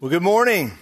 Well, 0.00 0.10
good 0.10 0.24
morning. 0.24 0.72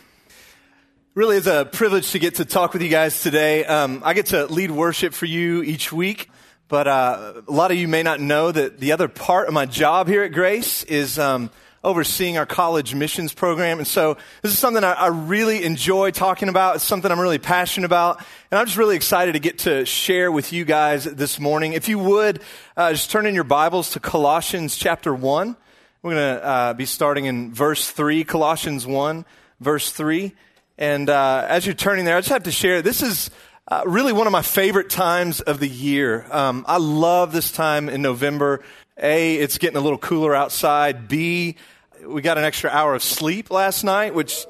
Really 1.15 1.37
is 1.37 1.47
a 1.47 1.69
privilege 1.71 2.13
to 2.13 2.19
get 2.19 2.37
to 2.37 2.47
talk 2.47 2.73
with 2.73 2.81
you 2.81 2.89
guys 2.89 3.21
today. 3.21 3.63
Um, 3.63 4.01
I 4.07 4.15
get 4.15 4.27
to 4.27 4.47
lead 4.47 4.71
worship 4.71 5.13
for 5.13 5.27
you 5.27 5.63
each 5.63 5.93
week, 5.93 6.31
but 6.67 6.89
uh, 6.89 7.43
a 7.47 7.53
lot 7.53 7.71
of 7.71 7.77
you 7.77 7.89
may 7.89 8.03
not 8.03 8.21
know 8.21 8.51
that 8.51 8.81
the 8.81 8.93
other 8.93 9.09
part 9.09 9.49
of 9.49 9.55
my 9.55 9.67
job 9.67 10.09
here 10.09 10.23
at 10.23 10.33
Grace 10.33 10.83
is 10.85 11.19
um, 11.19 11.51
overseeing 11.85 12.39
our 12.39 12.47
college 12.47 12.95
missions 12.95 13.35
program. 13.35 13.79
And 13.79 13.87
so 13.87 14.17
this 14.41 14.51
is 14.51 14.59
something 14.59 14.83
I, 14.83 14.95
I 14.95 15.09
really 15.09 15.63
enjoy 15.63 16.11
talking 16.11 16.49
about. 16.49 16.77
It's 16.77 16.85
something 16.85 17.13
I'm 17.13 17.21
really 17.21 17.39
passionate 17.39 17.85
about. 17.85 18.25
And 18.51 18.59
I'm 18.59 18.65
just 18.65 18.79
really 18.79 18.97
excited 18.97 19.33
to 19.33 19.41
get 19.41 19.59
to 19.61 19.85
share 19.85 20.33
with 20.33 20.55
you 20.55 20.65
guys 20.65 21.05
this 21.05 21.39
morning. 21.39 21.75
If 21.75 21.87
you 21.87 21.99
would, 21.99 22.41
uh, 22.79 22.93
just 22.93 23.11
turn 23.11 23.27
in 23.27 23.35
your 23.35 23.45
Bibles 23.45 23.91
to 23.91 24.01
Colossians 24.01 24.75
chapter 24.75 25.15
1. 25.15 25.55
We're 26.05 26.15
going 26.15 26.37
to 26.37 26.45
uh, 26.45 26.75
be 26.75 26.85
starting 26.85 27.27
in 27.27 27.55
verse 27.55 27.89
3, 27.89 28.25
Colossians 28.25 28.85
1, 28.85 29.25
verse 29.61 29.93
3. 29.93 30.35
And 30.77 31.09
uh, 31.09 31.47
as 31.49 31.65
you're 31.65 31.77
turning 31.77 32.07
there, 32.07 32.17
I 32.17 32.21
just 32.21 32.31
have 32.31 32.43
to 32.43 32.51
share 32.51 32.83
this 32.83 33.03
is 33.03 33.31
uh, 33.69 33.85
really 33.87 34.13
one 34.13 34.27
of 34.27 34.33
my 34.33 34.43
favorite 34.43 34.91
times 34.91 35.43
of 35.43 35.61
the 35.61 35.69
year. 35.69 36.27
Um, 36.33 36.65
I 36.67 36.79
love 36.79 37.31
this 37.31 37.53
time 37.53 37.89
in 37.89 38.03
November. 38.03 38.65
A, 38.99 39.37
it's 39.37 39.59
getting 39.59 39.77
a 39.77 39.81
little 39.81 39.97
cooler 39.97 40.35
outside. 40.35 41.07
B, 41.07 41.55
we 42.05 42.21
got 42.21 42.37
an 42.37 42.43
extra 42.43 42.69
hour 42.69 42.97
of 42.97 43.05
sleep 43.05 43.53
last 43.53 43.85
night, 43.85 44.13
which 44.13 44.45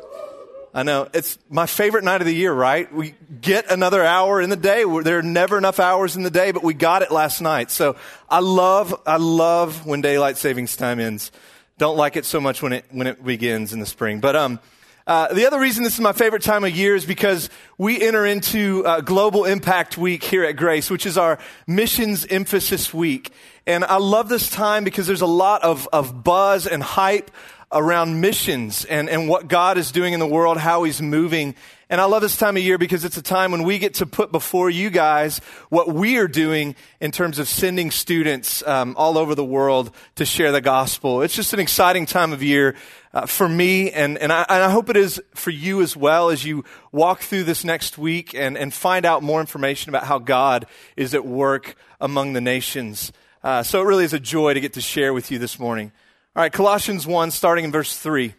I 0.74 0.84
know 0.84 1.08
it's 1.12 1.38
my 1.50 1.66
favorite 1.66 2.02
night 2.02 2.22
of 2.22 2.26
the 2.26 2.34
year, 2.34 2.52
right? 2.52 2.92
We 2.92 3.14
get 3.40 3.70
another 3.70 4.02
hour 4.02 4.40
in 4.40 4.48
the 4.48 4.56
day. 4.56 4.84
There 5.02 5.18
are 5.18 5.22
never 5.22 5.58
enough 5.58 5.78
hours 5.78 6.16
in 6.16 6.22
the 6.22 6.30
day, 6.30 6.50
but 6.50 6.62
we 6.62 6.72
got 6.72 7.02
it 7.02 7.10
last 7.10 7.42
night. 7.42 7.70
So 7.70 7.96
I 8.28 8.40
love, 8.40 8.98
I 9.06 9.18
love 9.18 9.84
when 9.84 10.00
daylight 10.00 10.38
savings 10.38 10.74
time 10.74 10.98
ends. 10.98 11.30
Don't 11.76 11.98
like 11.98 12.16
it 12.16 12.24
so 12.24 12.40
much 12.40 12.62
when 12.62 12.72
it, 12.72 12.86
when 12.90 13.06
it 13.06 13.22
begins 13.22 13.74
in 13.74 13.80
the 13.80 13.86
spring. 13.86 14.20
But, 14.20 14.34
um, 14.34 14.60
uh, 15.04 15.34
the 15.34 15.46
other 15.46 15.58
reason 15.58 15.82
this 15.82 15.94
is 15.94 16.00
my 16.00 16.12
favorite 16.12 16.42
time 16.42 16.62
of 16.62 16.70
year 16.70 16.94
is 16.94 17.04
because 17.04 17.50
we 17.76 18.00
enter 18.00 18.24
into 18.24 18.86
uh, 18.86 19.00
Global 19.00 19.44
Impact 19.44 19.98
Week 19.98 20.22
here 20.22 20.44
at 20.44 20.52
Grace, 20.52 20.90
which 20.90 21.06
is 21.06 21.18
our 21.18 21.38
missions 21.66 22.24
emphasis 22.26 22.94
week. 22.94 23.32
And 23.66 23.84
I 23.84 23.96
love 23.96 24.28
this 24.28 24.48
time 24.48 24.84
because 24.84 25.08
there's 25.08 25.20
a 25.20 25.26
lot 25.26 25.64
of, 25.64 25.88
of 25.92 26.22
buzz 26.22 26.68
and 26.68 26.84
hype 26.84 27.32
around 27.72 28.20
missions 28.20 28.84
and, 28.84 29.08
and 29.08 29.28
what 29.28 29.48
God 29.48 29.78
is 29.78 29.92
doing 29.92 30.12
in 30.12 30.20
the 30.20 30.26
world, 30.26 30.58
how 30.58 30.82
He's 30.84 31.00
moving. 31.00 31.54
And 31.88 32.00
I 32.00 32.04
love 32.04 32.22
this 32.22 32.36
time 32.36 32.56
of 32.56 32.62
year 32.62 32.78
because 32.78 33.04
it's 33.04 33.16
a 33.16 33.22
time 33.22 33.52
when 33.52 33.64
we 33.64 33.78
get 33.78 33.94
to 33.94 34.06
put 34.06 34.32
before 34.32 34.70
you 34.70 34.88
guys 34.90 35.40
what 35.68 35.88
we 35.88 36.16
are 36.18 36.28
doing 36.28 36.74
in 37.00 37.10
terms 37.10 37.38
of 37.38 37.48
sending 37.48 37.90
students 37.90 38.66
um, 38.66 38.94
all 38.96 39.18
over 39.18 39.34
the 39.34 39.44
world 39.44 39.90
to 40.14 40.24
share 40.24 40.52
the 40.52 40.60
gospel. 40.60 41.22
It's 41.22 41.34
just 41.34 41.52
an 41.52 41.60
exciting 41.60 42.06
time 42.06 42.32
of 42.32 42.42
year 42.42 42.76
uh, 43.14 43.26
for 43.26 43.46
me, 43.46 43.90
and, 43.90 44.16
and, 44.16 44.32
I, 44.32 44.46
and 44.48 44.62
I 44.62 44.70
hope 44.70 44.88
it 44.88 44.96
is 44.96 45.20
for 45.34 45.50
you 45.50 45.82
as 45.82 45.94
well 45.94 46.30
as 46.30 46.44
you 46.46 46.64
walk 46.92 47.20
through 47.20 47.44
this 47.44 47.62
next 47.62 47.98
week 47.98 48.34
and, 48.34 48.56
and 48.56 48.72
find 48.72 49.04
out 49.04 49.22
more 49.22 49.40
information 49.40 49.90
about 49.90 50.04
how 50.04 50.18
God 50.18 50.66
is 50.96 51.14
at 51.14 51.26
work 51.26 51.74
among 52.00 52.32
the 52.32 52.40
nations. 52.40 53.12
Uh, 53.44 53.62
so 53.62 53.82
it 53.82 53.84
really 53.84 54.04
is 54.04 54.14
a 54.14 54.20
joy 54.20 54.54
to 54.54 54.60
get 54.60 54.72
to 54.74 54.80
share 54.80 55.12
with 55.12 55.30
you 55.30 55.38
this 55.38 55.58
morning. 55.58 55.92
All 56.34 56.42
right, 56.42 56.52
Colossians 56.52 57.06
1, 57.06 57.30
starting 57.30 57.66
in 57.66 57.72
verse 57.72 57.94
3. 57.94 58.32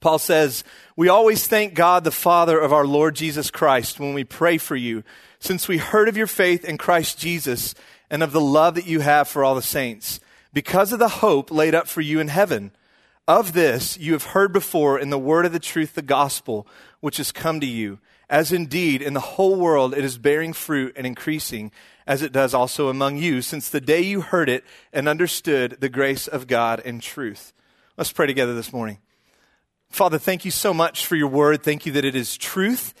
Paul 0.00 0.18
says, 0.18 0.64
We 0.96 1.10
always 1.10 1.46
thank 1.46 1.74
God, 1.74 2.02
the 2.02 2.10
Father 2.10 2.58
of 2.58 2.72
our 2.72 2.86
Lord 2.86 3.16
Jesus 3.16 3.50
Christ, 3.50 4.00
when 4.00 4.14
we 4.14 4.24
pray 4.24 4.56
for 4.56 4.76
you, 4.76 5.04
since 5.38 5.68
we 5.68 5.76
heard 5.76 6.08
of 6.08 6.16
your 6.16 6.26
faith 6.26 6.64
in 6.64 6.78
Christ 6.78 7.18
Jesus 7.18 7.74
and 8.08 8.22
of 8.22 8.32
the 8.32 8.40
love 8.40 8.76
that 8.76 8.86
you 8.86 9.00
have 9.00 9.28
for 9.28 9.44
all 9.44 9.54
the 9.54 9.60
saints, 9.60 10.20
because 10.54 10.90
of 10.90 11.00
the 11.00 11.08
hope 11.08 11.50
laid 11.50 11.74
up 11.74 11.86
for 11.86 12.00
you 12.00 12.18
in 12.18 12.28
heaven. 12.28 12.70
Of 13.26 13.52
this 13.52 13.98
you 13.98 14.14
have 14.14 14.24
heard 14.24 14.50
before 14.50 14.98
in 14.98 15.10
the 15.10 15.18
word 15.18 15.44
of 15.44 15.52
the 15.52 15.58
truth, 15.58 15.94
the 15.94 16.00
gospel, 16.00 16.66
which 17.00 17.18
has 17.18 17.30
come 17.30 17.60
to 17.60 17.66
you, 17.66 17.98
as 18.28 18.52
indeed 18.52 19.02
in 19.02 19.14
the 19.14 19.20
whole 19.20 19.56
world 19.56 19.94
it 19.94 20.04
is 20.04 20.18
bearing 20.18 20.52
fruit 20.52 20.92
and 20.96 21.06
increasing 21.06 21.72
as 22.06 22.22
it 22.22 22.32
does 22.32 22.54
also 22.54 22.88
among 22.88 23.18
you, 23.18 23.42
since 23.42 23.68
the 23.68 23.82
day 23.82 24.00
you 24.00 24.22
heard 24.22 24.48
it 24.48 24.64
and 24.92 25.06
understood 25.06 25.76
the 25.80 25.90
grace 25.90 26.26
of 26.26 26.46
God 26.46 26.80
in 26.80 27.00
truth. 27.00 27.52
Let's 27.98 28.12
pray 28.12 28.26
together 28.26 28.54
this 28.54 28.72
morning. 28.72 28.98
Father, 29.90 30.18
thank 30.18 30.44
you 30.44 30.50
so 30.50 30.72
much 30.72 31.04
for 31.04 31.16
your 31.16 31.28
word. 31.28 31.62
Thank 31.62 31.84
you 31.84 31.92
that 31.92 32.06
it 32.06 32.16
is 32.16 32.38
truth. 32.38 32.94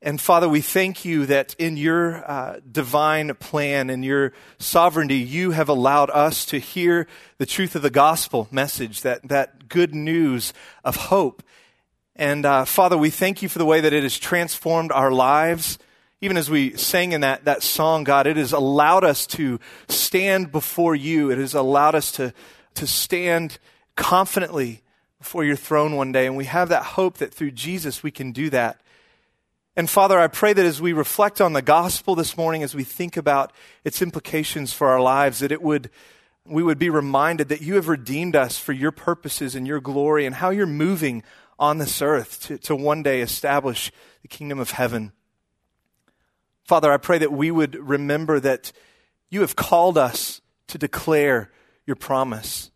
And 0.00 0.20
Father, 0.20 0.48
we 0.48 0.60
thank 0.60 1.04
you 1.04 1.26
that 1.26 1.54
in 1.58 1.76
your 1.76 2.28
uh, 2.28 2.60
divine 2.70 3.34
plan 3.34 3.90
and 3.90 4.04
your 4.04 4.32
sovereignty, 4.58 5.16
you 5.16 5.50
have 5.50 5.68
allowed 5.68 6.10
us 6.10 6.44
to 6.46 6.58
hear 6.58 7.08
the 7.38 7.46
truth 7.46 7.74
of 7.74 7.82
the 7.82 7.90
gospel 7.90 8.46
message, 8.50 9.02
that, 9.02 9.26
that 9.28 9.68
good 9.68 9.94
news 9.94 10.52
of 10.84 10.96
hope. 10.96 11.42
And 12.18 12.44
uh, 12.44 12.64
Father, 12.64 12.98
we 12.98 13.10
thank 13.10 13.42
you 13.42 13.48
for 13.48 13.58
the 13.58 13.64
way 13.64 13.80
that 13.80 13.92
it 13.92 14.02
has 14.02 14.18
transformed 14.18 14.92
our 14.92 15.10
lives 15.10 15.78
even 16.20 16.36
as 16.36 16.50
we 16.50 16.76
sang 16.76 17.12
in 17.12 17.20
that, 17.20 17.44
that 17.44 17.62
song, 17.62 18.02
God, 18.02 18.26
it 18.26 18.36
has 18.36 18.52
allowed 18.52 19.04
us 19.04 19.26
to 19.28 19.60
stand 19.88 20.50
before 20.50 20.96
you. 20.96 21.30
It 21.30 21.38
has 21.38 21.54
allowed 21.54 21.94
us 21.94 22.10
to, 22.12 22.34
to 22.74 22.86
stand 22.88 23.58
confidently 23.94 24.82
before 25.18 25.44
your 25.44 25.56
throne 25.56 25.94
one 25.94 26.10
day. 26.10 26.26
And 26.26 26.36
we 26.36 26.46
have 26.46 26.70
that 26.70 26.82
hope 26.82 27.18
that 27.18 27.32
through 27.32 27.52
Jesus 27.52 28.02
we 28.02 28.10
can 28.10 28.32
do 28.32 28.50
that. 28.50 28.80
And 29.76 29.88
Father, 29.88 30.18
I 30.18 30.26
pray 30.26 30.52
that 30.52 30.66
as 30.66 30.82
we 30.82 30.92
reflect 30.92 31.40
on 31.40 31.52
the 31.52 31.62
gospel 31.62 32.16
this 32.16 32.36
morning, 32.36 32.64
as 32.64 32.74
we 32.74 32.82
think 32.82 33.16
about 33.16 33.52
its 33.84 34.02
implications 34.02 34.72
for 34.72 34.88
our 34.88 35.00
lives, 35.00 35.38
that 35.38 35.52
it 35.52 35.62
would, 35.62 35.88
we 36.44 36.64
would 36.64 36.80
be 36.80 36.90
reminded 36.90 37.48
that 37.50 37.62
you 37.62 37.76
have 37.76 37.86
redeemed 37.86 38.34
us 38.34 38.58
for 38.58 38.72
your 38.72 38.90
purposes 38.90 39.54
and 39.54 39.68
your 39.68 39.80
glory 39.80 40.26
and 40.26 40.34
how 40.34 40.50
you're 40.50 40.66
moving 40.66 41.22
on 41.58 41.78
this 41.78 42.00
earth 42.00 42.40
to, 42.42 42.58
to 42.58 42.76
one 42.76 43.02
day 43.02 43.20
establish 43.20 43.90
the 44.22 44.28
kingdom 44.28 44.58
of 44.58 44.72
heaven. 44.72 45.12
Father, 46.64 46.92
I 46.92 46.98
pray 46.98 47.18
that 47.18 47.32
we 47.32 47.50
would 47.50 47.74
remember 47.76 48.38
that 48.40 48.72
you 49.30 49.40
have 49.40 49.56
called 49.56 49.98
us 49.98 50.40
to 50.68 50.78
declare 50.78 51.50
your 51.86 51.96
promise. 51.96 52.70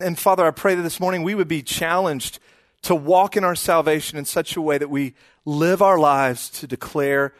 And 0.00 0.18
Father, 0.18 0.46
I 0.46 0.50
pray 0.50 0.74
that 0.74 0.82
this 0.82 1.00
morning 1.00 1.22
we 1.22 1.34
would 1.34 1.48
be 1.48 1.62
challenged 1.62 2.38
to 2.82 2.94
walk 2.94 3.36
in 3.36 3.44
our 3.44 3.56
salvation 3.56 4.18
in 4.18 4.24
such 4.24 4.56
a 4.56 4.62
way 4.62 4.78
that 4.78 4.90
we 4.90 5.14
live 5.44 5.82
our 5.82 5.98
lives 5.98 6.48
to 6.50 6.66
declare 6.66 7.34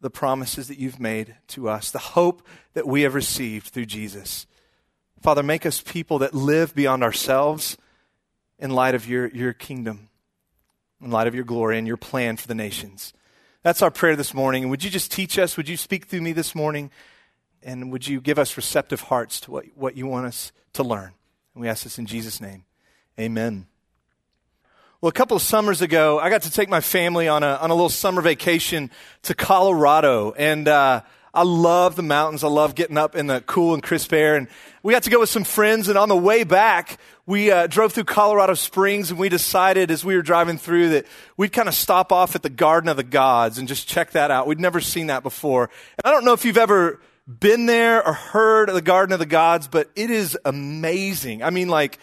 the 0.00 0.10
promises 0.10 0.68
that 0.68 0.78
you've 0.78 1.00
made 1.00 1.36
to 1.48 1.68
us, 1.68 1.90
the 1.90 1.98
hope 1.98 2.46
that 2.74 2.86
we 2.86 3.02
have 3.02 3.14
received 3.14 3.68
through 3.68 3.86
Jesus. 3.86 4.46
Father, 5.20 5.42
make 5.42 5.66
us 5.66 5.80
people 5.80 6.18
that 6.20 6.34
live 6.34 6.74
beyond 6.74 7.02
ourselves 7.02 7.76
in 8.58 8.70
light 8.70 8.94
of 8.94 9.08
your, 9.08 9.28
your 9.28 9.52
kingdom, 9.52 10.08
in 11.02 11.10
light 11.10 11.26
of 11.26 11.34
your 11.34 11.44
glory 11.44 11.78
and 11.78 11.86
your 11.86 11.96
plan 11.96 12.36
for 12.36 12.48
the 12.48 12.54
nations. 12.54 13.12
That's 13.62 13.82
our 13.82 13.90
prayer 13.90 14.16
this 14.16 14.32
morning. 14.32 14.62
And 14.64 14.70
would 14.70 14.84
you 14.84 14.90
just 14.90 15.10
teach 15.10 15.38
us? 15.38 15.56
Would 15.56 15.68
you 15.68 15.76
speak 15.76 16.06
through 16.06 16.22
me 16.22 16.32
this 16.32 16.54
morning? 16.54 16.90
And 17.62 17.90
would 17.90 18.06
you 18.06 18.20
give 18.20 18.38
us 18.38 18.56
receptive 18.56 19.00
hearts 19.02 19.40
to 19.40 19.50
what, 19.50 19.64
what 19.74 19.96
you 19.96 20.06
want 20.06 20.26
us 20.26 20.52
to 20.74 20.84
learn? 20.84 21.12
And 21.54 21.62
we 21.62 21.68
ask 21.68 21.84
this 21.84 21.98
in 21.98 22.06
Jesus' 22.06 22.40
name. 22.40 22.64
Amen. 23.18 23.66
Well, 25.00 25.08
a 25.10 25.12
couple 25.12 25.36
of 25.36 25.42
summers 25.42 25.82
ago, 25.82 26.18
I 26.18 26.30
got 26.30 26.42
to 26.42 26.50
take 26.50 26.68
my 26.68 26.80
family 26.80 27.28
on 27.28 27.42
a, 27.42 27.56
on 27.56 27.70
a 27.70 27.74
little 27.74 27.88
summer 27.88 28.22
vacation 28.22 28.90
to 29.22 29.34
Colorado. 29.34 30.32
And, 30.32 30.68
uh, 30.68 31.02
I 31.36 31.42
love 31.42 31.96
the 31.96 32.02
mountains. 32.02 32.42
I 32.42 32.48
love 32.48 32.74
getting 32.74 32.96
up 32.96 33.14
in 33.14 33.26
the 33.26 33.42
cool 33.42 33.74
and 33.74 33.82
crisp 33.82 34.10
air. 34.14 34.36
And 34.36 34.48
we 34.82 34.94
got 34.94 35.02
to 35.02 35.10
go 35.10 35.20
with 35.20 35.28
some 35.28 35.44
friends. 35.44 35.88
And 35.88 35.98
on 35.98 36.08
the 36.08 36.16
way 36.16 36.44
back, 36.44 36.98
we 37.26 37.50
uh, 37.50 37.66
drove 37.66 37.92
through 37.92 38.04
Colorado 38.04 38.54
Springs 38.54 39.10
and 39.10 39.20
we 39.20 39.28
decided 39.28 39.90
as 39.90 40.02
we 40.02 40.16
were 40.16 40.22
driving 40.22 40.56
through 40.56 40.88
that 40.90 41.06
we'd 41.36 41.52
kind 41.52 41.68
of 41.68 41.74
stop 41.74 42.10
off 42.10 42.34
at 42.36 42.42
the 42.42 42.48
Garden 42.48 42.88
of 42.88 42.96
the 42.96 43.02
Gods 43.02 43.58
and 43.58 43.68
just 43.68 43.86
check 43.86 44.12
that 44.12 44.30
out. 44.30 44.46
We'd 44.46 44.58
never 44.58 44.80
seen 44.80 45.08
that 45.08 45.22
before. 45.22 45.64
And 45.98 46.06
I 46.06 46.10
don't 46.10 46.24
know 46.24 46.32
if 46.32 46.46
you've 46.46 46.56
ever 46.56 47.00
been 47.26 47.66
there 47.66 48.06
or 48.06 48.14
heard 48.14 48.70
of 48.70 48.74
the 48.74 48.80
Garden 48.80 49.12
of 49.12 49.18
the 49.18 49.26
Gods, 49.26 49.68
but 49.68 49.90
it 49.94 50.10
is 50.10 50.38
amazing. 50.44 51.42
I 51.42 51.50
mean, 51.50 51.68
like, 51.68 51.98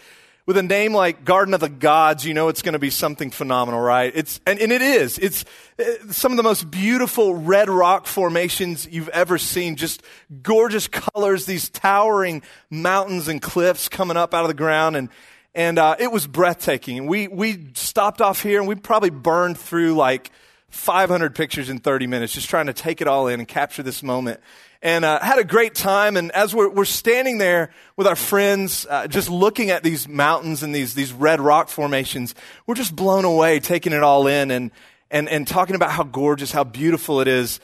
with 0.46 0.58
a 0.58 0.62
name 0.62 0.92
like 0.92 1.24
Garden 1.24 1.54
of 1.54 1.60
the 1.60 1.70
Gods, 1.70 2.24
you 2.24 2.34
know 2.34 2.48
it's 2.48 2.60
going 2.60 2.74
to 2.74 2.78
be 2.78 2.90
something 2.90 3.30
phenomenal, 3.30 3.80
right? 3.80 4.12
It's, 4.14 4.40
and, 4.46 4.58
and 4.58 4.70
it 4.70 4.82
is. 4.82 5.18
It's 5.18 5.44
uh, 5.78 5.84
some 6.10 6.32
of 6.32 6.36
the 6.36 6.42
most 6.42 6.70
beautiful 6.70 7.34
red 7.34 7.70
rock 7.70 8.06
formations 8.06 8.86
you've 8.90 9.08
ever 9.08 9.38
seen. 9.38 9.76
Just 9.76 10.02
gorgeous 10.42 10.86
colors, 10.88 11.46
these 11.46 11.70
towering 11.70 12.42
mountains 12.68 13.28
and 13.28 13.40
cliffs 13.40 13.88
coming 13.88 14.18
up 14.18 14.34
out 14.34 14.42
of 14.42 14.48
the 14.48 14.54
ground. 14.54 14.96
And, 14.96 15.08
and 15.54 15.78
uh, 15.78 15.96
it 15.98 16.12
was 16.12 16.26
breathtaking. 16.26 17.06
We, 17.06 17.26
we 17.28 17.70
stopped 17.74 18.20
off 18.20 18.42
here 18.42 18.58
and 18.58 18.68
we 18.68 18.74
probably 18.74 19.10
burned 19.10 19.56
through 19.56 19.94
like 19.94 20.30
500 20.68 21.34
pictures 21.34 21.70
in 21.70 21.78
30 21.78 22.06
minutes, 22.06 22.34
just 22.34 22.50
trying 22.50 22.66
to 22.66 22.74
take 22.74 23.00
it 23.00 23.06
all 23.06 23.28
in 23.28 23.40
and 23.40 23.48
capture 23.48 23.82
this 23.82 24.02
moment 24.02 24.40
and 24.84 25.02
uh, 25.02 25.18
had 25.20 25.38
a 25.38 25.44
great 25.44 25.74
time. 25.74 26.18
And 26.18 26.30
as 26.32 26.54
we're, 26.54 26.68
we're 26.68 26.84
standing 26.84 27.38
there 27.38 27.70
with 27.96 28.06
our 28.06 28.14
friends, 28.14 28.86
uh, 28.88 29.08
just 29.08 29.30
looking 29.30 29.70
at 29.70 29.82
these 29.82 30.06
mountains 30.06 30.62
and 30.62 30.74
these, 30.74 30.94
these 30.94 31.10
red 31.10 31.40
rock 31.40 31.70
formations, 31.70 32.34
we're 32.66 32.74
just 32.74 32.94
blown 32.94 33.24
away, 33.24 33.60
taking 33.60 33.94
it 33.94 34.02
all 34.02 34.26
in 34.26 34.50
and, 34.50 34.70
and, 35.10 35.28
and 35.30 35.48
talking 35.48 35.74
about 35.74 35.90
how 35.90 36.04
gorgeous, 36.04 36.52
how 36.52 36.64
beautiful 36.64 37.22
it 37.22 37.28
is. 37.28 37.60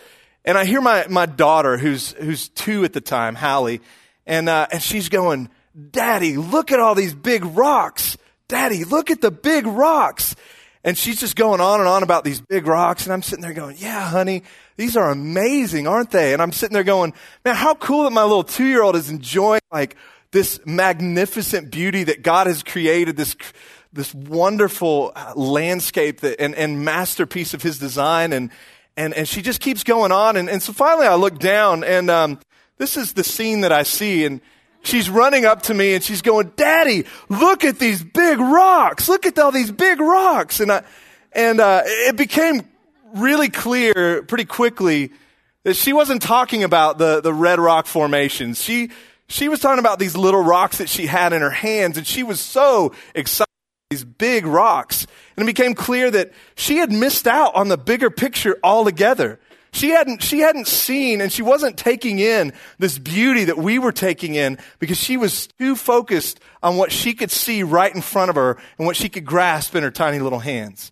And 0.46 0.56
I 0.56 0.64
hear 0.64 0.80
my, 0.80 1.06
my 1.10 1.26
daughter, 1.26 1.76
who's, 1.76 2.12
who's 2.12 2.48
two 2.48 2.84
at 2.84 2.94
the 2.94 3.02
time, 3.02 3.34
Hallie, 3.34 3.82
and, 4.26 4.48
uh, 4.48 4.68
and 4.72 4.82
she's 4.82 5.10
going, 5.10 5.50
Daddy, 5.90 6.38
look 6.38 6.72
at 6.72 6.80
all 6.80 6.94
these 6.94 7.14
big 7.14 7.44
rocks. 7.44 8.16
Daddy, 8.48 8.84
look 8.84 9.10
at 9.10 9.20
the 9.20 9.30
big 9.30 9.66
rocks. 9.66 10.34
And 10.82 10.96
she's 10.96 11.20
just 11.20 11.36
going 11.36 11.60
on 11.60 11.80
and 11.80 11.88
on 11.88 12.02
about 12.02 12.24
these 12.24 12.40
big 12.40 12.66
rocks. 12.66 13.04
And 13.04 13.12
I'm 13.12 13.22
sitting 13.22 13.42
there 13.42 13.52
going, 13.52 13.76
yeah, 13.78 14.08
honey, 14.08 14.42
these 14.76 14.96
are 14.96 15.10
amazing, 15.10 15.86
aren't 15.86 16.10
they? 16.10 16.32
And 16.32 16.40
I'm 16.40 16.52
sitting 16.52 16.72
there 16.72 16.84
going, 16.84 17.12
man, 17.44 17.54
how 17.54 17.74
cool 17.74 18.04
that 18.04 18.12
my 18.12 18.22
little 18.22 18.44
two 18.44 18.64
year 18.64 18.82
old 18.82 18.96
is 18.96 19.10
enjoying 19.10 19.60
like 19.70 19.96
this 20.30 20.58
magnificent 20.64 21.70
beauty 21.70 22.04
that 22.04 22.22
God 22.22 22.46
has 22.46 22.62
created, 22.62 23.16
this, 23.16 23.36
this 23.92 24.14
wonderful 24.14 25.12
uh, 25.14 25.34
landscape 25.36 26.20
that, 26.20 26.40
and, 26.40 26.54
and 26.54 26.84
masterpiece 26.84 27.52
of 27.52 27.62
his 27.62 27.78
design. 27.78 28.32
And, 28.32 28.50
and, 28.96 29.12
and 29.12 29.28
she 29.28 29.42
just 29.42 29.60
keeps 29.60 29.84
going 29.84 30.12
on. 30.12 30.36
And, 30.36 30.48
and 30.48 30.62
so 30.62 30.72
finally 30.72 31.06
I 31.06 31.16
look 31.16 31.38
down 31.38 31.84
and, 31.84 32.08
um, 32.10 32.40
this 32.78 32.96
is 32.96 33.12
the 33.12 33.24
scene 33.24 33.60
that 33.60 33.72
I 33.72 33.82
see. 33.82 34.24
And 34.24 34.40
she's 34.82 35.10
running 35.10 35.44
up 35.44 35.62
to 35.62 35.74
me 35.74 35.94
and 35.94 36.02
she's 36.02 36.22
going, 36.22 36.52
Daddy, 36.56 37.04
look 37.28 37.64
at 37.64 37.78
these 37.78 38.02
big 38.02 38.38
rocks. 38.38 39.08
Look 39.08 39.26
at 39.26 39.38
all 39.38 39.52
these 39.52 39.70
big 39.70 40.00
rocks. 40.00 40.60
And 40.60 40.72
I, 40.72 40.82
and, 41.32 41.60
uh, 41.60 41.82
it 41.84 42.16
became 42.16 42.68
really 43.14 43.48
clear 43.48 44.22
pretty 44.22 44.44
quickly 44.44 45.12
that 45.64 45.74
she 45.74 45.92
wasn't 45.92 46.22
talking 46.22 46.64
about 46.64 46.98
the, 46.98 47.20
the 47.20 47.32
red 47.32 47.58
rock 47.58 47.86
formations. 47.86 48.62
She, 48.62 48.90
she 49.28 49.48
was 49.48 49.60
talking 49.60 49.78
about 49.78 49.98
these 49.98 50.16
little 50.16 50.42
rocks 50.42 50.78
that 50.78 50.88
she 50.88 51.06
had 51.06 51.32
in 51.32 51.42
her 51.42 51.50
hands 51.50 51.96
and 51.96 52.06
she 52.06 52.22
was 52.22 52.40
so 52.40 52.94
excited 53.14 53.46
these 53.90 54.04
big 54.04 54.46
rocks. 54.46 55.04
And 55.36 55.42
it 55.42 55.46
became 55.46 55.74
clear 55.74 56.12
that 56.12 56.32
she 56.54 56.76
had 56.76 56.92
missed 56.92 57.26
out 57.26 57.56
on 57.56 57.66
the 57.66 57.76
bigger 57.76 58.08
picture 58.08 58.56
altogether. 58.62 59.40
She 59.72 59.90
hadn't, 59.90 60.22
she 60.22 60.40
hadn't 60.40 60.66
seen 60.66 61.20
and 61.20 61.32
she 61.32 61.42
wasn't 61.42 61.76
taking 61.76 62.18
in 62.18 62.52
this 62.78 62.98
beauty 62.98 63.44
that 63.44 63.58
we 63.58 63.78
were 63.78 63.92
taking 63.92 64.34
in 64.34 64.58
because 64.78 64.98
she 64.98 65.16
was 65.16 65.46
too 65.46 65.76
focused 65.76 66.40
on 66.62 66.76
what 66.76 66.90
she 66.90 67.14
could 67.14 67.30
see 67.30 67.62
right 67.62 67.94
in 67.94 68.00
front 68.00 68.30
of 68.30 68.36
her 68.36 68.56
and 68.78 68.86
what 68.86 68.96
she 68.96 69.08
could 69.08 69.24
grasp 69.24 69.74
in 69.76 69.82
her 69.82 69.90
tiny 69.90 70.18
little 70.18 70.40
hands. 70.40 70.90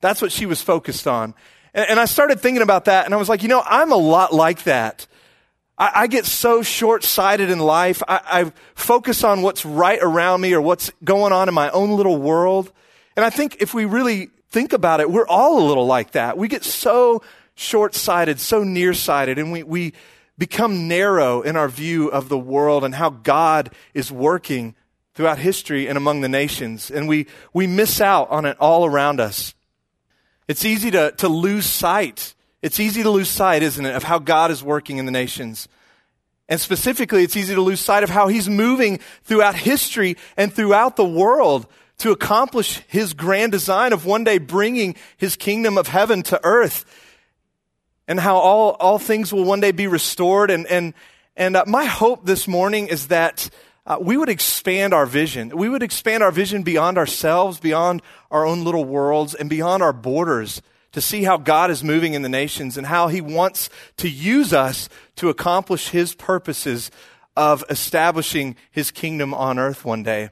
That's 0.00 0.20
what 0.20 0.32
she 0.32 0.46
was 0.46 0.60
focused 0.60 1.06
on. 1.06 1.34
And, 1.72 1.90
and 1.90 2.00
I 2.00 2.04
started 2.04 2.40
thinking 2.40 2.62
about 2.62 2.84
that 2.86 3.06
and 3.06 3.14
I 3.14 3.16
was 3.16 3.28
like, 3.28 3.42
you 3.42 3.48
know, 3.48 3.62
I'm 3.64 3.90
a 3.90 3.96
lot 3.96 4.34
like 4.34 4.64
that. 4.64 5.06
I, 5.78 6.02
I 6.02 6.06
get 6.06 6.26
so 6.26 6.62
short 6.62 7.02
sighted 7.02 7.48
in 7.50 7.58
life. 7.58 8.02
I, 8.06 8.20
I 8.26 8.52
focus 8.74 9.24
on 9.24 9.40
what's 9.40 9.64
right 9.64 9.98
around 10.00 10.42
me 10.42 10.52
or 10.52 10.60
what's 10.60 10.90
going 11.02 11.32
on 11.32 11.48
in 11.48 11.54
my 11.54 11.70
own 11.70 11.96
little 11.96 12.18
world. 12.18 12.70
And 13.16 13.24
I 13.24 13.30
think 13.30 13.56
if 13.60 13.72
we 13.72 13.86
really 13.86 14.30
think 14.50 14.72
about 14.72 15.00
it, 15.00 15.10
we're 15.10 15.26
all 15.26 15.64
a 15.64 15.66
little 15.66 15.86
like 15.86 16.12
that. 16.12 16.36
We 16.36 16.48
get 16.48 16.64
so 16.64 17.22
short 17.60 17.94
sighted, 17.94 18.40
so 18.40 18.64
nearsighted, 18.64 19.38
and 19.38 19.52
we, 19.52 19.62
we 19.62 19.92
become 20.38 20.88
narrow 20.88 21.42
in 21.42 21.56
our 21.56 21.68
view 21.68 22.08
of 22.08 22.28
the 22.28 22.38
world 22.38 22.84
and 22.84 22.94
how 22.94 23.10
God 23.10 23.70
is 23.94 24.10
working 24.10 24.74
throughout 25.14 25.38
history 25.38 25.86
and 25.86 25.98
among 25.98 26.20
the 26.22 26.28
nations. 26.28 26.90
And 26.90 27.08
we, 27.08 27.26
we 27.52 27.66
miss 27.66 28.00
out 28.00 28.30
on 28.30 28.46
it 28.46 28.56
all 28.58 28.86
around 28.86 29.20
us. 29.20 29.54
It's 30.48 30.64
easy 30.64 30.90
to, 30.92 31.12
to 31.12 31.28
lose 31.28 31.66
sight 31.66 32.34
it's 32.62 32.80
easy 32.80 33.02
to 33.02 33.10
lose 33.10 33.28
sight, 33.28 33.62
isn't 33.62 33.84
it, 33.84 33.94
of 33.94 34.02
how 34.02 34.18
God 34.18 34.50
is 34.50 34.62
working 34.62 34.98
in 34.98 35.06
the 35.06 35.12
nations. 35.12 35.66
And 36.48 36.60
specifically, 36.60 37.22
it's 37.22 37.36
easy 37.36 37.54
to 37.54 37.60
lose 37.60 37.80
sight 37.80 38.02
of 38.02 38.10
how 38.10 38.28
he's 38.28 38.48
moving 38.48 38.98
throughout 39.22 39.54
history 39.54 40.16
and 40.36 40.52
throughout 40.52 40.96
the 40.96 41.04
world 41.04 41.66
to 41.98 42.10
accomplish 42.10 42.82
his 42.88 43.14
grand 43.14 43.52
design 43.52 43.92
of 43.92 44.04
one 44.04 44.24
day 44.24 44.38
bringing 44.38 44.94
his 45.16 45.36
kingdom 45.36 45.78
of 45.78 45.88
heaven 45.88 46.22
to 46.24 46.40
earth 46.44 46.84
and 48.10 48.18
how 48.18 48.36
all, 48.38 48.70
all 48.80 48.98
things 48.98 49.32
will 49.32 49.44
one 49.44 49.60
day 49.60 49.70
be 49.70 49.86
restored. 49.86 50.50
And, 50.50 50.66
and, 50.66 50.94
and 51.36 51.56
uh, 51.56 51.64
my 51.68 51.84
hope 51.84 52.26
this 52.26 52.48
morning 52.48 52.88
is 52.88 53.06
that 53.06 53.48
uh, 53.86 53.98
we 54.00 54.16
would 54.16 54.28
expand 54.28 54.92
our 54.92 55.06
vision. 55.06 55.56
We 55.56 55.68
would 55.68 55.84
expand 55.84 56.24
our 56.24 56.32
vision 56.32 56.64
beyond 56.64 56.98
ourselves, 56.98 57.60
beyond 57.60 58.02
our 58.32 58.44
own 58.44 58.64
little 58.64 58.84
worlds, 58.84 59.36
and 59.36 59.48
beyond 59.48 59.84
our 59.84 59.92
borders 59.92 60.60
to 60.90 61.00
see 61.00 61.22
how 61.22 61.36
God 61.36 61.70
is 61.70 61.84
moving 61.84 62.14
in 62.14 62.22
the 62.22 62.28
nations 62.28 62.76
and 62.76 62.84
how 62.84 63.06
he 63.06 63.20
wants 63.20 63.70
to 63.98 64.10
use 64.10 64.52
us 64.52 64.88
to 65.14 65.28
accomplish 65.28 65.90
his 65.90 66.16
purposes 66.16 66.90
of 67.36 67.62
establishing 67.70 68.56
his 68.72 68.90
kingdom 68.90 69.32
on 69.32 69.56
earth 69.56 69.84
one 69.84 70.02
day. 70.02 70.30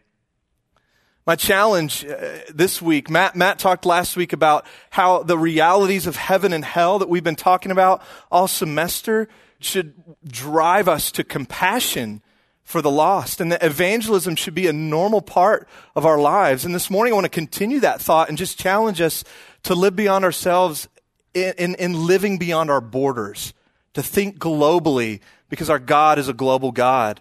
My 1.29 1.37
challenge 1.37 2.07
uh, 2.07 2.39
this 2.49 2.81
week, 2.81 3.11
Matt, 3.11 3.37
Matt 3.37 3.59
talked 3.59 3.85
last 3.85 4.17
week 4.17 4.33
about 4.33 4.65
how 4.89 5.23
the 5.23 5.37
realities 5.37 6.07
of 6.07 6.17
heaven 6.17 6.55
and 6.55 6.65
hell 6.65 6.99
that 7.01 7.11
we've 7.11 7.23
been 7.23 7.37
talking 7.37 7.71
about 7.71 8.03
all 8.33 8.49
semester 8.49 9.29
should 9.61 9.93
drive 10.27 10.89
us 10.89 11.13
to 11.13 11.25
compassion 11.25 12.23
for 12.65 12.81
the 12.81 12.91
lost 12.91 13.43
and 13.43 13.53
that 13.53 13.63
evangelism 13.63 14.37
should 14.37 14.55
be 14.55 14.69
a 14.69 14.73
normal 14.73 15.21
part 15.21 15.69
of 15.95 16.07
our 16.07 16.19
lives. 16.19 16.65
And 16.65 16.75
this 16.75 16.89
morning 16.89 17.13
I 17.13 17.17
want 17.17 17.27
to 17.27 17.29
continue 17.29 17.81
that 17.81 18.01
thought 18.01 18.31
and 18.31 18.39
just 18.39 18.59
challenge 18.59 19.03
us 19.03 19.23
to 19.65 19.75
live 19.75 19.95
beyond 19.95 20.25
ourselves 20.25 20.89
in, 21.35 21.53
in, 21.59 21.75
in 21.75 22.07
living 22.07 22.39
beyond 22.39 22.71
our 22.71 22.81
borders, 22.81 23.53
to 23.93 24.03
think 24.03 24.39
globally 24.39 25.21
because 25.51 25.69
our 25.69 25.79
God 25.79 26.19
is 26.19 26.31
a 26.31 26.33
global 26.33 26.73
God. 26.73 27.21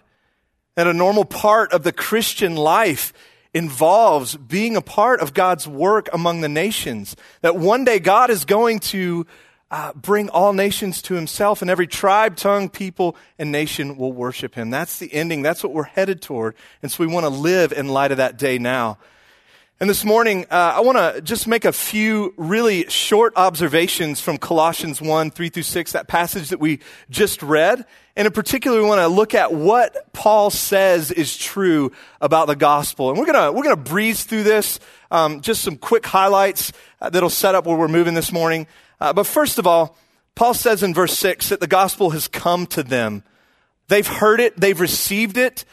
And 0.78 0.88
a 0.88 0.94
normal 0.94 1.26
part 1.26 1.72
of 1.74 1.82
the 1.82 1.92
Christian 1.92 2.56
life 2.56 3.12
involves 3.54 4.36
being 4.36 4.76
a 4.76 4.82
part 4.82 5.20
of 5.20 5.34
God's 5.34 5.66
work 5.66 6.08
among 6.12 6.40
the 6.40 6.48
nations. 6.48 7.16
That 7.40 7.56
one 7.56 7.84
day 7.84 7.98
God 7.98 8.30
is 8.30 8.44
going 8.44 8.80
to 8.80 9.26
uh, 9.70 9.92
bring 9.92 10.30
all 10.30 10.52
nations 10.52 11.02
to 11.02 11.14
himself, 11.14 11.60
and 11.60 11.70
every 11.70 11.86
tribe, 11.86 12.36
tongue, 12.36 12.68
people, 12.68 13.16
and 13.38 13.52
nation 13.52 13.96
will 13.96 14.12
worship 14.12 14.54
him. 14.54 14.70
That's 14.70 14.98
the 14.98 15.12
ending. 15.12 15.42
That's 15.42 15.62
what 15.62 15.72
we're 15.72 15.82
headed 15.84 16.22
toward. 16.22 16.54
And 16.82 16.90
so 16.90 17.04
we 17.04 17.12
want 17.12 17.24
to 17.24 17.30
live 17.30 17.72
in 17.72 17.88
light 17.88 18.10
of 18.10 18.16
that 18.16 18.38
day 18.38 18.58
now. 18.58 18.98
And 19.80 19.88
this 19.88 20.04
morning, 20.04 20.44
uh, 20.50 20.72
I 20.74 20.80
want 20.80 20.98
to 20.98 21.22
just 21.22 21.46
make 21.46 21.64
a 21.64 21.70
few 21.70 22.34
really 22.36 22.90
short 22.90 23.32
observations 23.36 24.20
from 24.20 24.36
Colossians 24.36 25.00
1, 25.00 25.30
3 25.30 25.48
through 25.50 25.62
6, 25.62 25.92
that 25.92 26.08
passage 26.08 26.48
that 26.48 26.58
we 26.58 26.80
just 27.10 27.44
read. 27.44 27.86
And 28.16 28.26
in 28.26 28.32
particular, 28.32 28.82
we 28.82 28.88
want 28.88 29.00
to 29.00 29.06
look 29.06 29.36
at 29.36 29.54
what 29.54 30.12
Paul 30.12 30.50
says 30.50 31.12
is 31.12 31.36
true 31.36 31.92
about 32.20 32.48
the 32.48 32.56
gospel. 32.56 33.10
And 33.10 33.20
we're 33.20 33.26
going 33.26 33.40
to, 33.40 33.52
we're 33.52 33.62
going 33.62 33.76
to 33.76 33.90
breeze 33.90 34.24
through 34.24 34.42
this, 34.42 34.80
um, 35.12 35.42
just 35.42 35.62
some 35.62 35.76
quick 35.76 36.04
highlights 36.04 36.72
uh, 37.00 37.08
that'll 37.08 37.30
set 37.30 37.54
up 37.54 37.64
where 37.64 37.76
we're 37.76 37.86
moving 37.86 38.14
this 38.14 38.32
morning. 38.32 38.66
Uh, 39.00 39.12
but 39.12 39.28
first 39.28 39.60
of 39.60 39.66
all, 39.68 39.96
Paul 40.34 40.54
says 40.54 40.82
in 40.82 40.92
verse 40.92 41.16
6 41.16 41.50
that 41.50 41.60
the 41.60 41.68
gospel 41.68 42.10
has 42.10 42.26
come 42.26 42.66
to 42.66 42.82
them. 42.82 43.22
They've 43.86 44.04
heard 44.04 44.40
it, 44.40 44.56
they've 44.60 44.80
received 44.80 45.36
it. 45.36 45.64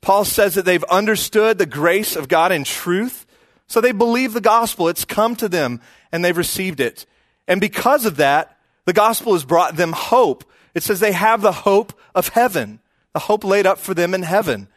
Paul 0.00 0.24
says 0.24 0.54
that 0.54 0.64
they've 0.64 0.84
understood 0.84 1.58
the 1.58 1.66
grace 1.66 2.16
of 2.16 2.28
God 2.28 2.50
in 2.50 2.64
truth. 2.64 3.25
So 3.66 3.80
they 3.80 3.92
believe 3.92 4.32
the 4.32 4.40
gospel. 4.40 4.88
It's 4.88 5.04
come 5.04 5.36
to 5.36 5.48
them 5.48 5.80
and 6.12 6.24
they've 6.24 6.36
received 6.36 6.80
it. 6.80 7.06
And 7.48 7.60
because 7.60 8.06
of 8.06 8.16
that, 8.16 8.58
the 8.84 8.92
gospel 8.92 9.32
has 9.32 9.44
brought 9.44 9.76
them 9.76 9.92
hope. 9.92 10.44
It 10.74 10.82
says 10.82 11.00
they 11.00 11.12
have 11.12 11.42
the 11.42 11.52
hope 11.52 11.92
of 12.14 12.28
heaven, 12.28 12.80
the 13.12 13.20
hope 13.20 13.44
laid 13.44 13.66
up 13.66 13.78
for 13.78 13.94
them 13.94 14.14
in 14.14 14.22
heaven. 14.22 14.68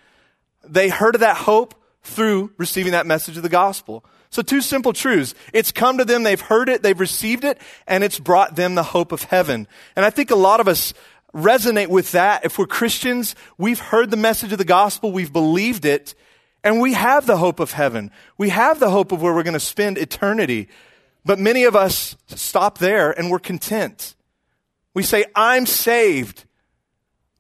They 0.63 0.89
heard 0.89 1.15
of 1.15 1.22
that 1.22 1.38
hope 1.38 1.75
through 2.03 2.51
receiving 2.58 2.93
that 2.93 3.05
message 3.05 3.38
of 3.38 3.43
the 3.43 3.50
gospel. 3.50 4.03
So 4.29 4.41
two 4.41 4.62
simple 4.62 4.93
truths. 4.93 5.34
It's 5.53 5.72
come 5.72 5.98
to 5.98 6.05
them, 6.05 6.24
they've 6.24 6.39
heard 6.39 6.69
it, 6.69 6.84
they've 6.84 7.00
received 7.00 7.43
it, 7.43 7.60
and 7.88 8.03
it's 8.03 8.19
brought 8.19 8.55
them 8.55 8.75
the 8.75 8.84
hope 8.84 9.12
of 9.12 9.24
heaven. 9.24 9.67
And 9.96 10.05
I 10.05 10.10
think 10.10 10.31
a 10.31 10.36
lot 10.36 10.60
of 10.60 10.67
us 10.67 10.93
resonate 11.34 11.88
with 11.88 12.12
that. 12.12 12.46
If 12.46 12.58
we're 12.58 12.67
Christians, 12.67 13.36
we've 13.58 13.79
heard 13.79 14.12
the 14.12 14.17
message 14.17 14.51
of 14.51 14.58
the 14.58 14.65
gospel, 14.65 15.12
we've 15.12 15.34
believed 15.34 15.86
it, 15.86 16.13
and 16.63 16.81
we 16.81 16.93
have 16.93 17.25
the 17.25 17.37
hope 17.37 17.59
of 17.59 17.71
heaven. 17.71 18.11
We 18.37 18.49
have 18.49 18.79
the 18.79 18.89
hope 18.89 19.11
of 19.11 19.21
where 19.21 19.33
we're 19.33 19.43
going 19.43 19.53
to 19.53 19.59
spend 19.59 19.97
eternity. 19.97 20.67
But 21.25 21.39
many 21.39 21.63
of 21.63 21.75
us 21.75 22.15
stop 22.27 22.77
there 22.77 23.11
and 23.11 23.29
we're 23.29 23.39
content. 23.39 24.15
We 24.93 25.03
say, 25.03 25.25
I'm 25.35 25.65
saved. 25.65 26.45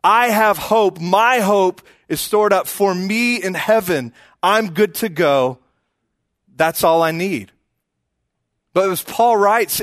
I 0.03 0.29
have 0.29 0.57
hope. 0.57 0.99
My 0.99 1.39
hope 1.39 1.81
is 2.07 2.21
stored 2.21 2.53
up 2.53 2.67
for 2.67 2.93
me 2.95 3.41
in 3.41 3.53
heaven. 3.53 4.13
I'm 4.41 4.73
good 4.73 4.95
to 4.95 5.09
go. 5.09 5.59
That's 6.55 6.83
all 6.83 7.01
I 7.01 7.11
need. 7.11 7.51
But 8.73 8.89
as 8.89 9.03
Paul 9.03 9.37
writes, 9.37 9.81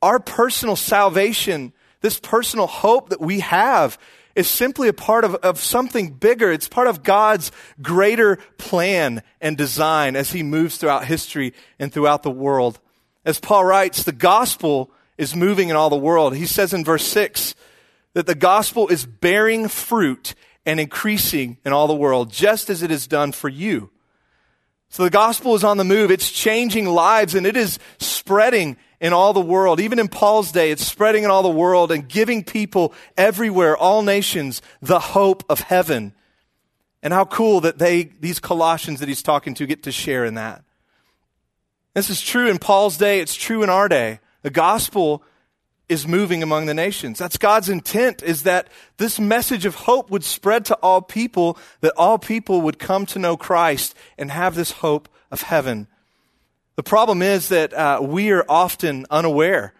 our 0.00 0.18
personal 0.18 0.76
salvation, 0.76 1.72
this 2.00 2.18
personal 2.18 2.66
hope 2.66 3.10
that 3.10 3.20
we 3.20 3.40
have, 3.40 3.98
is 4.34 4.48
simply 4.48 4.88
a 4.88 4.92
part 4.92 5.24
of, 5.24 5.34
of 5.36 5.58
something 5.58 6.10
bigger. 6.12 6.52
It's 6.52 6.68
part 6.68 6.86
of 6.86 7.02
God's 7.02 7.50
greater 7.82 8.36
plan 8.58 9.22
and 9.40 9.56
design 9.56 10.16
as 10.16 10.32
he 10.32 10.42
moves 10.42 10.76
throughout 10.76 11.04
history 11.04 11.52
and 11.78 11.92
throughout 11.92 12.22
the 12.22 12.30
world. 12.30 12.78
As 13.24 13.40
Paul 13.40 13.64
writes, 13.64 14.02
the 14.02 14.12
gospel 14.12 14.90
is 15.18 15.36
moving 15.36 15.68
in 15.68 15.76
all 15.76 15.90
the 15.90 15.96
world. 15.96 16.34
He 16.34 16.46
says 16.46 16.72
in 16.72 16.84
verse 16.84 17.04
6 17.06 17.54
that 18.14 18.26
the 18.26 18.34
gospel 18.34 18.88
is 18.88 19.04
bearing 19.04 19.68
fruit 19.68 20.34
and 20.64 20.80
increasing 20.80 21.58
in 21.64 21.72
all 21.72 21.86
the 21.86 21.94
world, 21.94 22.30
just 22.30 22.70
as 22.70 22.82
it 22.82 22.90
has 22.90 23.06
done 23.06 23.32
for 23.32 23.48
you. 23.48 23.90
So 24.88 25.04
the 25.04 25.10
gospel 25.10 25.54
is 25.54 25.62
on 25.62 25.76
the 25.76 25.84
move. 25.84 26.10
It's 26.10 26.30
changing 26.30 26.86
lives 26.86 27.34
and 27.34 27.46
it 27.46 27.56
is 27.56 27.78
spreading 27.98 28.76
in 29.00 29.12
all 29.12 29.32
the 29.32 29.40
world. 29.40 29.80
Even 29.80 29.98
in 29.98 30.08
Paul's 30.08 30.52
day, 30.52 30.70
it's 30.70 30.86
spreading 30.86 31.24
in 31.24 31.30
all 31.30 31.42
the 31.42 31.48
world 31.48 31.90
and 31.90 32.08
giving 32.08 32.44
people 32.44 32.92
everywhere, 33.16 33.76
all 33.76 34.02
nations, 34.02 34.60
the 34.82 35.00
hope 35.00 35.42
of 35.48 35.60
heaven. 35.60 36.12
And 37.02 37.12
how 37.14 37.24
cool 37.24 37.62
that 37.62 37.78
they, 37.78 38.04
these 38.20 38.40
Colossians 38.40 39.00
that 39.00 39.08
he's 39.08 39.22
talking 39.22 39.54
to, 39.54 39.66
get 39.66 39.84
to 39.84 39.92
share 39.92 40.24
in 40.24 40.34
that. 40.34 40.62
This 41.94 42.10
is 42.10 42.20
true 42.20 42.48
in 42.48 42.58
Paul's 42.58 42.98
day, 42.98 43.20
it's 43.20 43.34
true 43.34 43.62
in 43.62 43.70
our 43.70 43.88
day. 43.88 44.20
The 44.42 44.50
gospel 44.50 45.24
is 45.88 46.06
moving 46.06 46.42
among 46.42 46.66
the 46.66 46.74
nations. 46.74 47.18
That's 47.18 47.36
God's 47.36 47.68
intent 47.68 48.22
is 48.22 48.44
that 48.44 48.68
this 48.98 49.18
message 49.18 49.66
of 49.66 49.74
hope 49.74 50.08
would 50.08 50.22
spread 50.22 50.64
to 50.66 50.76
all 50.76 51.02
people, 51.02 51.58
that 51.80 51.94
all 51.96 52.16
people 52.16 52.60
would 52.60 52.78
come 52.78 53.06
to 53.06 53.18
know 53.18 53.36
Christ 53.36 53.96
and 54.16 54.30
have 54.30 54.54
this 54.54 54.70
hope 54.70 55.08
of 55.32 55.42
heaven. 55.42 55.88
The 56.80 56.84
problem 56.84 57.20
is 57.20 57.50
that 57.50 57.74
uh, 57.74 57.98
we 58.00 58.30
are 58.30 58.42
often 58.48 59.04
unaware 59.10 59.74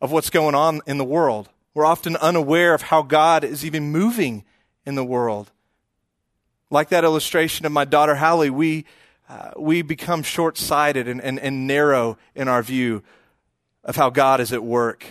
of 0.00 0.12
what's 0.12 0.30
going 0.30 0.54
on 0.54 0.80
in 0.86 0.96
the 0.96 1.04
world. 1.04 1.48
We're 1.74 1.84
often 1.84 2.14
unaware 2.14 2.72
of 2.72 2.82
how 2.82 3.02
God 3.02 3.42
is 3.42 3.64
even 3.64 3.90
moving 3.90 4.44
in 4.86 4.94
the 4.94 5.02
world. 5.02 5.50
Like 6.70 6.90
that 6.90 7.02
illustration 7.02 7.66
of 7.66 7.72
my 7.72 7.84
daughter 7.84 8.14
Hallie, 8.14 8.48
we, 8.48 8.84
uh, 9.28 9.50
we 9.56 9.82
become 9.82 10.22
short 10.22 10.56
sighted 10.56 11.08
and, 11.08 11.20
and, 11.20 11.40
and 11.40 11.66
narrow 11.66 12.16
in 12.36 12.46
our 12.46 12.62
view 12.62 13.02
of 13.82 13.96
how 13.96 14.08
God 14.08 14.38
is 14.38 14.52
at 14.52 14.62
work. 14.62 15.04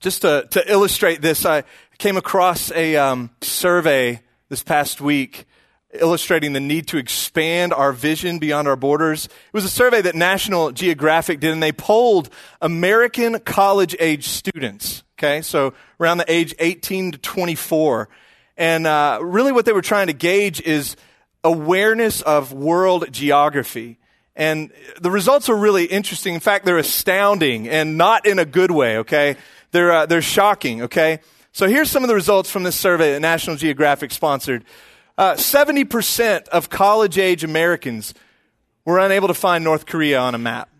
Just 0.00 0.22
to, 0.22 0.48
to 0.52 0.72
illustrate 0.72 1.20
this, 1.20 1.44
I 1.44 1.64
came 1.98 2.16
across 2.16 2.72
a 2.72 2.96
um, 2.96 3.28
survey 3.42 4.22
this 4.48 4.62
past 4.62 5.02
week 5.02 5.44
illustrating 5.92 6.52
the 6.52 6.60
need 6.60 6.86
to 6.88 6.98
expand 6.98 7.72
our 7.72 7.92
vision 7.92 8.38
beyond 8.38 8.68
our 8.68 8.76
borders. 8.76 9.26
It 9.26 9.52
was 9.52 9.64
a 9.64 9.70
survey 9.70 10.02
that 10.02 10.14
National 10.14 10.70
Geographic 10.70 11.40
did, 11.40 11.52
and 11.52 11.62
they 11.62 11.72
polled 11.72 12.30
American 12.60 13.40
college 13.40 13.96
age 13.98 14.28
students, 14.28 15.02
okay, 15.18 15.42
so 15.42 15.74
around 15.98 16.18
the 16.18 16.32
age 16.32 16.54
18 16.58 17.12
to 17.12 17.18
24. 17.18 18.08
And 18.56 18.86
uh, 18.86 19.18
really, 19.22 19.52
what 19.52 19.64
they 19.64 19.72
were 19.72 19.82
trying 19.82 20.08
to 20.08 20.12
gauge 20.12 20.60
is 20.60 20.96
awareness 21.42 22.20
of 22.22 22.52
world 22.52 23.10
geography. 23.10 23.98
And 24.36 24.70
the 25.00 25.10
results 25.10 25.48
are 25.48 25.56
really 25.56 25.84
interesting. 25.84 26.34
In 26.34 26.40
fact, 26.40 26.64
they're 26.64 26.78
astounding 26.78 27.68
and 27.68 27.98
not 27.98 28.26
in 28.26 28.38
a 28.38 28.44
good 28.44 28.70
way, 28.70 28.98
okay? 28.98 29.36
They're, 29.72 29.92
uh, 29.92 30.06
they're 30.06 30.22
shocking, 30.22 30.82
okay? 30.82 31.20
So 31.52 31.66
here's 31.66 31.90
some 31.90 32.04
of 32.04 32.08
the 32.08 32.14
results 32.14 32.50
from 32.50 32.62
this 32.62 32.76
survey 32.76 33.12
that 33.12 33.20
National 33.20 33.56
Geographic 33.56 34.12
sponsored. 34.12 34.64
Uh, 35.20 35.34
70% 35.34 36.48
of 36.48 36.70
college 36.70 37.18
age 37.18 37.44
Americans 37.44 38.14
were 38.86 38.98
unable 38.98 39.28
to 39.28 39.34
find 39.34 39.62
North 39.62 39.84
Korea 39.84 40.18
on 40.18 40.34
a 40.34 40.38
map, 40.38 40.70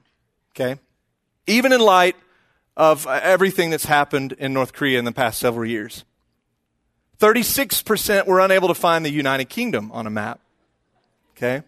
okay? 0.52 0.80
Even 1.47 1.75
in 1.75 1.80
light 1.82 2.16
of 2.75 3.06
everything 3.06 3.68
that's 3.68 3.85
happened 3.85 4.32
in 4.32 4.54
North 4.54 4.73
Korea 4.73 4.99
in 4.99 5.04
the 5.04 5.12
past 5.12 5.38
several 5.40 5.68
years. 5.68 6.06
36% 7.18 8.26
were 8.26 8.40
unable 8.40 8.68
to 8.68 8.75
find 8.75 9.04
the 9.04 9.11
United 9.11 9.50
Kingdom 9.50 9.92
on 9.92 10.06
a 10.06 10.11
map, 10.11 10.40
okay? 11.37 11.62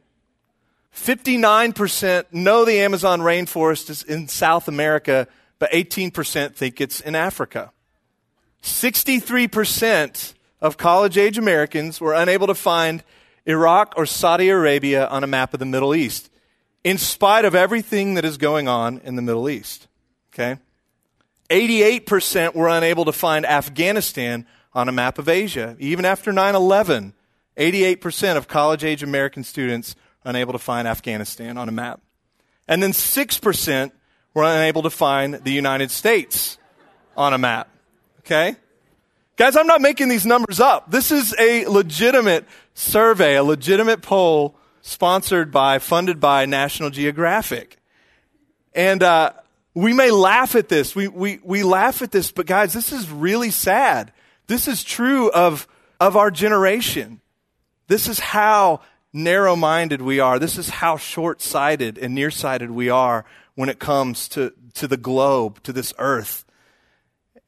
59% 0.96 2.24
know 2.32 2.64
the 2.64 2.78
Amazon 2.78 3.20
rainforest 3.20 3.90
is 3.90 4.02
in 4.02 4.28
South 4.28 4.66
America 4.66 5.28
but 5.58 5.70
18% 5.72 6.54
think 6.54 6.80
it's 6.80 7.00
in 7.00 7.14
Africa. 7.14 7.70
63% 8.62 10.32
of 10.62 10.78
college 10.78 11.18
age 11.18 11.36
Americans 11.36 12.00
were 12.00 12.14
unable 12.14 12.46
to 12.46 12.54
find 12.54 13.02
Iraq 13.44 13.94
or 13.96 14.06
Saudi 14.06 14.48
Arabia 14.48 15.06
on 15.08 15.24
a 15.24 15.26
map 15.26 15.52
of 15.52 15.60
the 15.60 15.66
Middle 15.66 15.94
East, 15.94 16.30
in 16.84 16.96
spite 16.96 17.44
of 17.44 17.54
everything 17.54 18.14
that 18.14 18.24
is 18.24 18.38
going 18.38 18.68
on 18.68 19.00
in 19.04 19.16
the 19.16 19.22
Middle 19.22 19.50
East. 19.50 19.88
Okay? 20.32 20.58
88% 21.50 22.54
were 22.54 22.68
unable 22.68 23.04
to 23.04 23.12
find 23.12 23.44
Afghanistan 23.44 24.46
on 24.72 24.88
a 24.88 24.92
map 24.92 25.18
of 25.18 25.28
Asia. 25.28 25.76
Even 25.80 26.04
after 26.04 26.32
9 26.32 26.54
11, 26.54 27.12
88% 27.56 28.36
of 28.36 28.48
college 28.48 28.84
age 28.84 29.02
American 29.02 29.44
students 29.44 29.96
unable 30.24 30.52
to 30.52 30.58
find 30.58 30.86
Afghanistan 30.86 31.58
on 31.58 31.68
a 31.68 31.72
map. 31.72 32.00
And 32.68 32.82
then 32.82 32.92
6% 32.92 33.92
were 34.32 34.44
unable 34.44 34.82
to 34.82 34.90
find 34.90 35.34
the 35.34 35.50
United 35.50 35.90
States 35.90 36.56
on 37.16 37.34
a 37.34 37.38
map. 37.38 37.68
Okay? 38.20 38.56
Guys, 39.36 39.56
I'm 39.56 39.66
not 39.66 39.80
making 39.80 40.08
these 40.08 40.26
numbers 40.26 40.60
up. 40.60 40.90
This 40.90 41.10
is 41.10 41.34
a 41.38 41.66
legitimate 41.66 42.44
survey, 42.74 43.36
a 43.36 43.42
legitimate 43.42 44.02
poll 44.02 44.56
sponsored 44.82 45.50
by, 45.50 45.78
funded 45.78 46.20
by 46.20 46.44
National 46.44 46.90
Geographic. 46.90 47.78
And 48.74 49.02
uh, 49.02 49.32
we 49.74 49.94
may 49.94 50.10
laugh 50.10 50.54
at 50.54 50.68
this. 50.68 50.94
We, 50.94 51.08
we, 51.08 51.40
we 51.42 51.62
laugh 51.62 52.02
at 52.02 52.10
this, 52.10 52.30
but 52.30 52.44
guys, 52.44 52.74
this 52.74 52.92
is 52.92 53.10
really 53.10 53.50
sad. 53.50 54.12
This 54.48 54.68
is 54.68 54.84
true 54.84 55.30
of, 55.30 55.66
of 55.98 56.14
our 56.16 56.30
generation. 56.30 57.22
This 57.86 58.08
is 58.08 58.20
how 58.20 58.80
narrow 59.14 59.56
minded 59.56 60.02
we 60.02 60.20
are. 60.20 60.38
This 60.38 60.58
is 60.58 60.68
how 60.68 60.98
short 60.98 61.40
sighted 61.40 61.96
and 61.96 62.14
nearsighted 62.14 62.70
we 62.70 62.90
are 62.90 63.24
when 63.54 63.70
it 63.70 63.78
comes 63.78 64.28
to, 64.28 64.52
to 64.74 64.86
the 64.86 64.96
globe, 64.98 65.62
to 65.62 65.72
this 65.72 65.94
earth. 65.98 66.44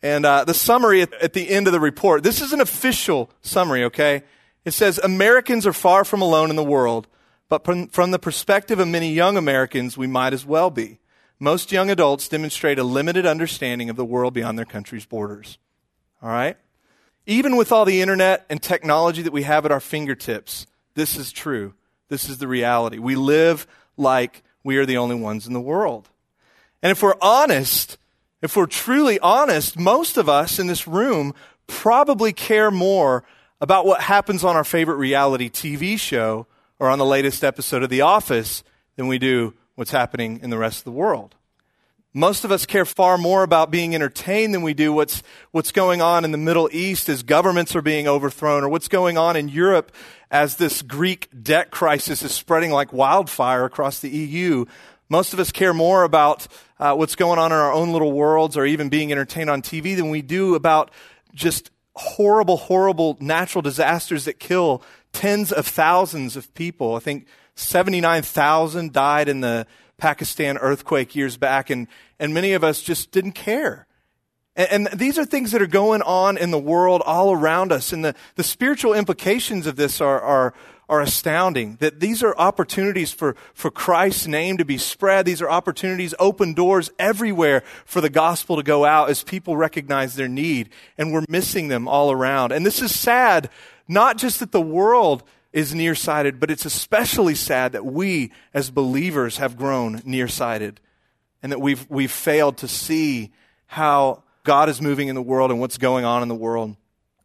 And 0.05 0.27
uh, 0.27 0.45
the 0.45 0.53
summary 0.53 1.01
at, 1.01 1.15
at 1.15 1.33
the 1.33 1.49
end 1.49 1.67
of 1.67 1.73
the 1.73 1.81
report 1.81 2.23
this 2.23 2.43
is 2.43 2.53
an 2.53 2.61
official 2.61 3.31
summary, 3.41 3.85
okay? 3.85 4.23
It 4.67 4.73
says 4.73 4.99
Americans 4.99 5.67
are 5.67 5.73
far 5.73 6.05
from 6.05 6.21
alone 6.21 6.51
in 6.51 6.57
the 6.57 6.63
world, 6.63 7.09
but 7.49 7.65
from, 7.65 7.89
from 7.89 8.11
the 8.11 8.19
perspective 8.19 8.79
of 8.79 8.87
many 8.87 9.15
young 9.15 9.39
Americans, 9.39 9.97
we 9.97 10.07
might 10.07 10.35
as 10.35 10.45
well 10.45 10.69
be. 10.69 10.99
Most 11.41 11.73
young 11.73 11.91
adults 11.91 12.29
demonstrate 12.29 12.79
a 12.79 12.85
limited 12.85 13.25
understanding 13.25 13.89
of 13.89 13.97
the 13.97 14.05
world 14.05 14.35
beyond 14.35 14.59
their 14.59 14.67
country's 14.67 15.07
borders. 15.07 15.57
All 16.23 16.29
right? 16.29 16.59
Even 17.25 17.57
with 17.57 17.73
all 17.73 17.87
the 17.87 18.03
internet 18.03 18.45
and 18.51 18.63
technology 18.63 19.23
that 19.23 19.33
we 19.33 19.45
have 19.45 19.65
at 19.65 19.73
our 19.73 19.81
fingertips, 19.81 20.67
this 20.95 21.17
is 21.17 21.33
true. 21.33 21.73
This 22.11 22.29
is 22.29 22.37
the 22.37 22.49
reality. 22.49 22.99
We 22.99 23.17
live 23.17 23.67
like 23.97 24.43
we 24.63 24.77
are 24.77 24.85
the 24.85 24.99
only 24.99 25.17
ones 25.17 25.47
in 25.47 25.55
the 25.55 25.61
world. 25.61 26.11
And 26.83 26.93
if 26.93 27.03
we're 27.03 27.15
honest, 27.23 27.97
if 28.45 28.57
we're 28.57 28.67
truly 28.67 29.19
honest, 29.21 29.79
most 29.79 30.19
of 30.19 30.29
us 30.29 30.59
in 30.59 30.67
this 30.67 30.87
room 30.87 31.33
probably 31.67 32.31
care 32.31 32.71
more 32.71 33.25
about 33.59 33.87
what 33.87 34.03
happens 34.03 34.45
on 34.45 34.55
our 34.55 34.65
favorite 34.65 34.97
reality 34.97 35.49
TV 35.49 35.99
show 35.99 36.47
or 36.79 36.91
on 36.91 36.99
the 36.99 37.07
latest 37.07 37.43
episode 37.43 37.83
of 37.83 37.89
The 37.89 38.03
Office 38.03 38.63
than 38.97 39.07
we 39.07 39.19
do 39.19 39.55
what's 39.77 39.93
happening 39.93 40.41
in 40.43 40.51
the 40.51 40.59
rest 40.59 40.81
of 40.81 40.85
the 40.85 40.91
world. 40.93 41.37
Most 42.13 42.45
of 42.45 42.53
us 42.53 42.67
care 42.67 42.85
far 42.85 43.17
more 43.17 43.45
about 43.45 43.71
being 43.71 43.95
entertained 43.95 44.53
than 44.53 44.61
we 44.61 44.75
do 44.75 44.93
what's, 44.93 45.23
what's 45.51 45.73
going 45.73 46.03
on 46.03 46.23
in 46.27 46.31
the 46.31 46.39
Middle 46.39 46.69
East 46.71 47.09
as 47.09 47.23
governments 47.23 47.75
are 47.75 47.83
being 47.83 48.07
overthrown 48.07 48.63
or 48.63 48.69
what's 48.69 48.89
going 48.89 49.17
on 49.17 49.37
in 49.37 49.49
Europe 49.49 49.91
as 50.31 50.57
this 50.57 50.83
Greek 50.83 51.29
debt 51.43 51.71
crisis 51.71 52.23
is 52.23 52.33
spreading 52.33 52.71
like 52.71 52.93
wildfire 52.93 53.65
across 53.65 54.01
the 54.01 54.11
EU. 54.11 54.67
Most 55.09 55.33
of 55.33 55.41
us 55.41 55.53
care 55.53 55.75
more 55.75 56.03
about 56.03 56.47
uh, 56.79 56.95
what's 56.95 57.15
going 57.15 57.39
on 57.39 57.53
in 57.53 57.59
our 57.59 57.73
own 57.73 57.93
little 57.93 58.13
worlds 58.13 58.57
or 58.57 58.65
even 58.65 58.89
being 58.89 59.13
entertained 59.13 59.51
on 59.51 59.63
TV 59.63 59.97
than 59.97 60.11
we 60.11 60.23
do 60.23 60.55
about 60.55 60.91
just 61.35 61.71
horrible, 61.97 62.57
horrible 62.57 63.17
natural 63.21 63.63
disasters 63.63 64.25
that 64.25 64.39
kill 64.39 64.83
tens 65.13 65.53
of 65.53 65.67
thousands 65.67 66.37
of 66.37 66.53
people. 66.55 66.97
I 66.97 67.01
think 67.01 67.27
79,000 67.55 68.93
died 68.93 69.29
in 69.29 69.41
the 69.41 69.67
Pakistan 69.97 70.59
earthquake 70.59 71.15
years 71.15 71.37
back, 71.37 71.71
and, 71.71 71.87
and 72.19 72.35
many 72.35 72.53
of 72.53 72.65
us 72.65 72.83
just 72.83 73.13
didn't 73.13 73.33
care. 73.33 73.87
And, 74.57 74.89
and, 74.89 74.99
these 74.99 75.19
are 75.19 75.25
things 75.25 75.53
that 75.53 75.63
are 75.63 75.67
going 75.67 76.03
on 76.03 76.37
in 76.37 76.51
the 76.51 76.59
world 76.59 77.03
all 77.05 77.33
around 77.33 77.73
us, 77.73 77.93
and 77.93 78.05
the, 78.05 78.15
the 78.35 78.43
spiritual 78.43 78.93
implications 78.93 79.67
of 79.67 79.77
this 79.77 80.01
are, 80.01 80.21
are, 80.21 80.55
are 80.89 81.01
astounding. 81.01 81.77
That 81.81 82.01
these 82.01 82.23
are 82.23 82.37
opportunities 82.37 83.13
for, 83.13 83.37
for 83.55 83.71
Christ's 83.71 84.27
name 84.27 84.59
to 84.59 84.65
be 84.65 84.79
spread. 84.79 85.27
These 85.27 85.43
are 85.43 85.51
opportunities, 85.51 86.15
open 86.19 86.55
doors 86.55 86.91
everywhere 86.99 87.63
for 87.85 88.01
the 88.01 88.11
gospel 88.11 88.57
to 88.57 88.63
go 88.63 88.85
out 88.85 89.11
as 89.11 89.23
people 89.23 89.57
recognize 89.57 90.15
their 90.15 90.29
need, 90.29 90.71
and 90.99 91.13
we're 91.13 91.25
missing 91.29 91.69
them 91.69 91.89
all 91.89 92.11
around. 92.11 92.53
And 92.53 92.65
this 92.65 92.83
is 92.83 92.99
sad, 92.99 93.51
not 93.89 94.19
just 94.19 94.41
that 94.41 94.53
the 94.53 94.61
world 94.61 95.23
is 95.53 95.75
nearsighted, 95.75 96.41
but 96.41 96.51
it's 96.51 96.65
especially 96.65 97.35
sad 97.35 97.73
that 97.73 97.87
we 97.87 98.33
as 98.53 98.71
believers 98.71 99.39
have 99.39 99.57
grown 99.57 100.03
nearsighted 100.05 100.81
and 101.43 101.53
that 101.53 101.61
we've, 101.61 101.87
we've 101.89 102.11
failed 102.11 102.57
to 102.57 102.67
see 102.67 103.31
how 103.67 104.25
God 104.43 104.69
is 104.69 104.81
moving 104.81 105.09
in 105.09 105.15
the 105.15 105.23
world 105.23 105.51
and 105.51 105.61
what's 105.61 105.79
going 105.79 106.05
on 106.05 106.23
in 106.23 106.29
the 106.29 106.35
world. 106.35 106.77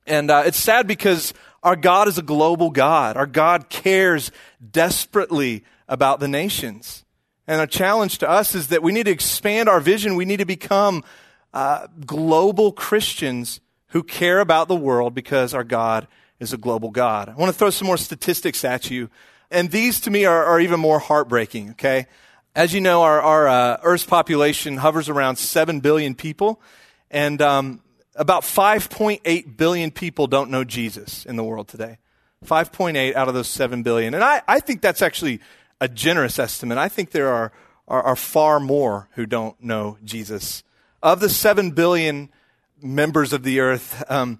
And 0.06 0.30
uh, 0.30 0.44
it's 0.46 0.58
sad 0.58 0.88
because 0.88 1.34
our 1.64 1.76
God 1.76 2.08
is 2.08 2.18
a 2.18 2.24
global 2.24 2.70
God. 2.70 3.18
Our 3.18 3.26
God 3.26 3.70
cares 3.70 4.32
desperately 4.72 5.64
about 5.88 6.20
the 6.20 6.28
nations. 6.28 7.04
And 7.48 7.62
a 7.62 7.68
challenge 7.68 8.20
to 8.20 8.30
us 8.30 8.54
is 8.54 8.68
that 8.68 8.84
we 8.84 8.92
need 8.92 9.06
to 9.06 9.12
expand 9.12 9.68
our 9.68 9.80
vision. 9.80 10.16
We 10.16 10.26
need 10.26 10.38
to 10.38 10.46
become 10.46 11.04
uh, 11.54 11.88
global 12.06 12.72
Christians 12.72 13.60
who 13.88 14.04
care 14.04 14.40
about 14.40 14.68
the 14.68 14.76
world 14.76 15.16
because 15.16 15.54
our 15.54 15.64
God 15.64 16.08
is 16.40 16.54
a 16.54 16.58
global 16.58 16.92
God. 16.92 17.28
I 17.28 17.34
want 17.34 17.52
to 17.52 17.58
throw 17.58 17.72
some 17.72 17.88
more 17.88 17.98
statistics 17.98 18.64
at 18.64 18.92
you. 18.92 19.10
And 19.52 19.72
these 19.72 20.00
to 20.02 20.12
me 20.12 20.26
are, 20.26 20.46
are 20.46 20.60
even 20.60 20.80
more 20.80 21.00
heartbreaking, 21.00 21.72
okay? 21.72 22.06
As 22.56 22.74
you 22.74 22.82
know, 22.82 23.02
our, 23.02 23.22
our 23.22 23.48
uh, 23.48 23.78
Earth's 23.84 24.06
population 24.06 24.78
hovers 24.78 25.10
around 25.10 25.38
7 25.38 25.80
billion 25.80 26.14
people. 26.14 26.62
And 27.10 27.42
um, 27.42 27.82
about 28.20 28.44
5.8 28.44 29.58
billion 29.58 29.92
people 29.92 30.28
don't 30.28 30.52
know 30.52 30.66
Jesus 30.66 31.26
in 31.26 31.38
the 31.38 31.44
world 31.44 31.70
today. 31.70 31.98
5.8 32.46 33.16
out 33.16 33.30
of 33.30 33.34
those 33.34 33.48
7 33.48 33.82
billion. 33.82 34.14
And 34.14 34.24
I, 34.24 34.42
I 34.46 34.60
think 34.60 34.82
that's 34.82 35.02
actually 35.02 35.40
a 35.80 35.88
generous 35.88 36.38
estimate. 36.38 36.78
I 36.78 36.90
think 36.90 37.12
there 37.12 37.30
are, 37.30 37.54
are, 37.88 38.04
are 38.04 38.16
far 38.18 38.60
more 38.60 39.08
who 39.14 39.26
don't 39.26 39.62
know 39.64 39.98
Jesus. 40.04 40.64
Of 41.02 41.22
the 41.22 41.30
7 41.30 41.72
billion 41.72 42.30
members 42.82 43.32
of 43.32 43.44
the 43.44 43.62
earth, 43.62 44.04
um, 44.12 44.40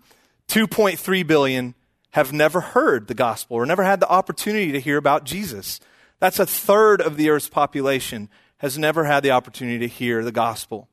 2.3 0.50 1.26
billion 1.26 1.74
have 2.12 2.34
never 2.34 2.60
heard 2.60 3.08
the 3.08 3.14
gospel 3.14 3.56
or 3.56 3.66
never 3.66 3.84
had 3.84 4.02
the 4.02 4.10
opportunity 4.10 4.74
to 4.74 4.80
hear 4.82 4.98
about 4.98 5.24
Jesus. 5.24 5.80
That's 6.20 6.40
a 6.40 6.46
third 6.46 7.02
of 7.02 7.16
the 7.16 7.30
earth's 7.30 7.48
population 7.48 8.28
has 8.58 8.78
never 8.78 9.06
had 9.06 9.24
the 9.24 9.32
opportunity 9.32 9.80
to 9.80 9.88
hear 9.88 10.22
the 10.22 10.34
gospel. 10.34 10.89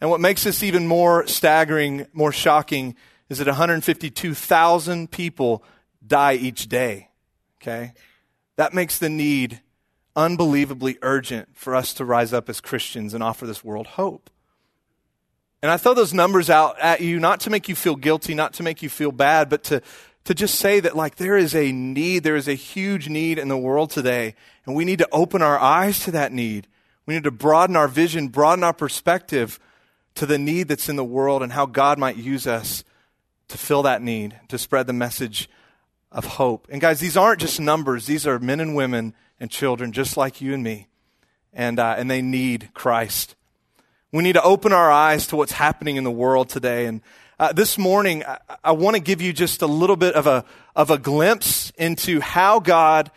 And 0.00 0.10
what 0.10 0.20
makes 0.20 0.44
this 0.44 0.62
even 0.62 0.86
more 0.86 1.26
staggering, 1.26 2.06
more 2.12 2.32
shocking, 2.32 2.94
is 3.28 3.38
that 3.38 3.46
152,000 3.46 5.10
people 5.10 5.64
die 6.06 6.34
each 6.34 6.68
day. 6.68 7.08
Okay? 7.60 7.92
That 8.56 8.72
makes 8.72 8.98
the 8.98 9.08
need 9.08 9.60
unbelievably 10.14 10.98
urgent 11.02 11.56
for 11.56 11.74
us 11.74 11.92
to 11.94 12.04
rise 12.04 12.32
up 12.32 12.48
as 12.48 12.60
Christians 12.60 13.14
and 13.14 13.22
offer 13.22 13.46
this 13.46 13.64
world 13.64 13.86
hope. 13.86 14.30
And 15.62 15.70
I 15.70 15.76
throw 15.76 15.94
those 15.94 16.14
numbers 16.14 16.50
out 16.50 16.78
at 16.80 17.00
you 17.00 17.18
not 17.18 17.40
to 17.40 17.50
make 17.50 17.68
you 17.68 17.74
feel 17.74 17.96
guilty, 17.96 18.34
not 18.34 18.52
to 18.54 18.62
make 18.62 18.82
you 18.82 18.88
feel 18.88 19.10
bad, 19.10 19.48
but 19.48 19.64
to, 19.64 19.82
to 20.24 20.34
just 20.34 20.54
say 20.56 20.78
that 20.80 20.96
like 20.96 21.16
there 21.16 21.36
is 21.36 21.54
a 21.54 21.72
need, 21.72 22.22
there 22.22 22.36
is 22.36 22.46
a 22.46 22.54
huge 22.54 23.08
need 23.08 23.38
in 23.38 23.48
the 23.48 23.56
world 23.56 23.90
today, 23.90 24.34
and 24.66 24.76
we 24.76 24.84
need 24.84 24.98
to 24.98 25.08
open 25.10 25.42
our 25.42 25.58
eyes 25.58 26.00
to 26.00 26.12
that 26.12 26.32
need. 26.32 26.68
We 27.06 27.14
need 27.14 27.24
to 27.24 27.32
broaden 27.32 27.74
our 27.74 27.88
vision, 27.88 28.28
broaden 28.28 28.62
our 28.62 28.72
perspective 28.72 29.58
to 30.18 30.26
the 30.26 30.38
need 30.38 30.66
that's 30.66 30.88
in 30.88 30.96
the 30.96 31.04
world 31.04 31.44
and 31.44 31.52
how 31.52 31.64
God 31.64 31.96
might 31.96 32.16
use 32.16 32.46
us 32.46 32.82
to 33.46 33.56
fill 33.56 33.82
that 33.84 34.02
need, 34.02 34.38
to 34.48 34.58
spread 34.58 34.88
the 34.88 34.92
message 34.92 35.48
of 36.10 36.24
hope. 36.24 36.66
And 36.70 36.80
guys, 36.80 36.98
these 36.98 37.16
aren't 37.16 37.40
just 37.40 37.60
numbers. 37.60 38.06
These 38.06 38.26
are 38.26 38.40
men 38.40 38.58
and 38.58 38.74
women 38.74 39.14
and 39.38 39.48
children 39.48 39.92
just 39.92 40.16
like 40.16 40.40
you 40.40 40.54
and 40.54 40.64
me. 40.64 40.88
And, 41.52 41.78
uh, 41.78 41.94
and 41.96 42.10
they 42.10 42.20
need 42.20 42.70
Christ. 42.74 43.36
We 44.10 44.24
need 44.24 44.32
to 44.32 44.42
open 44.42 44.72
our 44.72 44.90
eyes 44.90 45.28
to 45.28 45.36
what's 45.36 45.52
happening 45.52 45.94
in 45.94 46.02
the 46.02 46.10
world 46.10 46.48
today. 46.48 46.86
And 46.86 47.00
uh, 47.38 47.52
this 47.52 47.78
morning, 47.78 48.24
I, 48.24 48.38
I 48.64 48.72
want 48.72 48.96
to 48.96 49.00
give 49.00 49.22
you 49.22 49.32
just 49.32 49.62
a 49.62 49.68
little 49.68 49.96
bit 49.96 50.14
of 50.14 50.26
a, 50.26 50.44
of 50.74 50.90
a 50.90 50.98
glimpse 50.98 51.70
into 51.78 52.18
how 52.18 52.58
God 52.58 53.12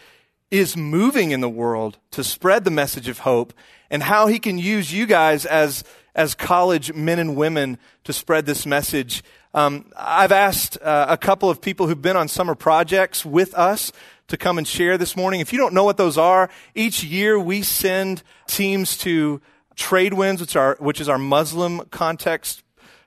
is 0.52 0.76
moving 0.76 1.32
in 1.32 1.40
the 1.40 1.50
world 1.50 1.98
to 2.12 2.24
spread 2.24 2.66
the 2.66 2.72
message 2.72 3.08
of 3.08 3.20
hope 3.20 3.54
and 3.90 4.04
how 4.04 4.28
he 4.28 4.38
can 4.38 4.58
use 4.58 4.94
you 4.94 5.06
guys 5.06 5.46
as, 5.46 5.84
as 6.14 6.36
college 6.36 6.94
men 6.94 7.18
and 7.18 7.36
women 7.36 7.78
to 8.04 8.14
spread 8.14 8.46
this 8.46 8.66
message. 8.66 9.24
Um, 9.54 9.92
I've 9.98 10.32
asked 10.32 10.78
uh, 10.82 11.08
a 11.10 11.18
couple 11.18 11.50
of 11.50 11.62
people 11.62 11.88
who've 11.88 12.02
been 12.02 12.18
on 12.18 12.28
summer 12.28 12.54
projects 12.54 13.26
with 13.26 13.54
us 13.54 13.92
to 14.28 14.38
come 14.38 14.58
and 14.58 14.68
share 14.68 14.98
this 14.98 15.16
morning. 15.16 15.40
If 15.40 15.52
you 15.52 15.60
don't 15.60 15.74
know 15.74 15.84
what 15.84 15.98
those 15.98 16.18
are, 16.18 16.50
each 16.76 17.04
year 17.04 17.40
we 17.40 17.62
send 17.62 18.24
teams 18.48 18.98
to 19.00 19.42
Tradewinds, 19.76 20.42
which, 20.42 20.56
are, 20.56 20.78
which 20.80 21.02
is 21.02 21.10
our 21.10 21.18
Muslim 21.18 21.82
context 21.92 22.64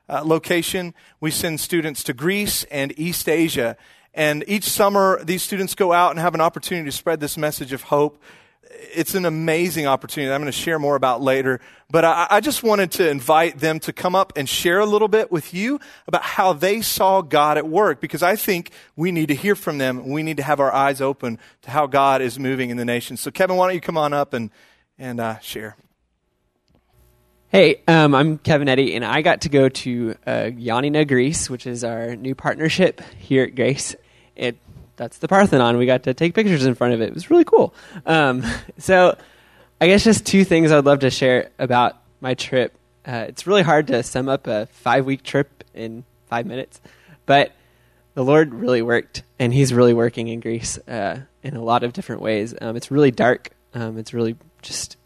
uh, 0.08 0.22
location. 0.24 0.94
We 1.20 1.30
send 1.30 1.60
students 1.60 2.02
to 2.04 2.12
Greece 2.12 2.64
and 2.64 2.92
East 2.98 3.28
Asia. 3.28 3.76
And 4.14 4.44
each 4.47 4.64
summer, 4.64 5.23
these 5.25 5.42
students 5.42 5.75
go 5.75 5.92
out 5.92 6.12
and 6.12 6.21
have 6.21 6.35
an 6.35 6.40
opportunity 6.40 6.88
to 6.88 6.97
spread 6.97 7.18
this 7.18 7.37
message 7.37 7.73
of 7.73 7.83
hope. 7.83 8.23
It's 8.94 9.14
an 9.16 9.25
amazing 9.25 9.87
opportunity 9.87 10.33
I'm 10.33 10.40
going 10.40 10.50
to 10.50 10.52
share 10.52 10.78
more 10.78 10.94
about 10.94 11.21
later. 11.21 11.61
But 11.90 12.04
I, 12.04 12.26
I, 12.30 12.40
just 12.40 12.62
wanted 12.62 12.92
to 12.92 13.09
invite 13.09 13.59
them 13.59 13.78
to 13.80 13.92
come 13.92 14.14
up 14.14 14.33
and 14.37 14.49
share 14.49 14.78
a 14.78 14.87
little 14.87 15.09
bit 15.09 15.30
with 15.30 15.52
you 15.52 15.80
about 16.06 16.23
how 16.23 16.52
they 16.52 16.80
saw 16.80 17.23
God 17.23 17.59
at 17.59 17.68
work 17.68 18.00
because 18.00 18.23
I 18.23 18.37
think 18.37 18.71
we 18.97 19.12
need 19.12 19.28
to 19.28 19.35
hear 19.35 19.54
from 19.54 19.78
them. 19.78 20.09
We 20.09 20.23
need 20.23 20.37
to 20.38 20.42
have 20.42 20.61
our 20.61 20.73
eyes 20.73 21.00
open 21.00 21.38
to 21.62 21.71
how 21.71 21.87
God 21.87 22.23
is 22.23 22.38
moving 22.38 22.71
in 22.71 22.76
the 22.76 22.85
nation. 22.85 23.16
So, 23.16 23.30
Kevin, 23.30 23.56
why 23.56 23.66
don't 23.66 23.75
you 23.75 23.80
come 23.80 23.99
on 23.99 24.12
up 24.12 24.33
and, 24.33 24.50
and 24.99 25.21
uh, 25.21 25.38
share? 25.40 25.76
Hey, 27.48 27.83
um, 27.87 28.14
I'm 28.14 28.38
Kevin 28.38 28.68
Eddy, 28.68 28.96
and 28.96 29.05
I 29.05 29.22
got 29.22 29.42
to 29.42 29.48
go 29.48 29.68
to 29.68 30.16
uh, 30.27 30.31
Ioannina, 30.31 31.07
Greece, 31.07 31.48
which 31.48 31.66
is 31.66 31.85
our 31.85 32.16
new 32.16 32.35
partnership 32.35 33.00
here 33.18 33.44
at 33.44 33.55
Grace. 33.55 33.94
It 34.37 34.57
that's 34.97 35.18
the 35.18 35.29
Parthenon. 35.29 35.77
We 35.77 35.87
got 35.87 36.05
to 36.05 36.14
take 36.14 36.35
pictures 36.35 36.64
in 36.64 36.75
front 36.75 36.94
of 36.94 37.01
it. 37.01 37.09
It 37.09 37.14
was 37.14 37.31
really 37.31 37.44
cool. 37.44 37.75
Um, 38.07 38.44
so, 38.79 39.16
I 39.81 39.87
guess 39.87 40.05
just 40.05 40.27
two 40.27 40.44
things 40.44 40.70
I'd 40.70 40.85
love 40.85 41.01
to 41.01 41.11
share 41.11 41.51
about 41.59 41.97
my 42.20 42.35
trip. 42.35 42.77
Uh, 43.07 43.27
it's 43.29 43.47
really 43.47 43.62
hard 43.62 43.88
to 43.88 44.03
sum 44.03 44.29
up 44.29 44.47
a 44.47 44.66
five 44.66 45.05
week 45.05 45.23
trip 45.23 45.64
in 45.75 46.05
five 46.29 46.47
minutes, 46.47 46.81
but 47.27 47.53
the 48.14 48.25
Lord 48.25 48.55
really 48.55 48.83
worked, 48.83 49.25
and 49.38 49.53
He's 49.53 49.75
really 49.75 49.94
working 49.94 50.29
in 50.29 50.40
Greece 50.40 50.79
uh, 50.88 51.20
in 51.42 51.57
a 51.57 51.62
lot 51.62 51.83
of 51.83 51.92
different 51.92 52.23
ways. 52.23 52.55
Um, 52.61 52.77
it's 52.77 52.90
really 52.90 53.11
dark. 53.11 53.51
Um, 53.75 53.99
it's 53.99 54.14
really 54.14 54.37
just 54.62 54.97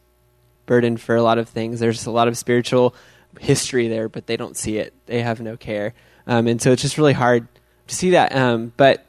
burdened 0.67 1.01
for 1.01 1.17
a 1.17 1.23
lot 1.23 1.39
of 1.39 1.49
things. 1.49 1.81
There's 1.81 2.05
a 2.07 2.11
lot 2.11 2.29
of 2.29 2.37
spiritual 2.37 2.95
history 3.41 3.89
there, 3.89 4.09
but 4.09 4.27
they 4.27 4.37
don't 4.37 4.57
see 4.57 4.77
it. 4.77 4.93
They 5.07 5.23
have 5.23 5.41
no 5.41 5.57
care. 5.57 5.95
Um, 6.27 6.47
and 6.47 6.61
so 6.61 6.73
it's 6.73 6.83
just 6.83 6.99
really 6.99 7.15
hard 7.15 7.49
to 7.87 7.95
see 7.95 8.11
that. 8.11 8.37
Um, 8.37 8.73
but 8.77 9.08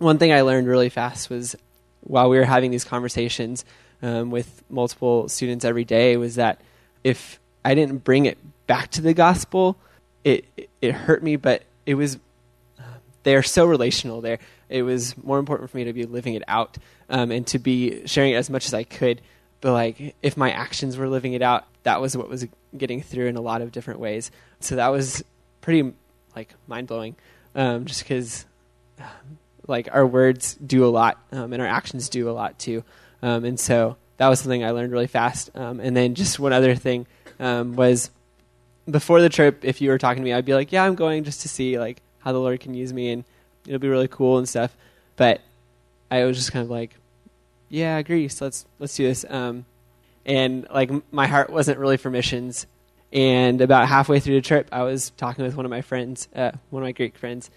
one 0.00 0.18
thing 0.18 0.32
I 0.32 0.40
learned 0.42 0.66
really 0.66 0.88
fast 0.88 1.30
was 1.30 1.56
while 2.00 2.28
we 2.28 2.38
were 2.38 2.44
having 2.44 2.70
these 2.70 2.84
conversations 2.84 3.64
um, 4.02 4.30
with 4.30 4.62
multiple 4.70 5.28
students 5.28 5.64
every 5.64 5.84
day 5.84 6.16
was 6.16 6.36
that 6.36 6.60
if 7.04 7.38
I 7.64 7.74
didn't 7.74 8.02
bring 8.02 8.26
it 8.26 8.38
back 8.66 8.90
to 8.92 9.02
the 9.02 9.14
gospel, 9.14 9.76
it 10.24 10.44
it 10.80 10.92
hurt 10.92 11.22
me. 11.22 11.36
But 11.36 11.62
it 11.86 11.94
was 11.94 12.18
they're 13.22 13.42
so 13.42 13.66
relational 13.66 14.20
there. 14.20 14.38
It 14.68 14.82
was 14.82 15.16
more 15.22 15.38
important 15.38 15.70
for 15.70 15.76
me 15.76 15.84
to 15.84 15.92
be 15.92 16.06
living 16.06 16.34
it 16.34 16.42
out 16.48 16.78
um, 17.08 17.30
and 17.30 17.46
to 17.48 17.58
be 17.58 18.06
sharing 18.06 18.32
it 18.32 18.36
as 18.36 18.48
much 18.48 18.66
as 18.66 18.74
I 18.74 18.84
could 18.84 19.20
but 19.60 19.72
like 19.72 20.14
if 20.22 20.36
my 20.36 20.50
actions 20.50 20.96
were 20.96 21.08
living 21.08 21.32
it 21.32 21.42
out 21.42 21.66
that 21.82 22.00
was 22.00 22.16
what 22.16 22.28
was 22.28 22.46
getting 22.76 23.02
through 23.02 23.26
in 23.26 23.36
a 23.36 23.40
lot 23.40 23.62
of 23.62 23.72
different 23.72 24.00
ways 24.00 24.30
so 24.60 24.76
that 24.76 24.88
was 24.88 25.24
pretty 25.60 25.92
like 26.34 26.54
mind-blowing 26.66 27.16
um, 27.54 27.84
just 27.84 28.02
because 28.02 28.46
like 29.66 29.88
our 29.92 30.06
words 30.06 30.54
do 30.54 30.84
a 30.84 30.88
lot 30.88 31.18
um, 31.32 31.52
and 31.52 31.62
our 31.62 31.68
actions 31.68 32.08
do 32.08 32.28
a 32.28 32.32
lot 32.32 32.58
too 32.58 32.84
um, 33.22 33.44
and 33.44 33.58
so 33.58 33.96
that 34.16 34.28
was 34.28 34.40
something 34.40 34.64
i 34.64 34.70
learned 34.70 34.92
really 34.92 35.06
fast 35.06 35.50
um, 35.54 35.80
and 35.80 35.96
then 35.96 36.14
just 36.14 36.38
one 36.38 36.52
other 36.52 36.74
thing 36.74 37.06
um, 37.38 37.76
was 37.76 38.10
before 38.90 39.20
the 39.20 39.28
trip 39.28 39.64
if 39.64 39.80
you 39.80 39.90
were 39.90 39.98
talking 39.98 40.22
to 40.22 40.24
me 40.24 40.32
i'd 40.32 40.44
be 40.44 40.54
like 40.54 40.72
yeah 40.72 40.84
i'm 40.84 40.94
going 40.94 41.24
just 41.24 41.42
to 41.42 41.48
see 41.48 41.78
like 41.78 42.00
how 42.18 42.32
the 42.32 42.38
lord 42.38 42.58
can 42.60 42.74
use 42.74 42.92
me 42.92 43.10
and 43.10 43.24
it'll 43.66 43.78
be 43.78 43.88
really 43.88 44.08
cool 44.08 44.38
and 44.38 44.48
stuff 44.48 44.76
but 45.16 45.40
i 46.10 46.24
was 46.24 46.36
just 46.36 46.52
kind 46.52 46.64
of 46.64 46.70
like 46.70 46.96
yeah, 47.70 48.02
Greece, 48.02 48.42
let's 48.42 48.66
let's 48.78 48.94
do 48.94 49.04
this. 49.04 49.24
Um, 49.26 49.64
and 50.26 50.66
like 50.70 50.90
my 51.12 51.26
heart 51.26 51.48
wasn't 51.48 51.78
really 51.78 51.96
for 51.96 52.10
missions. 52.10 52.66
And 53.12 53.60
about 53.60 53.88
halfway 53.88 54.20
through 54.20 54.34
the 54.34 54.40
trip, 54.40 54.68
I 54.70 54.82
was 54.82 55.10
talking 55.16 55.44
with 55.44 55.56
one 55.56 55.64
of 55.64 55.70
my 55.70 55.80
friends, 55.80 56.28
uh, 56.34 56.52
one 56.68 56.82
of 56.82 56.86
my 56.86 56.92
Greek 56.92 57.16
friends, 57.16 57.50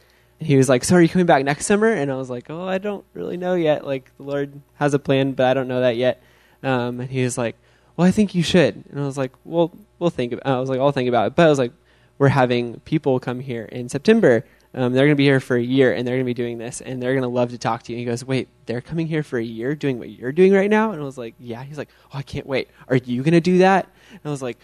he 0.46 0.58
was 0.58 0.70
like, 0.70 0.84
"So 0.84 0.96
are 0.96 1.02
you 1.02 1.10
coming 1.10 1.26
back 1.26 1.44
next 1.44 1.66
summer?" 1.66 1.92
And 1.92 2.12
I 2.12 2.16
was 2.16 2.30
like, 2.30 2.50
"Oh, 2.50 2.68
I 2.68 2.78
don't 2.78 3.06
really 3.14 3.38
know 3.38 3.56
yet. 3.56 3.86
Like 3.86 4.12
the 4.18 4.24
Lord 4.24 4.62
has 4.76 4.94
a 4.94 5.00
plan, 5.00 5.34
but 5.34 5.46
I 5.48 5.54
don't 5.54 5.68
know 5.68 5.82
that 5.82 5.98
yet." 5.98 6.22
Um, 6.62 7.00
and 7.00 7.10
he 7.10 7.24
was 7.24 7.38
like, 7.38 7.56
"Well, 7.96 8.08
I 8.08 8.12
think 8.12 8.36
you 8.36 8.44
should." 8.44 8.84
And 8.90 9.00
I 9.00 9.06
was 9.06 9.18
like, 9.18 9.32
"Well, 9.44 9.72
we'll 10.00 10.10
think." 10.10 10.34
About 10.34 10.46
I 10.46 10.60
was 10.60 10.70
like, 10.70 10.80
"I'll 10.80 10.92
think 10.92 11.10
about 11.10 11.28
it." 11.28 11.36
But 11.36 11.48
I 11.48 11.50
was 11.50 11.60
like, 11.60 11.74
"We're 12.18 12.30
having 12.30 12.80
people 12.82 13.20
come 13.20 13.40
here 13.40 13.66
in 13.66 13.90
September." 13.90 14.46
Um, 14.76 14.94
they're 14.94 15.06
going 15.06 15.12
to 15.12 15.16
be 15.16 15.26
here 15.26 15.40
for 15.40 15.56
a 15.56 15.62
year 15.62 15.94
and 15.94 16.08
they're 16.08 16.16
going 16.16 16.26
to 16.26 16.30
be 16.30 16.34
doing 16.34 16.58
this 16.58 16.82
and 16.82 17.02
they're 17.02 17.14
going 17.14 17.22
to 17.22 17.28
love 17.28 17.52
to 17.52 17.60
talk 17.60 17.84
to 17.84 17.92
you. 17.92 17.98
And 17.98 18.00
he 18.00 18.06
goes, 18.06 18.26
Wait, 18.26 18.48
they're 18.66 18.82
coming 18.82 19.06
here 19.06 19.22
for 19.22 19.38
a 19.38 19.44
year 19.44 19.76
doing 19.76 20.00
what 20.00 20.10
you're 20.10 20.32
doing 20.32 20.52
right 20.52 20.70
now? 20.70 20.92
And 20.92 21.00
I 21.00 21.06
was 21.06 21.16
like, 21.18 21.36
Yeah. 21.40 21.64
He's 21.64 21.78
like, 21.78 21.90
Oh, 22.06 22.18
I 22.18 22.24
can't 22.24 22.48
wait. 22.48 22.70
Are 22.88 22.96
you 22.96 23.22
going 23.22 23.34
to 23.34 23.40
do 23.42 23.60
that? 23.60 23.88
And 24.10 24.22
I 24.26 24.30
was 24.30 24.42
like, 24.42 24.58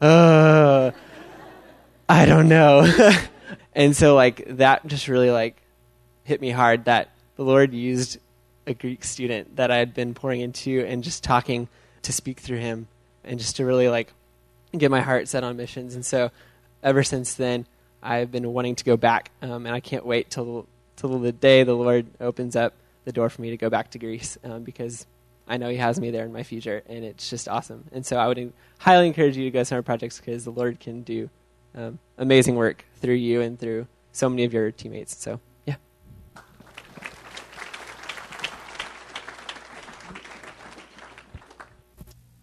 Uh, 0.00 0.92
I 2.08 2.24
don't 2.24 2.48
know. 2.48 2.86
and 3.72 3.96
so, 3.96 4.14
like, 4.14 4.44
that 4.56 4.86
just 4.86 5.08
really, 5.08 5.30
like, 5.30 5.56
hit 6.24 6.40
me 6.40 6.50
hard 6.50 6.84
that 6.84 7.10
the 7.36 7.44
Lord 7.44 7.72
used 7.72 8.18
a 8.66 8.74
Greek 8.74 9.04
student 9.04 9.56
that 9.56 9.70
I 9.70 9.76
had 9.76 9.94
been 9.94 10.14
pouring 10.14 10.40
into 10.40 10.84
and 10.86 11.02
just 11.02 11.24
talking 11.24 11.68
to 12.02 12.12
speak 12.12 12.40
through 12.40 12.58
him 12.58 12.88
and 13.24 13.38
just 13.38 13.56
to 13.56 13.64
really, 13.64 13.88
like, 13.88 14.12
get 14.76 14.90
my 14.90 15.00
heart 15.00 15.28
set 15.28 15.44
on 15.44 15.56
missions. 15.56 15.94
And 15.94 16.04
so, 16.04 16.30
ever 16.82 17.02
since 17.02 17.34
then, 17.34 17.66
I've 18.02 18.32
been 18.32 18.52
wanting 18.52 18.74
to 18.76 18.84
go 18.84 18.96
back, 18.96 19.30
um, 19.42 19.66
and 19.66 19.74
I 19.74 19.80
can't 19.80 20.04
wait 20.04 20.30
till 20.30 20.66
till 20.96 21.18
the 21.18 21.32
day 21.32 21.62
the 21.62 21.74
Lord 21.74 22.06
opens 22.20 22.56
up 22.56 22.74
the 23.04 23.12
door 23.12 23.28
for 23.30 23.42
me 23.42 23.50
to 23.50 23.56
go 23.56 23.70
back 23.70 23.90
to 23.92 23.98
Greece 23.98 24.38
um, 24.44 24.62
because 24.62 25.06
I 25.48 25.56
know 25.56 25.68
He 25.68 25.76
has 25.76 26.00
me 26.00 26.10
there 26.10 26.24
in 26.24 26.32
my 26.32 26.42
future, 26.42 26.82
and 26.88 27.04
it's 27.04 27.30
just 27.30 27.48
awesome. 27.48 27.84
And 27.92 28.04
so 28.04 28.16
I 28.16 28.26
would 28.26 28.52
highly 28.78 29.06
encourage 29.06 29.36
you 29.36 29.44
to 29.44 29.50
go 29.50 29.60
to 29.60 29.64
summer 29.64 29.82
projects 29.82 30.18
because 30.18 30.44
the 30.44 30.50
Lord 30.50 30.80
can 30.80 31.02
do 31.02 31.30
um, 31.74 31.98
amazing 32.18 32.56
work 32.56 32.84
through 33.02 33.14
you 33.14 33.40
and 33.40 33.58
through 33.58 33.86
so 34.12 34.30
many 34.30 34.44
of 34.44 34.54
your 34.54 34.70
teammates. 34.70 35.16
So. 35.16 35.40
yeah. 35.66 35.74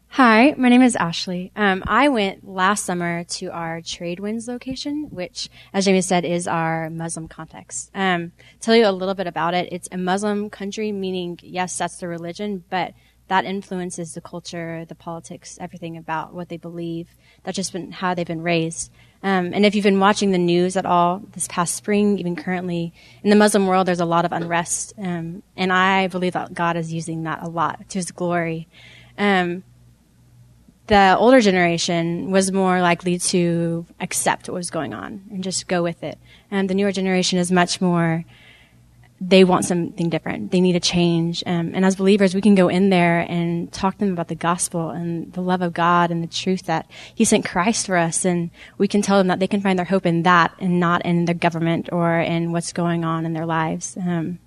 Hi, 0.10 0.54
my 0.58 0.68
name 0.68 0.82
is 0.82 0.98
Ashley. 0.98 1.54
Um, 1.56 1.82
I 1.88 2.10
went 2.10 2.46
last 2.46 2.84
summer 2.84 3.24
to 3.24 3.48
our 3.48 3.80
Tradewinds 3.80 4.50
location, 4.50 5.08
which, 5.12 5.50
as 5.74 5.88
Jamey 5.88 6.04
said, 6.04 6.26
is 6.26 6.46
our 6.46 6.90
Muslim 6.90 7.30
context. 7.30 7.90
Um, 7.96 8.34
tell 8.60 8.76
you 8.76 8.86
a 8.86 8.92
little 8.92 9.16
bit 9.16 9.28
about 9.28 9.54
it. 9.54 9.70
It's 9.72 9.88
a 9.94 9.98
Muslim 9.98 10.50
country, 10.50 10.92
meaning 10.92 11.40
yes, 11.42 11.78
that's 11.78 11.98
the 11.98 12.10
religion, 12.10 12.66
but 12.70 12.94
that 13.30 13.46
influences 13.46 14.16
the 14.16 14.22
culture, 14.22 14.86
the 14.86 14.96
politics, 14.96 15.58
everything 15.62 15.96
about 15.96 16.34
what 16.34 16.50
they 16.50 16.58
believe. 16.58 17.10
That's 17.44 17.56
just 17.56 17.72
been 17.72 17.92
how 17.92 18.14
they've 18.14 18.28
been 18.28 18.42
raised. 18.42 18.92
Um, 19.22 19.54
and 19.54 19.66
if 19.66 19.76
you've 19.76 19.84
been 19.84 20.00
watching 20.00 20.32
the 20.32 20.40
news 20.40 20.76
at 20.76 20.86
all 20.86 21.22
this 21.34 21.48
past 21.48 21.76
spring, 21.76 22.18
even 22.18 22.36
currently 22.36 22.92
in 23.24 23.30
the 23.30 23.36
Muslim 23.36 23.68
world, 23.68 23.88
there's 23.88 24.00
a 24.00 24.06
lot 24.06 24.26
of 24.26 24.32
unrest, 24.32 24.94
um, 24.98 25.44
and 25.56 25.72
I 25.72 26.08
believe 26.08 26.34
that 26.34 26.54
God 26.54 26.76
is 26.76 26.92
using 26.92 27.24
that 27.24 27.44
a 27.44 27.48
lot 27.48 27.88
to 27.90 28.00
His 28.00 28.12
glory. 28.12 28.68
Um, 29.18 29.64
the 30.88 31.16
older 31.18 31.40
generation 31.40 32.32
was 32.32 32.52
more 32.52 32.82
likely 32.82 33.20
to 33.20 33.86
accept 34.00 34.50
what 34.50 34.56
was 34.56 34.72
going 34.72 34.94
on 34.94 35.24
and 35.30 35.44
just 35.44 35.68
go 35.68 35.84
with 35.84 36.02
it, 36.02 36.18
and 36.50 36.70
the 36.70 36.74
newer 36.74 36.92
generation 36.92 37.38
is 37.38 37.52
much 37.52 37.80
more 37.80 38.26
they 39.22 39.44
want 39.44 39.66
something 39.66 40.10
different. 40.10 40.52
They 40.52 40.62
need 40.62 40.78
a 40.78 40.80
change. 40.80 41.44
Um, 41.46 41.72
and 41.76 41.84
as 41.84 41.98
believers, 41.98 42.34
we 42.34 42.42
can 42.42 42.56
go 42.56 42.70
in 42.70 42.90
there 42.90 43.20
and 43.20 43.72
talk 43.72 43.96
to 43.96 44.00
them 44.00 44.14
about 44.14 44.30
the 44.30 44.36
gospel 44.36 44.92
and 44.92 45.32
the 45.34 45.42
love 45.42 45.62
of 45.62 45.74
God 45.74 46.10
and 46.10 46.24
the 46.24 46.28
truth 46.28 46.64
that 46.64 46.90
He 47.14 47.26
sent 47.26 47.46
Christ 47.46 47.86
for 47.86 47.98
us. 47.98 48.24
And 48.24 48.50
we 48.78 48.88
can 48.88 49.02
tell 49.02 49.18
them 49.18 49.28
that 49.28 49.40
they 49.40 49.48
can 49.48 49.60
find 49.60 49.78
their 49.78 49.86
hope 49.86 50.06
in 50.06 50.24
that 50.24 50.54
and 50.60 50.80
not 50.80 51.06
in 51.06 51.26
their 51.26 51.36
government 51.36 51.90
or 51.92 52.20
in 52.20 52.54
what's 52.54 52.72
going 52.72 53.04
on 53.04 53.26
in 53.26 53.34
their 53.34 53.46
lives. 53.46 53.98
Um, 53.98 54.40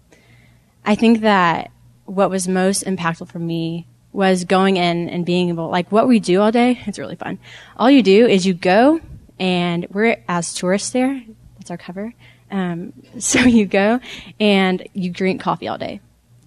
I 0.87 0.95
think 0.95 1.21
that 1.21 1.71
what 2.07 2.31
was 2.31 2.49
most 2.49 2.85
impactful 2.85 3.29
for 3.29 3.39
me 3.39 3.87
was 4.11 4.45
going 4.45 4.77
in 4.77 5.09
and 5.11 5.27
being 5.27 5.51
able, 5.51 5.69
like 5.69 5.93
what 5.93 6.09
we 6.09 6.19
do 6.19 6.41
all 6.41 6.51
day, 6.51 6.81
it's 6.87 6.99
really 6.99 7.17
fun. 7.17 7.39
All 7.77 7.91
you 7.91 8.03
do 8.03 8.27
is 8.27 8.47
you 8.47 8.55
go 8.55 9.01
and 9.39 9.87
we're 9.91 10.23
as 10.29 10.55
tourists 10.55 10.91
there. 10.91 11.23
That's 11.59 11.71
our 11.71 11.77
cover 11.77 12.15
um, 12.53 12.93
so 13.19 13.41
you 13.41 13.67
go 13.67 14.01
and 14.39 14.87
you 14.93 15.11
drink 15.11 15.41
coffee 15.41 15.67
all 15.67 15.79
day, 15.79 16.01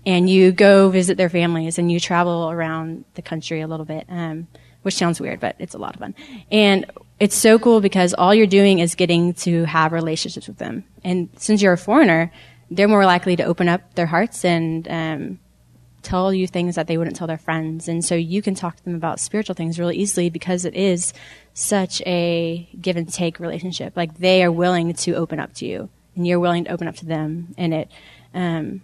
and 0.06 0.30
you 0.30 0.52
go 0.52 0.90
visit 0.90 1.18
their 1.18 1.30
families, 1.30 1.78
and 1.78 1.92
you 1.92 2.00
travel 2.00 2.50
around 2.50 3.04
the 3.16 3.22
country 3.22 3.62
a 3.62 3.68
little 3.68 3.86
bit, 3.86 4.06
um, 4.08 4.48
which 4.84 4.96
sounds 4.96 5.20
weird, 5.20 5.40
but 5.40 5.56
it's 5.60 5.74
a 5.74 5.80
lot 5.80 5.96
of 5.96 6.00
fun. 6.00 6.16
And 6.52 6.86
it's 7.20 7.36
so 7.36 7.58
cool 7.58 7.82
because 7.82 8.14
all 8.14 8.36
you're 8.36 8.48
doing 8.48 8.80
is 8.80 8.96
getting 8.96 9.34
to 9.34 9.64
have 9.66 9.92
relationships 9.92 10.48
with 10.48 10.58
them. 10.58 10.84
And 11.04 11.30
since 11.38 11.62
you're 11.62 11.74
a 11.74 11.78
foreigner, 11.78 12.32
they're 12.70 12.88
more 12.88 13.06
likely 13.06 13.36
to 13.38 13.44
open 13.44 13.70
up 13.70 13.96
their 13.96 14.06
hearts 14.06 14.44
and 14.44 14.88
um, 14.90 15.40
tell 16.02 16.34
you 16.34 16.48
things 16.48 16.76
that 16.76 16.88
they 16.88 16.98
wouldn't 16.98 17.16
tell 17.16 17.28
their 17.28 17.38
friends. 17.38 17.88
And 17.88 18.04
so 18.04 18.16
you 18.16 18.42
can 18.42 18.54
talk 18.54 18.76
to 18.78 18.84
them 18.84 18.96
about 18.96 19.20
spiritual 19.20 19.56
things 19.56 19.80
really 19.80 19.98
easily 19.98 20.30
because 20.30 20.66
it 20.66 20.76
is 20.76 21.14
such 21.54 22.02
a 22.02 22.70
give 22.80 22.98
and 22.98 23.12
take 23.12 23.40
relationship. 23.40 23.96
Like 23.96 24.18
they 24.18 24.44
are 24.44 24.52
willing 24.52 24.94
to 24.94 25.16
open 25.16 25.40
up 25.40 25.54
to 25.56 25.66
you 25.66 25.90
and 26.16 26.26
you're 26.26 26.40
willing 26.40 26.66
to 26.66 26.72
open 26.72 26.88
up 26.88 26.96
to 26.98 27.06
them, 27.06 27.54
and 27.58 27.74
it 27.74 27.92
um, 28.34 28.82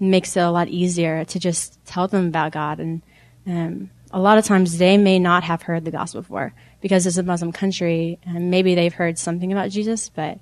makes 0.00 0.36
it 0.36 0.40
a 0.40 0.50
lot 0.50 0.68
easier 0.68 1.24
to 1.24 1.38
just 1.38 1.84
tell 1.84 2.08
them 2.08 2.26
about 2.26 2.52
God. 2.52 2.80
And 2.80 3.02
um, 3.46 3.90
a 4.10 4.20
lot 4.20 4.38
of 4.38 4.44
times 4.44 4.78
they 4.78 4.96
may 4.96 5.18
not 5.18 5.44
have 5.44 5.62
heard 5.62 5.84
the 5.84 5.90
gospel 5.90 6.22
before 6.22 6.54
because 6.80 7.06
it's 7.06 7.16
a 7.16 7.22
Muslim 7.22 7.52
country, 7.52 8.18
and 8.24 8.50
maybe 8.50 8.74
they've 8.74 8.94
heard 8.94 9.18
something 9.18 9.52
about 9.52 9.70
Jesus, 9.70 10.08
but 10.08 10.38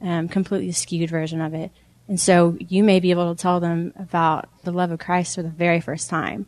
um, 0.00 0.28
completely 0.28 0.72
skewed 0.72 1.10
version 1.10 1.40
of 1.40 1.54
it. 1.54 1.70
And 2.08 2.18
so 2.18 2.56
you 2.58 2.82
may 2.82 3.00
be 3.00 3.10
able 3.10 3.34
to 3.34 3.40
tell 3.40 3.60
them 3.60 3.92
about 3.96 4.48
the 4.64 4.72
love 4.72 4.90
of 4.90 4.98
Christ 4.98 5.34
for 5.34 5.42
the 5.42 5.50
very 5.50 5.80
first 5.80 6.08
time. 6.08 6.46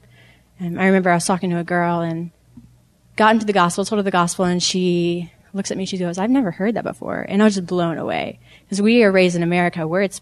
Um, 0.59 0.79
I 0.79 0.87
remember 0.87 1.11
I 1.11 1.15
was 1.15 1.27
talking 1.27 1.51
to 1.51 1.59
a 1.59 1.65
girl 1.65 2.01
and 2.01 2.31
got 3.17 3.35
into 3.35 3.47
the 3.47 3.53
gospel, 3.53 3.85
told 3.85 3.99
her 3.99 4.03
the 4.03 4.11
gospel, 4.11 4.47
and 4.47 4.63
she 4.63 5.33
looks 5.53 5.71
at 5.71 5.77
me, 5.77 5.85
she 5.85 5.99
goes, 5.99 6.17
I've 6.17 6.31
never 6.31 6.51
heard 6.51 6.77
that 6.77 6.85
before. 6.85 7.27
And 7.29 7.43
I 7.43 7.45
was 7.45 7.57
just 7.57 7.67
blown 7.67 7.99
away. 7.99 8.41
Because 8.71 8.83
we 8.83 9.03
are 9.03 9.11
raised 9.11 9.35
in 9.35 9.43
America 9.43 9.85
where 9.85 10.03
it's 10.03 10.21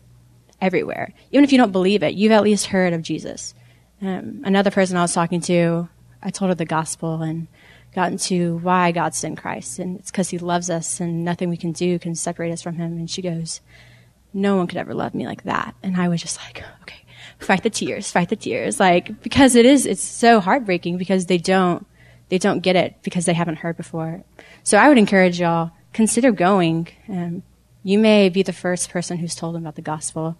everywhere. 0.59 1.13
Even 1.33 1.45
if 1.45 1.53
you 1.53 1.59
don't 1.59 1.71
believe 1.71 2.03
it, 2.03 2.15
you've 2.15 2.33
at 2.33 2.43
least 2.43 2.65
heard 2.65 2.95
of 2.95 3.03
Jesus. 3.03 3.53
Um, 4.01 4.41
another 4.43 4.71
person 4.71 4.97
I 4.97 5.03
was 5.03 5.13
talking 5.13 5.43
to, 5.43 5.91
I 6.23 6.31
told 6.31 6.49
her 6.49 6.55
the 6.55 6.65
gospel 6.65 7.21
and 7.21 7.47
got 7.95 8.11
into 8.11 8.57
why 8.57 8.91
God 8.93 9.15
sent 9.15 9.37
Christ. 9.37 9.79
And 9.79 9.99
it's 9.99 10.11
because 10.11 10.31
he 10.31 10.39
loves 10.39 10.71
us 10.71 10.99
and 10.99 11.27
nothing 11.27 11.51
we 11.51 11.59
can 11.59 11.73
do 11.73 11.99
can 11.99 12.15
separate 12.15 12.51
us 12.51 12.63
from 12.63 12.77
him. 12.77 12.97
And 12.97 13.11
she 13.11 13.21
goes, 13.21 13.61
no 14.33 14.57
one 14.57 14.67
could 14.67 14.79
ever 14.79 14.95
love 14.95 15.15
me 15.15 15.27
like 15.27 15.43
that. 15.43 15.75
And 15.83 16.01
I 16.01 16.09
was 16.09 16.23
just 16.23 16.39
like, 16.39 16.65
okay, 16.81 17.05
fight 17.41 17.63
the 17.63 17.69
tears, 17.69 18.11
fight 18.11 18.31
the 18.31 18.37
tears. 18.37 18.81
Like, 18.81 19.21
because 19.21 19.57
it 19.57 19.67
is, 19.67 19.85
it's 19.85 20.03
so 20.03 20.41
heartbreaking 20.41 20.97
because 20.97 21.27
they 21.27 21.37
don't, 21.37 21.87
they 22.31 22.39
don't 22.39 22.61
get 22.61 22.77
it 22.77 22.97
because 23.03 23.27
they 23.27 23.35
haven't 23.35 23.57
heard 23.57 23.77
before. 23.77 24.25
So 24.63 24.79
I 24.79 24.89
would 24.89 24.97
encourage 24.97 25.39
y'all, 25.39 25.73
consider 25.93 26.33
going. 26.33 26.89
Um, 27.11 27.43
you 27.89 27.99
may 27.99 28.29
be 28.29 28.43
the 28.43 28.53
first 28.53 28.91
person 28.91 29.17
who's 29.17 29.35
told 29.35 29.55
them 29.55 29.63
about 29.63 29.75
the 29.75 29.81
gospel, 29.81 30.37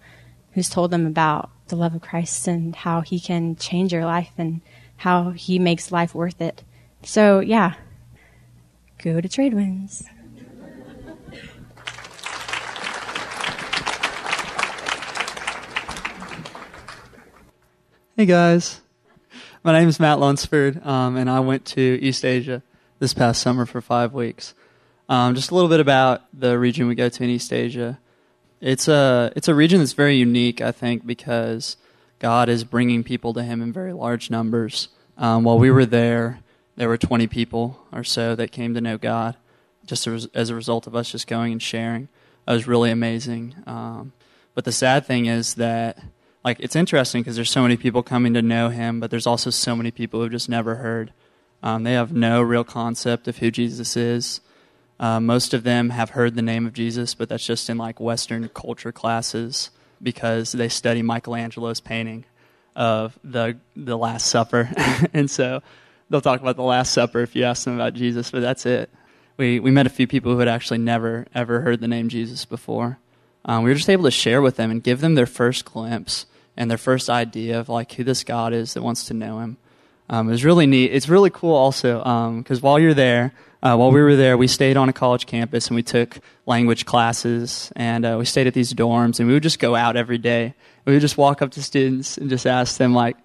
who's 0.51 0.69
told 0.69 0.91
them 0.91 1.07
about 1.07 1.49
the 1.69 1.75
love 1.75 1.95
of 1.95 2.01
Christ 2.01 2.47
and 2.47 2.75
how 2.75 3.01
he 3.01 3.19
can 3.19 3.55
change 3.55 3.91
your 3.91 4.05
life 4.05 4.29
and 4.37 4.61
how 4.97 5.31
he 5.31 5.57
makes 5.57 5.91
life 5.91 6.13
worth 6.13 6.41
it. 6.41 6.63
So 7.01 7.39
yeah, 7.39 7.73
go 9.01 9.19
to 9.19 9.27
Tradewinds. 9.27 10.03
Hey 18.15 18.27
guys, 18.27 18.79
my 19.63 19.71
name 19.71 19.89
is 19.89 19.99
Matt 19.99 20.19
Lunsford, 20.19 20.85
um, 20.85 21.17
and 21.17 21.27
I 21.27 21.39
went 21.39 21.65
to 21.67 21.81
East 21.99 22.23
Asia 22.23 22.61
this 22.99 23.15
past 23.15 23.41
summer 23.41 23.65
for 23.65 23.81
five 23.81 24.13
weeks. 24.13 24.53
Um, 25.09 25.33
just 25.33 25.49
a 25.49 25.55
little 25.55 25.69
bit 25.69 25.79
about 25.79 26.21
the 26.39 26.59
region 26.59 26.87
we 26.87 26.93
go 26.93 27.09
to 27.09 27.23
in 27.23 27.29
East 27.31 27.51
Asia. 27.51 27.99
It's 28.61 28.87
a 28.87 29.33
it's 29.35 29.47
a 29.47 29.55
region 29.55 29.79
that's 29.79 29.93
very 29.93 30.15
unique, 30.15 30.61
I 30.61 30.71
think, 30.71 31.05
because 31.05 31.77
God 32.19 32.47
is 32.47 32.63
bringing 32.63 33.03
people 33.03 33.33
to 33.33 33.41
Him 33.41 33.61
in 33.61 33.73
very 33.73 33.91
large 33.91 34.29
numbers. 34.29 34.89
Um, 35.17 35.43
while 35.43 35.57
we 35.57 35.71
were 35.71 35.85
there, 35.85 36.41
there 36.75 36.87
were 36.87 36.97
20 36.97 37.27
people 37.27 37.79
or 37.91 38.03
so 38.03 38.35
that 38.35 38.51
came 38.51 38.73
to 38.75 38.81
know 38.81 38.97
God, 38.97 39.35
just 39.85 40.05
as 40.07 40.49
a 40.49 40.55
result 40.55 40.85
of 40.85 40.95
us 40.95 41.11
just 41.11 41.27
going 41.27 41.53
and 41.53 41.61
sharing. 41.61 42.07
That 42.45 42.53
was 42.53 42.67
really 42.67 42.91
amazing. 42.91 43.55
Um, 43.65 44.13
but 44.53 44.63
the 44.63 44.71
sad 44.71 45.05
thing 45.05 45.25
is 45.25 45.55
that, 45.55 45.99
like, 46.43 46.59
it's 46.59 46.75
interesting 46.75 47.21
because 47.21 47.35
there's 47.35 47.49
so 47.49 47.63
many 47.63 47.77
people 47.77 48.03
coming 48.03 48.33
to 48.35 48.41
know 48.41 48.69
Him, 48.69 48.99
but 48.99 49.09
there's 49.11 49.27
also 49.27 49.49
so 49.49 49.75
many 49.75 49.91
people 49.91 50.21
who've 50.21 50.31
just 50.31 50.49
never 50.49 50.75
heard. 50.75 51.13
Um, 51.63 51.83
they 51.83 51.93
have 51.93 52.13
no 52.13 52.41
real 52.41 52.63
concept 52.63 53.27
of 53.27 53.37
who 53.37 53.51
Jesus 53.51 53.97
is. 53.97 54.41
Uh, 54.99 55.19
most 55.19 55.53
of 55.53 55.63
them 55.63 55.91
have 55.91 56.11
heard 56.11 56.35
the 56.35 56.41
name 56.41 56.65
of 56.67 56.73
Jesus, 56.73 57.15
but 57.15 57.29
that's 57.29 57.45
just 57.45 57.69
in 57.69 57.77
like 57.77 57.99
Western 57.99 58.49
culture 58.49 58.91
classes 58.91 59.69
because 60.01 60.51
they 60.51 60.67
study 60.67 61.01
Michelangelo's 61.01 61.79
painting 61.79 62.25
of 62.75 63.17
the 63.23 63.57
the 63.75 63.97
Last 63.97 64.27
Supper, 64.27 64.69
and 65.13 65.29
so 65.29 65.61
they'll 66.09 66.21
talk 66.21 66.41
about 66.41 66.57
the 66.57 66.63
Last 66.63 66.93
Supper 66.93 67.21
if 67.21 67.35
you 67.35 67.43
ask 67.43 67.63
them 67.63 67.75
about 67.75 67.93
Jesus. 67.93 68.31
But 68.31 68.41
that's 68.41 68.65
it. 68.65 68.89
We 69.37 69.59
we 69.59 69.71
met 69.71 69.85
a 69.85 69.89
few 69.89 70.07
people 70.07 70.33
who 70.33 70.39
had 70.39 70.47
actually 70.47 70.79
never 70.79 71.25
ever 71.33 71.61
heard 71.61 71.79
the 71.79 71.87
name 71.87 72.09
Jesus 72.09 72.43
before. 72.43 72.99
Um, 73.45 73.63
we 73.63 73.69
were 73.69 73.75
just 73.75 73.89
able 73.89 74.03
to 74.03 74.11
share 74.11 74.41
with 74.41 74.57
them 74.57 74.69
and 74.69 74.83
give 74.83 74.99
them 74.99 75.15
their 75.15 75.25
first 75.25 75.63
glimpse 75.63 76.25
and 76.57 76.69
their 76.69 76.77
first 76.77 77.09
idea 77.09 77.57
of 77.57 77.69
like 77.69 77.93
who 77.93 78.03
this 78.03 78.25
God 78.25 78.53
is 78.53 78.73
that 78.73 78.81
wants 78.81 79.05
to 79.05 79.13
know 79.13 79.39
Him. 79.39 79.57
Um, 80.09 80.27
it 80.27 80.31
was 80.31 80.43
really 80.43 80.67
neat. 80.67 80.91
It's 80.91 81.07
really 81.07 81.29
cool 81.29 81.55
also 81.55 81.99
because 82.39 82.57
um, 82.57 82.61
while 82.61 82.79
you're 82.79 82.93
there, 82.93 83.33
uh, 83.61 83.75
while 83.75 83.91
we 83.91 84.01
were 84.01 84.15
there, 84.15 84.37
we 84.37 84.47
stayed 84.47 84.77
on 84.77 84.87
a 84.87 84.93
college 84.93 85.25
campus 85.25 85.67
and 85.67 85.75
we 85.75 85.83
took 85.83 86.19
language 86.45 86.85
classes 86.85 87.71
and 87.75 88.05
uh, 88.05 88.15
we 88.17 88.25
stayed 88.25 88.47
at 88.47 88.53
these 88.53 88.73
dorms 88.73 89.19
and 89.19 89.27
we 89.27 89.33
would 89.33 89.43
just 89.43 89.59
go 89.59 89.75
out 89.75 89.97
every 89.97 90.17
day. 90.17 90.53
We 90.85 90.93
would 90.93 91.01
just 91.01 91.17
walk 91.17 91.41
up 91.41 91.51
to 91.51 91.63
students 91.63 92.17
and 92.17 92.29
just 92.29 92.47
ask 92.47 92.77
them 92.77 92.93
like, 92.93 93.17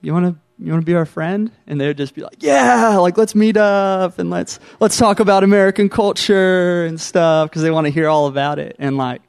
"You 0.00 0.12
want 0.12 0.26
to 0.26 0.40
you 0.62 0.72
want 0.72 0.82
to 0.82 0.86
be 0.86 0.94
our 0.94 1.06
friend?" 1.06 1.52
And 1.66 1.80
they 1.80 1.86
would 1.86 1.96
just 1.96 2.14
be 2.14 2.22
like, 2.22 2.42
"Yeah, 2.42 2.96
like 2.98 3.16
let's 3.16 3.34
meet 3.34 3.56
up 3.56 4.18
and 4.18 4.30
let's 4.30 4.58
let's 4.80 4.96
talk 4.96 5.20
about 5.20 5.44
American 5.44 5.88
culture 5.88 6.84
and 6.84 7.00
stuff 7.00 7.48
because 7.48 7.62
they 7.62 7.70
want 7.70 7.86
to 7.86 7.92
hear 7.92 8.08
all 8.08 8.26
about 8.26 8.58
it." 8.58 8.74
And 8.80 8.96
like 8.96 9.22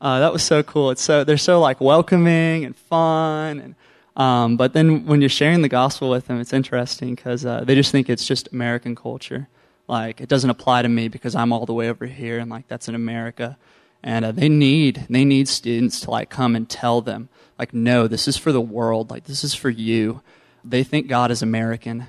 uh, 0.00 0.20
that 0.20 0.32
was 0.32 0.42
so 0.42 0.62
cool. 0.62 0.90
It's 0.90 1.02
so 1.02 1.24
they're 1.24 1.38
so 1.38 1.60
like 1.60 1.80
welcoming 1.80 2.64
and 2.64 2.76
fun 2.76 3.60
and 3.60 3.74
um, 4.18 4.56
but 4.56 4.72
then 4.72 5.06
when 5.06 5.20
you're 5.20 5.30
sharing 5.30 5.62
the 5.62 5.68
gospel 5.68 6.10
with 6.10 6.26
them, 6.26 6.40
it's 6.40 6.52
interesting 6.52 7.14
because 7.14 7.46
uh, 7.46 7.62
they 7.64 7.76
just 7.76 7.92
think 7.92 8.10
it's 8.10 8.26
just 8.26 8.48
American 8.52 8.96
culture. 8.96 9.48
Like 9.88 10.20
it 10.20 10.28
doesn't 10.28 10.50
apply 10.50 10.82
to 10.82 10.88
me 10.88 11.08
because 11.08 11.34
I'm 11.34 11.52
all 11.52 11.66
the 11.66 11.72
way 11.72 11.88
over 11.88 12.06
here, 12.06 12.38
and 12.38 12.50
like 12.50 12.68
that's 12.68 12.88
in 12.88 12.94
America. 12.94 13.56
And 14.02 14.24
uh, 14.24 14.32
they 14.32 14.48
need 14.48 15.06
they 15.08 15.24
need 15.24 15.48
students 15.48 16.00
to 16.00 16.10
like 16.10 16.30
come 16.30 16.54
and 16.54 16.68
tell 16.68 17.00
them 17.00 17.30
like, 17.58 17.74
no, 17.74 18.06
this 18.06 18.28
is 18.28 18.36
for 18.36 18.52
the 18.52 18.60
world. 18.60 19.10
Like 19.10 19.24
this 19.24 19.42
is 19.42 19.54
for 19.54 19.70
you. 19.70 20.22
They 20.64 20.84
think 20.84 21.08
God 21.08 21.30
is 21.30 21.42
American, 21.42 22.06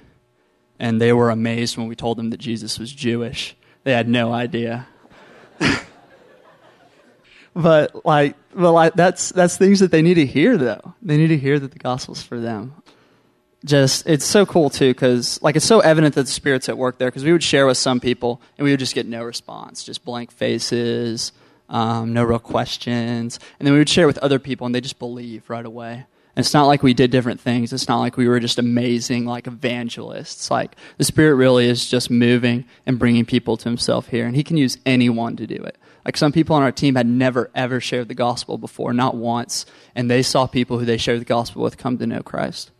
and 0.78 1.02
they 1.02 1.14
were 1.14 1.30
amazed 1.30 1.78
when 1.78 1.88
we 1.88 1.96
told 1.96 2.18
them 2.18 2.30
that 2.32 2.40
Jesus 2.40 2.78
was 2.78 2.92
Jewish. 2.92 3.56
They 3.84 3.94
had 3.94 4.10
no 4.10 4.34
idea. 4.34 4.88
but 7.56 8.06
like, 8.06 8.36
well 8.54 8.74
like 8.74 8.94
that's 8.94 9.30
that's 9.30 9.58
things 9.58 9.80
that 9.80 9.92
they 9.92 10.02
need 10.02 10.16
to 10.16 10.26
hear 10.26 10.58
though. 10.58 10.96
They 11.02 11.16
need 11.16 11.28
to 11.28 11.38
hear 11.38 11.58
that 11.60 11.72
the 11.72 11.80
gospel's 11.80 12.22
for 12.22 12.40
them. 12.40 12.76
Just 13.66 14.08
it's 14.08 14.26
so 14.26 14.46
cool 14.46 14.70
too 14.70 14.92
because 14.92 15.42
like 15.42 15.56
it's 15.56 15.66
so 15.66 15.82
evident 15.82 16.16
that 16.16 16.24
the 16.24 16.32
spirit's 16.32 16.70
at 16.70 16.78
work 16.78 16.98
there 16.98 17.10
because 17.10 17.26
we 17.26 17.32
would 17.34 17.44
share 17.44 17.68
with 17.68 17.78
some 17.78 18.00
people 18.00 18.42
and 18.58 18.64
we 18.64 18.72
would 18.72 18.80
just 18.80 18.96
get 18.96 19.06
no 19.06 19.22
response 19.22 19.84
just 19.84 20.06
blank 20.06 20.32
faces 20.32 21.34
um, 21.70 22.14
no 22.14 22.24
real 22.24 22.40
questions. 22.40 23.40
And 23.60 23.66
then 23.66 23.74
we 23.74 23.80
would 23.80 23.90
share 23.90 24.08
with 24.08 24.18
other 24.20 24.40
people 24.40 24.66
and 24.66 24.76
they 24.76 24.82
just 24.82 25.00
believe 25.00 25.50
right 25.50 25.66
away. 25.66 26.06
And 26.36 26.46
it's 26.46 26.54
not 26.54 26.68
like 26.68 26.84
we 26.84 26.94
did 26.94 27.12
different 27.12 27.40
things. 27.40 27.74
It's 27.74 27.88
not 27.88 28.00
like 28.00 28.16
we 28.16 28.28
were 28.28 28.40
just 28.40 28.60
amazing 28.60 29.26
like 29.26 29.48
evangelists. 29.48 30.50
Like 30.50 30.76
the 30.98 31.04
spirit 31.04 31.36
really 31.36 31.68
is 31.68 31.90
just 31.90 32.10
moving 32.10 32.66
and 32.86 33.00
bringing 33.00 33.26
people 33.26 33.58
to 33.58 33.70
himself 33.70 34.08
here 34.08 34.26
and 34.26 34.36
he 34.36 34.44
can 34.44 34.58
use 34.58 34.78
anyone 34.86 35.36
to 35.38 35.48
do 35.48 35.56
it. 35.56 35.78
Like 36.06 36.18
some 36.18 36.32
people 36.32 36.56
on 36.56 36.64
our 36.64 36.72
team 36.72 36.96
had 36.96 37.08
never 37.08 37.52
ever 37.54 37.80
shared 37.80 38.08
the 38.08 38.16
gospel 38.16 38.58
before 38.58 38.94
not 38.94 39.16
once 39.16 39.66
and 39.96 40.10
they 40.10 40.24
saw 40.24 40.48
people 40.48 40.80
who 40.80 40.86
they 40.86 40.98
shared 40.98 41.22
the 41.22 41.26
gospel 41.26 41.62
with 41.62 41.78
come 41.78 41.98
to 41.98 42.08
know 42.08 42.22
christ 42.22 42.72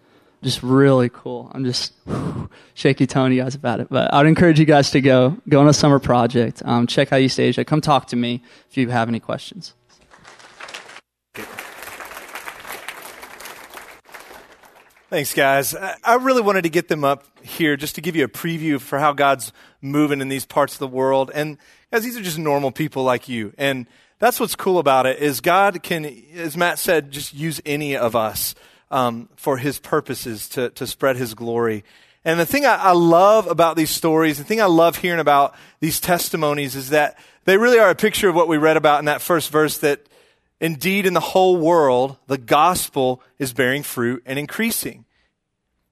just 0.44 0.64
really 0.64 1.10
cool. 1.10 1.52
I'm 1.54 1.66
just 1.66 1.94
whew, 2.06 2.50
shaky 2.74 3.06
telling 3.06 3.34
you 3.34 3.42
guys 3.42 3.56
about 3.56 3.80
it, 3.80 3.88
but 3.90 4.14
I'd 4.14 4.26
encourage 4.26 4.60
you 4.60 4.66
guys 4.66 4.92
to 4.92 5.02
go 5.02 5.38
go 5.48 5.60
on 5.60 5.68
a 5.68 5.74
summer 5.74 6.00
project. 6.00 6.62
Um, 6.66 6.88
check 6.88 7.12
out 7.12 7.20
East 7.20 7.40
Asia. 7.40 7.66
Come 7.66 7.82
talk 7.82 8.08
to 8.08 8.16
me 8.16 8.42
if 8.70 8.78
you 8.78 8.90
have 8.90 9.10
any 9.10 9.20
questions. 9.20 9.74
Thanks, 15.10 15.34
guys. 15.34 15.74
I 15.74 16.16
really 16.22 16.44
wanted 16.44 16.62
to 16.62 16.70
get 16.70 16.88
them 16.88 17.04
up 17.04 17.26
here 17.42 17.76
just 17.76 17.96
to 17.96 18.02
give 18.02 18.16
you 18.16 18.24
a 18.26 18.28
preview 18.28 18.80
for 18.80 19.00
how 19.00 19.12
God's 19.12 19.52
moving 19.82 20.22
in 20.22 20.30
these 20.30 20.46
parts 20.46 20.74
of 20.74 20.80
the 20.80 20.88
world. 20.88 21.32
And 21.34 21.58
guys, 21.92 22.04
these 22.04 22.16
are 22.16 22.22
just 22.22 22.38
normal 22.38 22.72
people 22.72 23.04
like 23.04 23.28
you. 23.28 23.52
And 23.58 23.88
that's 24.20 24.40
what's 24.40 24.56
cool 24.56 24.78
about 24.78 25.08
it 25.08 25.18
is 25.18 25.42
God 25.42 25.82
can, 25.82 26.06
as 26.36 26.56
Matt 26.56 26.78
said, 26.78 27.10
just 27.10 27.34
use 27.34 27.60
any 27.66 27.98
of 27.98 28.16
us 28.16 28.54
um, 28.92 29.30
for 29.36 29.58
his 29.58 29.80
purposes 29.80 30.50
to, 30.50 30.70
to 30.72 30.88
spread 30.88 31.18
his 31.18 31.34
glory. 31.34 31.84
And 32.26 32.40
the 32.40 32.46
thing 32.46 32.66
I, 32.66 32.76
I 32.76 32.92
love 32.92 33.48
about 33.48 33.76
these 33.76 33.90
stories, 33.90 34.38
the 34.38 34.44
thing 34.44 34.62
I 34.62 34.66
love 34.66 34.98
hearing 34.98 35.20
about 35.20 35.56
these 35.80 36.00
testimonies 36.00 36.76
is 36.76 36.90
that 36.90 37.18
they 37.46 37.58
really 37.58 37.80
are 37.80 37.90
a 37.90 37.96
picture 37.96 38.30
of 38.30 38.36
what 38.36 38.48
we 38.48 38.58
read 38.58 38.78
about 38.78 39.00
in 39.00 39.06
that 39.06 39.22
first 39.22 39.52
verse 39.52 39.78
that 39.80 40.08
indeed 40.60 41.06
in 41.06 41.14
the 41.14 41.20
whole 41.20 41.58
world, 41.58 42.18
the 42.28 42.38
gospel 42.38 43.22
is 43.38 43.54
bearing 43.54 43.84
fruit 43.84 44.22
and 44.26 44.38
increasing. 44.38 45.06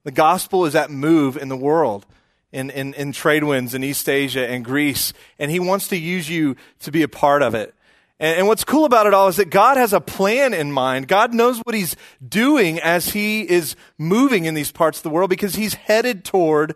The 0.04 0.10
gospel 0.10 0.64
is 0.66 0.74
at 0.74 0.90
move 0.90 1.36
in 1.36 1.48
the 1.48 1.56
world, 1.56 2.06
in, 2.52 2.70
in, 2.70 2.94
in 2.94 3.12
Tradewinds 3.12 3.74
in 3.74 3.82
East 3.82 4.08
Asia 4.08 4.46
and 4.46 4.64
Greece, 4.64 5.12
and 5.38 5.50
he 5.50 5.60
wants 5.60 5.88
to 5.88 5.96
use 5.96 6.28
you 6.28 6.56
to 6.80 6.90
be 6.90 7.02
a 7.02 7.08
part 7.08 7.42
of 7.42 7.54
it. 7.54 7.74
And, 8.20 8.48
what's 8.48 8.64
cool 8.64 8.84
about 8.84 9.06
it 9.06 9.14
all 9.14 9.28
is 9.28 9.36
that 9.36 9.50
God 9.50 9.76
has 9.76 9.92
a 9.92 10.00
plan 10.00 10.52
in 10.52 10.72
mind. 10.72 11.06
God 11.06 11.32
knows 11.32 11.58
what 11.58 11.74
He's 11.74 11.94
doing 12.26 12.80
as 12.80 13.10
He 13.10 13.48
is 13.48 13.76
moving 13.96 14.44
in 14.44 14.54
these 14.54 14.72
parts 14.72 14.98
of 14.98 15.02
the 15.04 15.10
world 15.10 15.30
because 15.30 15.54
He's 15.54 15.74
headed 15.74 16.24
toward 16.24 16.74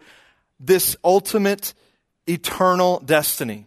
this 0.61 0.97
ultimate 1.03 1.75
eternal 2.29 3.01
destiny. 3.01 3.67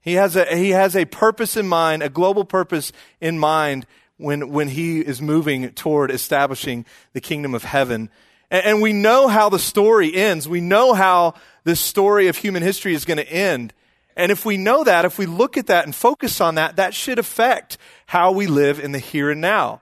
He 0.00 0.14
has 0.14 0.36
a, 0.36 0.44
he 0.56 0.70
has 0.70 0.96
a 0.96 1.04
purpose 1.04 1.56
in 1.56 1.66
mind, 1.66 2.02
a 2.02 2.08
global 2.08 2.44
purpose 2.44 2.92
in 3.20 3.38
mind 3.38 3.86
when, 4.16 4.50
when 4.50 4.68
he 4.68 5.00
is 5.00 5.20
moving 5.20 5.70
toward 5.70 6.10
establishing 6.10 6.84
the 7.12 7.20
kingdom 7.20 7.54
of 7.54 7.64
heaven. 7.64 8.10
And, 8.50 8.66
and 8.66 8.82
we 8.82 8.92
know 8.92 9.28
how 9.28 9.48
the 9.48 9.58
story 9.58 10.14
ends. 10.14 10.48
We 10.48 10.60
know 10.60 10.92
how 10.92 11.34
this 11.64 11.80
story 11.80 12.28
of 12.28 12.36
human 12.36 12.62
history 12.62 12.94
is 12.94 13.04
going 13.04 13.18
to 13.18 13.32
end. 13.32 13.72
And 14.16 14.30
if 14.30 14.44
we 14.44 14.56
know 14.56 14.84
that, 14.84 15.04
if 15.04 15.18
we 15.18 15.26
look 15.26 15.56
at 15.56 15.66
that 15.68 15.84
and 15.84 15.94
focus 15.94 16.40
on 16.40 16.56
that, 16.56 16.76
that 16.76 16.94
should 16.94 17.18
affect 17.18 17.78
how 18.06 18.32
we 18.32 18.46
live 18.46 18.78
in 18.78 18.92
the 18.92 18.98
here 18.98 19.30
and 19.30 19.40
now. 19.40 19.80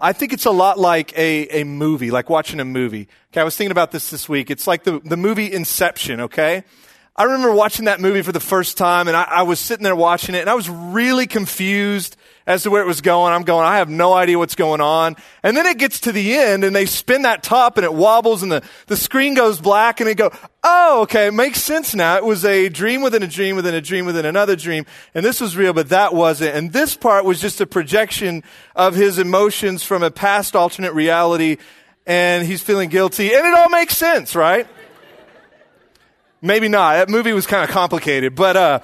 I 0.00 0.12
think 0.12 0.32
it's 0.32 0.46
a 0.46 0.50
lot 0.50 0.78
like 0.78 1.16
a, 1.18 1.60
a 1.60 1.64
movie, 1.64 2.10
like 2.10 2.30
watching 2.30 2.60
a 2.60 2.64
movie. 2.64 3.08
Okay, 3.30 3.40
I 3.40 3.44
was 3.44 3.56
thinking 3.56 3.72
about 3.72 3.90
this 3.90 4.10
this 4.10 4.28
week. 4.28 4.50
It's 4.50 4.66
like 4.66 4.84
the, 4.84 5.00
the 5.00 5.16
movie 5.16 5.52
Inception, 5.52 6.20
okay? 6.22 6.64
I 7.14 7.24
remember 7.24 7.52
watching 7.52 7.84
that 7.84 8.00
movie 8.00 8.22
for 8.22 8.32
the 8.32 8.40
first 8.40 8.78
time 8.78 9.06
and 9.06 9.16
I, 9.16 9.24
I 9.24 9.42
was 9.42 9.60
sitting 9.60 9.84
there 9.84 9.94
watching 9.94 10.34
it 10.34 10.40
and 10.40 10.48
I 10.48 10.54
was 10.54 10.70
really 10.70 11.26
confused 11.26 12.16
as 12.46 12.64
to 12.64 12.70
where 12.70 12.82
it 12.82 12.86
was 12.86 13.00
going. 13.00 13.32
I'm 13.32 13.42
going, 13.42 13.64
I 13.64 13.78
have 13.78 13.88
no 13.88 14.12
idea 14.12 14.38
what's 14.38 14.54
going 14.54 14.80
on. 14.80 15.16
And 15.42 15.56
then 15.56 15.66
it 15.66 15.78
gets 15.78 16.00
to 16.00 16.12
the 16.12 16.34
end 16.34 16.64
and 16.64 16.74
they 16.74 16.86
spin 16.86 17.22
that 17.22 17.42
top 17.42 17.76
and 17.76 17.84
it 17.84 17.94
wobbles 17.94 18.42
and 18.42 18.50
the, 18.50 18.62
the 18.86 18.96
screen 18.96 19.34
goes 19.34 19.60
black 19.60 20.00
and 20.00 20.08
they 20.08 20.14
go, 20.14 20.32
oh, 20.64 21.02
okay, 21.02 21.28
it 21.28 21.34
makes 21.34 21.62
sense 21.62 21.94
now. 21.94 22.16
It 22.16 22.24
was 22.24 22.44
a 22.44 22.68
dream 22.68 23.02
within 23.02 23.22
a 23.22 23.26
dream 23.26 23.56
within 23.56 23.74
a 23.74 23.80
dream 23.80 24.06
within 24.06 24.26
another 24.26 24.56
dream. 24.56 24.86
And 25.14 25.24
this 25.24 25.40
was 25.40 25.56
real, 25.56 25.72
but 25.72 25.90
that 25.90 26.14
wasn't. 26.14 26.56
And 26.56 26.72
this 26.72 26.96
part 26.96 27.24
was 27.24 27.40
just 27.40 27.60
a 27.60 27.66
projection 27.66 28.42
of 28.74 28.94
his 28.94 29.18
emotions 29.18 29.82
from 29.82 30.02
a 30.02 30.10
past 30.10 30.56
alternate 30.56 30.94
reality 30.94 31.58
and 32.06 32.46
he's 32.46 32.62
feeling 32.62 32.88
guilty. 32.88 33.32
And 33.32 33.46
it 33.46 33.54
all 33.54 33.68
makes 33.68 33.96
sense, 33.96 34.34
right? 34.34 34.66
Maybe 36.40 36.68
not. 36.68 36.94
That 36.94 37.08
movie 37.08 37.32
was 37.32 37.46
kind 37.46 37.62
of 37.62 37.70
complicated, 37.70 38.34
but, 38.34 38.56
uh, 38.56 38.80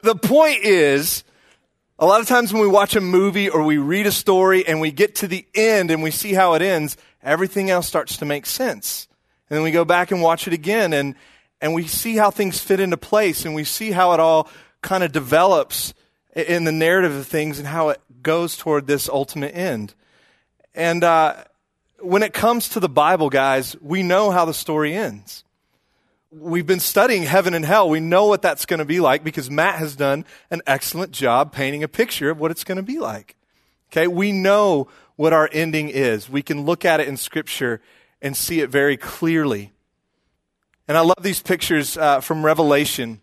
the 0.00 0.14
point 0.14 0.64
is, 0.64 1.24
a 1.98 2.06
lot 2.06 2.20
of 2.20 2.28
times 2.28 2.52
when 2.52 2.62
we 2.62 2.68
watch 2.68 2.94
a 2.94 3.00
movie 3.00 3.48
or 3.48 3.62
we 3.62 3.76
read 3.76 4.06
a 4.06 4.12
story 4.12 4.66
and 4.66 4.80
we 4.80 4.92
get 4.92 5.16
to 5.16 5.26
the 5.26 5.44
end 5.54 5.90
and 5.90 6.02
we 6.02 6.12
see 6.12 6.32
how 6.32 6.54
it 6.54 6.62
ends, 6.62 6.96
everything 7.22 7.70
else 7.70 7.88
starts 7.88 8.16
to 8.18 8.24
make 8.24 8.46
sense. 8.46 9.08
And 9.50 9.56
then 9.56 9.64
we 9.64 9.72
go 9.72 9.84
back 9.84 10.12
and 10.12 10.22
watch 10.22 10.46
it 10.46 10.52
again 10.52 10.92
and, 10.92 11.16
and 11.60 11.74
we 11.74 11.88
see 11.88 12.16
how 12.16 12.30
things 12.30 12.60
fit 12.60 12.78
into 12.78 12.96
place 12.96 13.44
and 13.44 13.54
we 13.54 13.64
see 13.64 13.90
how 13.90 14.12
it 14.12 14.20
all 14.20 14.48
kind 14.80 15.02
of 15.02 15.10
develops 15.10 15.92
in 16.36 16.62
the 16.64 16.72
narrative 16.72 17.12
of 17.12 17.26
things 17.26 17.58
and 17.58 17.66
how 17.66 17.88
it 17.88 18.00
goes 18.22 18.56
toward 18.56 18.86
this 18.86 19.08
ultimate 19.08 19.56
end. 19.56 19.94
And 20.74 21.02
uh, 21.02 21.42
when 21.98 22.22
it 22.22 22.32
comes 22.32 22.68
to 22.70 22.80
the 22.80 22.88
Bible, 22.88 23.28
guys, 23.28 23.74
we 23.80 24.04
know 24.04 24.30
how 24.30 24.44
the 24.44 24.54
story 24.54 24.94
ends 24.94 25.42
we've 26.30 26.66
been 26.66 26.80
studying 26.80 27.22
heaven 27.22 27.54
and 27.54 27.64
hell. 27.64 27.88
We 27.88 28.00
know 28.00 28.26
what 28.26 28.42
that's 28.42 28.66
going 28.66 28.78
to 28.78 28.84
be 28.84 29.00
like 29.00 29.24
because 29.24 29.50
Matt 29.50 29.76
has 29.76 29.96
done 29.96 30.24
an 30.50 30.62
excellent 30.66 31.12
job 31.12 31.52
painting 31.52 31.82
a 31.82 31.88
picture 31.88 32.30
of 32.30 32.38
what 32.38 32.50
it's 32.50 32.64
going 32.64 32.76
to 32.76 32.82
be 32.82 32.98
like. 32.98 33.36
Okay, 33.90 34.06
we 34.06 34.32
know 34.32 34.88
what 35.16 35.32
our 35.32 35.48
ending 35.52 35.88
is. 35.88 36.28
We 36.28 36.42
can 36.42 36.64
look 36.64 36.84
at 36.84 37.00
it 37.00 37.08
in 37.08 37.16
Scripture 37.16 37.80
and 38.20 38.36
see 38.36 38.60
it 38.60 38.68
very 38.68 38.96
clearly. 38.96 39.72
And 40.86 40.96
I 40.96 41.00
love 41.00 41.22
these 41.22 41.42
pictures 41.42 41.96
uh, 41.96 42.20
from 42.20 42.44
Revelation. 42.44 43.20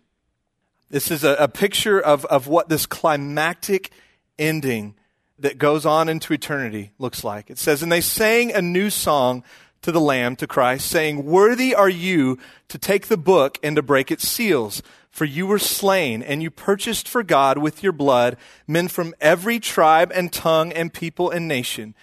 This 0.90 1.10
is 1.10 1.24
a, 1.24 1.34
a 1.34 1.48
picture 1.48 2.00
of, 2.00 2.24
of 2.26 2.48
what 2.48 2.68
this 2.68 2.86
climactic 2.86 3.90
ending 4.38 4.94
that 5.38 5.58
goes 5.58 5.84
on 5.86 6.08
into 6.08 6.32
eternity 6.32 6.92
looks 6.98 7.22
like. 7.22 7.50
It 7.50 7.58
says, 7.58 7.82
And 7.82 7.92
they 7.92 8.00
sang 8.00 8.52
a 8.52 8.62
new 8.62 8.90
song 8.90 9.44
to 9.82 9.92
the 9.92 10.00
Lamb, 10.00 10.36
to 10.36 10.46
Christ, 10.46 10.86
saying, 10.86 11.24
Worthy 11.24 11.74
are 11.74 11.88
you 11.88 12.38
to 12.68 12.78
take 12.78 13.06
the 13.06 13.16
book 13.16 13.58
and 13.62 13.76
to 13.76 13.82
break 13.82 14.10
its 14.10 14.26
seals. 14.26 14.82
For 15.10 15.24
you 15.24 15.46
were 15.46 15.58
slain, 15.58 16.22
and 16.22 16.42
you 16.42 16.50
purchased 16.50 17.08
for 17.08 17.22
God 17.22 17.56
with 17.56 17.82
your 17.82 17.92
blood 17.92 18.36
men 18.66 18.88
from 18.88 19.14
every 19.20 19.58
tribe 19.58 20.12
and 20.14 20.30
tongue 20.30 20.72
and 20.72 20.92
people 20.92 21.30
and 21.30 21.48
nation. 21.48 21.94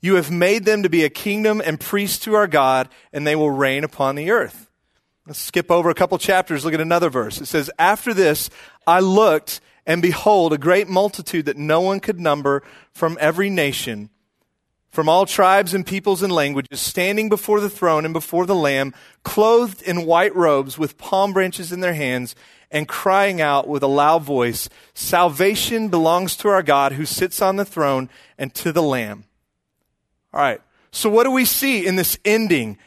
You 0.00 0.14
have 0.14 0.30
made 0.30 0.64
them 0.64 0.82
to 0.82 0.88
be 0.88 1.04
a 1.04 1.10
kingdom 1.10 1.60
and 1.64 1.80
priests 1.80 2.18
to 2.24 2.34
our 2.34 2.46
God, 2.46 2.88
and 3.12 3.26
they 3.26 3.34
will 3.34 3.50
reign 3.50 3.82
upon 3.82 4.14
the 4.14 4.30
earth. 4.30 4.70
Let's 5.26 5.38
skip 5.38 5.70
over 5.70 5.90
a 5.90 5.94
couple 5.94 6.18
chapters, 6.18 6.64
look 6.64 6.74
at 6.74 6.80
another 6.80 7.08
verse. 7.08 7.40
It 7.40 7.46
says, 7.46 7.70
After 7.78 8.12
this, 8.12 8.50
I 8.86 9.00
looked, 9.00 9.60
and 9.86 10.02
behold, 10.02 10.52
a 10.52 10.58
great 10.58 10.88
multitude 10.88 11.46
that 11.46 11.56
no 11.56 11.80
one 11.80 12.00
could 12.00 12.18
number 12.18 12.62
from 12.92 13.16
every 13.20 13.48
nation 13.48 14.10
from 14.92 15.08
all 15.08 15.24
tribes 15.24 15.72
and 15.72 15.86
peoples 15.86 16.22
and 16.22 16.32
languages, 16.32 16.80
standing 16.80 17.30
before 17.30 17.60
the 17.60 17.70
throne 17.70 18.04
and 18.04 18.12
before 18.12 18.44
the 18.44 18.54
Lamb, 18.54 18.94
clothed 19.24 19.80
in 19.82 20.04
white 20.04 20.36
robes 20.36 20.78
with 20.78 20.98
palm 20.98 21.32
branches 21.32 21.72
in 21.72 21.80
their 21.80 21.94
hands, 21.94 22.36
and 22.70 22.86
crying 22.86 23.40
out 23.40 23.66
with 23.66 23.82
a 23.82 23.88
loud 23.88 24.22
voice, 24.22 24.68
Salvation 24.94 25.88
belongs 25.88 26.36
to 26.36 26.48
our 26.48 26.62
God 26.62 26.92
who 26.92 27.06
sits 27.06 27.42
on 27.42 27.56
the 27.56 27.64
throne 27.64 28.08
and 28.38 28.54
to 28.54 28.70
the 28.70 28.82
Lamb. 28.82 29.24
All 30.32 30.40
right. 30.40 30.60
So 30.90 31.08
what 31.08 31.24
do 31.24 31.30
we 31.30 31.46
see 31.46 31.86
in 31.86 31.96
this 31.96 32.18
ending, 32.24 32.78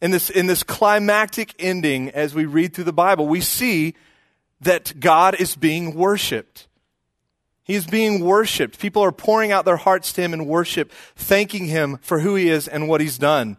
in 0.00 0.12
this, 0.12 0.30
in 0.30 0.46
this 0.46 0.62
climactic 0.62 1.54
ending 1.58 2.10
as 2.10 2.32
we 2.32 2.44
read 2.44 2.74
through 2.74 2.84
the 2.84 2.92
Bible? 2.92 3.26
We 3.26 3.40
see 3.40 3.94
that 4.60 5.00
God 5.00 5.34
is 5.40 5.56
being 5.56 5.94
worshiped. 5.94 6.68
He's 7.70 7.86
being 7.86 8.24
worshiped. 8.24 8.80
People 8.80 9.04
are 9.04 9.12
pouring 9.12 9.52
out 9.52 9.64
their 9.64 9.76
hearts 9.76 10.12
to 10.14 10.22
him 10.22 10.34
in 10.34 10.46
worship, 10.46 10.90
thanking 11.14 11.66
him 11.66 11.98
for 12.02 12.18
who 12.18 12.34
he 12.34 12.48
is 12.48 12.66
and 12.66 12.88
what 12.88 13.00
he's 13.00 13.16
done. 13.16 13.58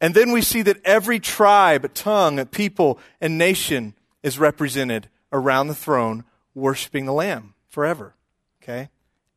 And 0.00 0.12
then 0.12 0.32
we 0.32 0.42
see 0.42 0.62
that 0.62 0.84
every 0.84 1.20
tribe, 1.20 1.94
tongue, 1.94 2.44
people, 2.46 2.98
and 3.20 3.38
nation 3.38 3.94
is 4.24 4.40
represented 4.40 5.08
around 5.32 5.68
the 5.68 5.74
throne, 5.74 6.24
worshiping 6.52 7.06
the 7.06 7.12
Lamb 7.12 7.54
forever. 7.68 8.16
Okay? 8.60 8.88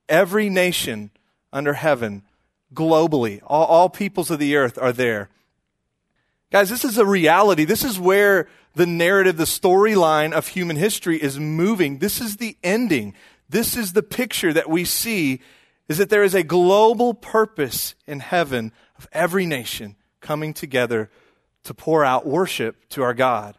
Every 0.09 0.49
nation 0.49 1.11
under 1.53 1.73
heaven, 1.73 2.23
globally, 2.73 3.39
all, 3.45 3.65
all 3.65 3.89
peoples 3.89 4.31
of 4.31 4.39
the 4.39 4.55
earth 4.55 4.79
are 4.79 4.91
there. 4.91 5.29
Guys, 6.51 6.69
this 6.69 6.83
is 6.83 6.97
a 6.97 7.05
reality. 7.05 7.63
This 7.63 7.85
is 7.85 7.97
where 7.97 8.47
the 8.75 8.85
narrative, 8.85 9.37
the 9.37 9.45
storyline 9.45 10.33
of 10.33 10.49
human 10.49 10.75
history 10.75 11.17
is 11.17 11.39
moving. 11.39 11.99
This 11.99 12.19
is 12.19 12.37
the 12.37 12.57
ending. 12.61 13.13
This 13.49 13.77
is 13.77 13.93
the 13.93 14.03
picture 14.03 14.51
that 14.51 14.69
we 14.69 14.83
see 14.83 15.41
is 15.87 15.97
that 15.97 16.09
there 16.09 16.23
is 16.23 16.35
a 16.35 16.43
global 16.43 17.13
purpose 17.13 17.95
in 18.05 18.19
heaven 18.19 18.73
of 18.97 19.07
every 19.13 19.45
nation 19.45 19.95
coming 20.19 20.53
together 20.53 21.09
to 21.63 21.73
pour 21.73 22.03
out 22.03 22.25
worship 22.25 22.87
to 22.89 23.01
our 23.01 23.13
God. 23.13 23.57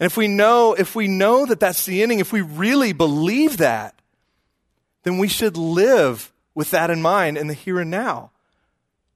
And 0.00 0.06
if 0.06 0.16
we 0.16 0.28
know, 0.28 0.74
if 0.74 0.94
we 0.94 1.06
know 1.06 1.46
that 1.46 1.60
that's 1.60 1.86
the 1.86 2.02
ending, 2.02 2.18
if 2.18 2.32
we 2.32 2.40
really 2.40 2.92
believe 2.92 3.58
that, 3.58 3.94
then 5.02 5.18
we 5.18 5.28
should 5.28 5.56
live 5.56 6.32
with 6.54 6.70
that 6.70 6.90
in 6.90 7.02
mind 7.02 7.38
in 7.38 7.46
the 7.46 7.54
here 7.54 7.78
and 7.78 7.90
now. 7.90 8.31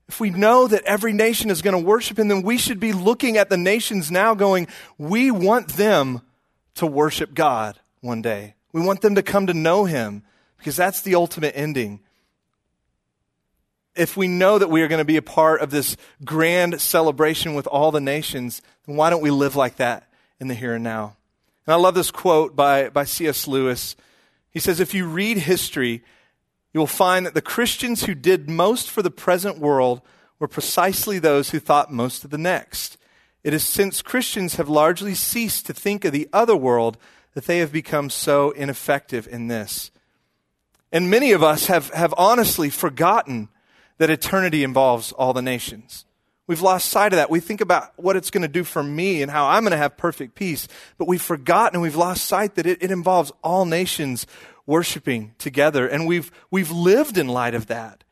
If 0.07 0.19
we 0.19 0.29
know 0.29 0.67
that 0.67 0.83
every 0.83 1.11
nation 1.11 1.49
is 1.49 1.61
going 1.61 1.73
to 1.73 1.85
worship 1.85 2.17
him, 2.17 2.29
then 2.29 2.41
we 2.41 2.57
should 2.57 2.79
be 2.79 2.93
looking 2.93 3.37
at 3.37 3.49
the 3.49 3.57
nations 3.57 4.09
now 4.09 4.35
going, 4.35 4.67
we 4.97 5.31
want 5.31 5.69
them 5.73 6.21
to 6.75 6.85
worship 6.85 7.33
God 7.33 7.79
one 8.01 8.21
day. 8.21 8.55
We 8.71 8.81
want 8.81 9.01
them 9.01 9.15
to 9.15 9.23
come 9.23 9.47
to 9.47 9.53
know 9.53 9.85
him 9.85 10.23
because 10.57 10.75
that's 10.75 11.01
the 11.01 11.15
ultimate 11.15 11.57
ending. 11.57 11.99
If 13.95 14.15
we 14.15 14.27
know 14.27 14.59
that 14.59 14.69
we 14.69 14.81
are 14.81 14.87
going 14.87 15.01
to 15.01 15.05
be 15.05 15.17
a 15.17 15.21
part 15.21 15.61
of 15.61 15.71
this 15.71 15.97
grand 16.23 16.79
celebration 16.79 17.55
with 17.55 17.67
all 17.67 17.91
the 17.91 17.99
nations, 17.99 18.61
then 18.85 18.95
why 18.95 19.09
don't 19.09 19.21
we 19.21 19.31
live 19.31 19.55
like 19.55 19.77
that 19.77 20.07
in 20.39 20.47
the 20.47 20.53
here 20.53 20.75
and 20.75 20.83
now? 20.83 21.17
And 21.65 21.73
I 21.73 21.77
love 21.77 21.95
this 21.95 22.11
quote 22.11 22.55
by, 22.55 22.89
by 22.89 23.03
C.S. 23.03 23.47
Lewis. 23.47 23.95
He 24.51 24.59
says, 24.59 24.79
If 24.79 24.93
you 24.93 25.07
read 25.07 25.37
history, 25.39 26.03
you 26.77 26.81
will 26.81 26.85
find 26.85 27.25
that 27.25 27.33
the 27.33 27.41
Christians 27.41 28.03
who 28.03 28.13
did 28.13 28.47
most 28.47 28.91
for 28.91 29.01
the 29.01 29.09
present 29.09 29.57
world 29.57 29.99
were 30.37 30.47
precisely 30.47 31.17
those 31.17 31.49
who 31.49 31.59
thought 31.59 31.91
most 31.91 32.23
of 32.23 32.29
the 32.29 32.37
next. 32.37 32.99
It 33.43 33.51
is 33.51 33.63
since 33.63 34.03
Christians 34.03 34.57
have 34.57 34.69
largely 34.69 35.15
ceased 35.15 35.65
to 35.65 35.73
think 35.73 36.05
of 36.05 36.11
the 36.11 36.29
other 36.31 36.55
world 36.55 36.99
that 37.33 37.45
they 37.45 37.57
have 37.57 37.71
become 37.71 38.11
so 38.11 38.51
ineffective 38.51 39.27
in 39.27 39.47
this. 39.47 39.89
And 40.91 41.09
many 41.09 41.31
of 41.31 41.41
us 41.41 41.65
have, 41.65 41.89
have 41.95 42.13
honestly 42.15 42.69
forgotten 42.69 43.49
that 43.97 44.11
eternity 44.11 44.63
involves 44.63 45.11
all 45.13 45.33
the 45.33 45.41
nations. 45.41 46.05
We've 46.45 46.61
lost 46.61 46.89
sight 46.89 47.11
of 47.11 47.17
that. 47.17 47.31
We 47.31 47.39
think 47.39 47.59
about 47.59 47.91
what 47.95 48.15
it's 48.15 48.29
going 48.29 48.43
to 48.43 48.47
do 48.47 48.63
for 48.63 48.83
me 48.83 49.23
and 49.23 49.31
how 49.31 49.47
I'm 49.47 49.63
going 49.63 49.71
to 49.71 49.77
have 49.77 49.97
perfect 49.97 50.35
peace, 50.35 50.67
but 50.99 51.07
we've 51.07 51.23
forgotten 51.23 51.77
and 51.77 51.81
we've 51.81 51.95
lost 51.95 52.25
sight 52.25 52.53
that 52.53 52.67
it, 52.67 52.83
it 52.83 52.91
involves 52.91 53.31
all 53.43 53.65
nations 53.65 54.27
worshiping 54.67 55.33
together. 55.39 55.87
And 55.87 56.05
we've, 56.05 56.29
we've 56.51 56.69
lived 56.69 57.17
in 57.17 57.27
light 57.27 57.55
of 57.55 57.65
that. 57.67 58.03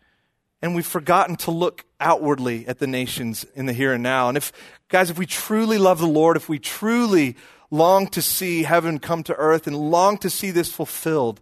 And 0.62 0.74
we've 0.74 0.86
forgotten 0.86 1.36
to 1.38 1.52
look 1.52 1.86
outwardly 2.00 2.68
at 2.68 2.80
the 2.80 2.88
nations 2.88 3.46
in 3.54 3.68
the 3.68 3.74
here 3.74 3.94
and 3.94 4.02
now. 4.02 4.30
And 4.30 4.38
if, 4.38 4.52
guys, 4.90 5.12
if 5.12 5.20
we 5.20 5.28
truly 5.28 5.78
love 5.78 6.00
the 6.00 6.08
Lord, 6.08 6.38
if 6.38 6.50
we 6.50 6.58
truly 6.58 7.36
long 7.70 8.08
to 8.08 8.22
see 8.22 8.64
heaven 8.64 8.98
come 8.98 9.22
to 9.24 9.36
earth 9.36 9.68
and 9.68 9.76
long 9.76 10.18
to 10.20 10.30
see 10.30 10.50
this 10.50 10.72
fulfilled, 10.72 11.42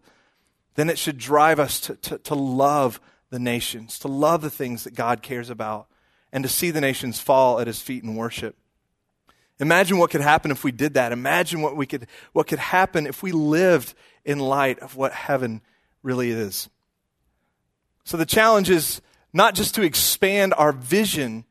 then 0.75 0.89
it 0.89 0.97
should 0.97 1.17
drive 1.17 1.59
us 1.59 1.79
to, 1.81 1.95
to, 1.95 2.17
to 2.17 2.35
love 2.35 2.99
the 3.29 3.39
nations, 3.39 3.99
to 3.99 4.07
love 4.07 4.41
the 4.41 4.49
things 4.49 4.83
that 4.83 4.95
God 4.95 5.21
cares 5.21 5.49
about, 5.49 5.87
and 6.31 6.43
to 6.43 6.49
see 6.49 6.71
the 6.71 6.81
nations 6.81 7.19
fall 7.19 7.59
at 7.59 7.67
his 7.67 7.81
feet 7.81 8.03
in 8.03 8.15
worship. 8.15 8.57
Imagine 9.63 9.97
what 9.97 10.11
could 10.11 10.19
happen 10.19 10.51
if 10.51 10.65
we 10.65 10.73
did 10.73 10.95
that. 10.95 11.13
Imagine 11.13 11.61
what, 11.61 11.77
we 11.77 11.85
could, 11.85 12.07
what 12.33 12.47
could 12.47 12.59
happen 12.59 13.07
if 13.07 13.23
we 13.23 13.31
lived 13.31 13.93
in 14.25 14.37
light 14.37 14.77
of 14.79 14.97
what 14.97 15.13
heaven 15.13 15.61
really 16.01 16.31
is. 16.31 16.69
So 18.03 18.17
the 18.17 18.25
challenge 18.25 18.69
is 18.69 19.01
not 19.31 19.55
just 19.55 19.73
to 19.75 19.81
expand 19.81 20.53
our 20.57 20.73
vision, 20.73 21.45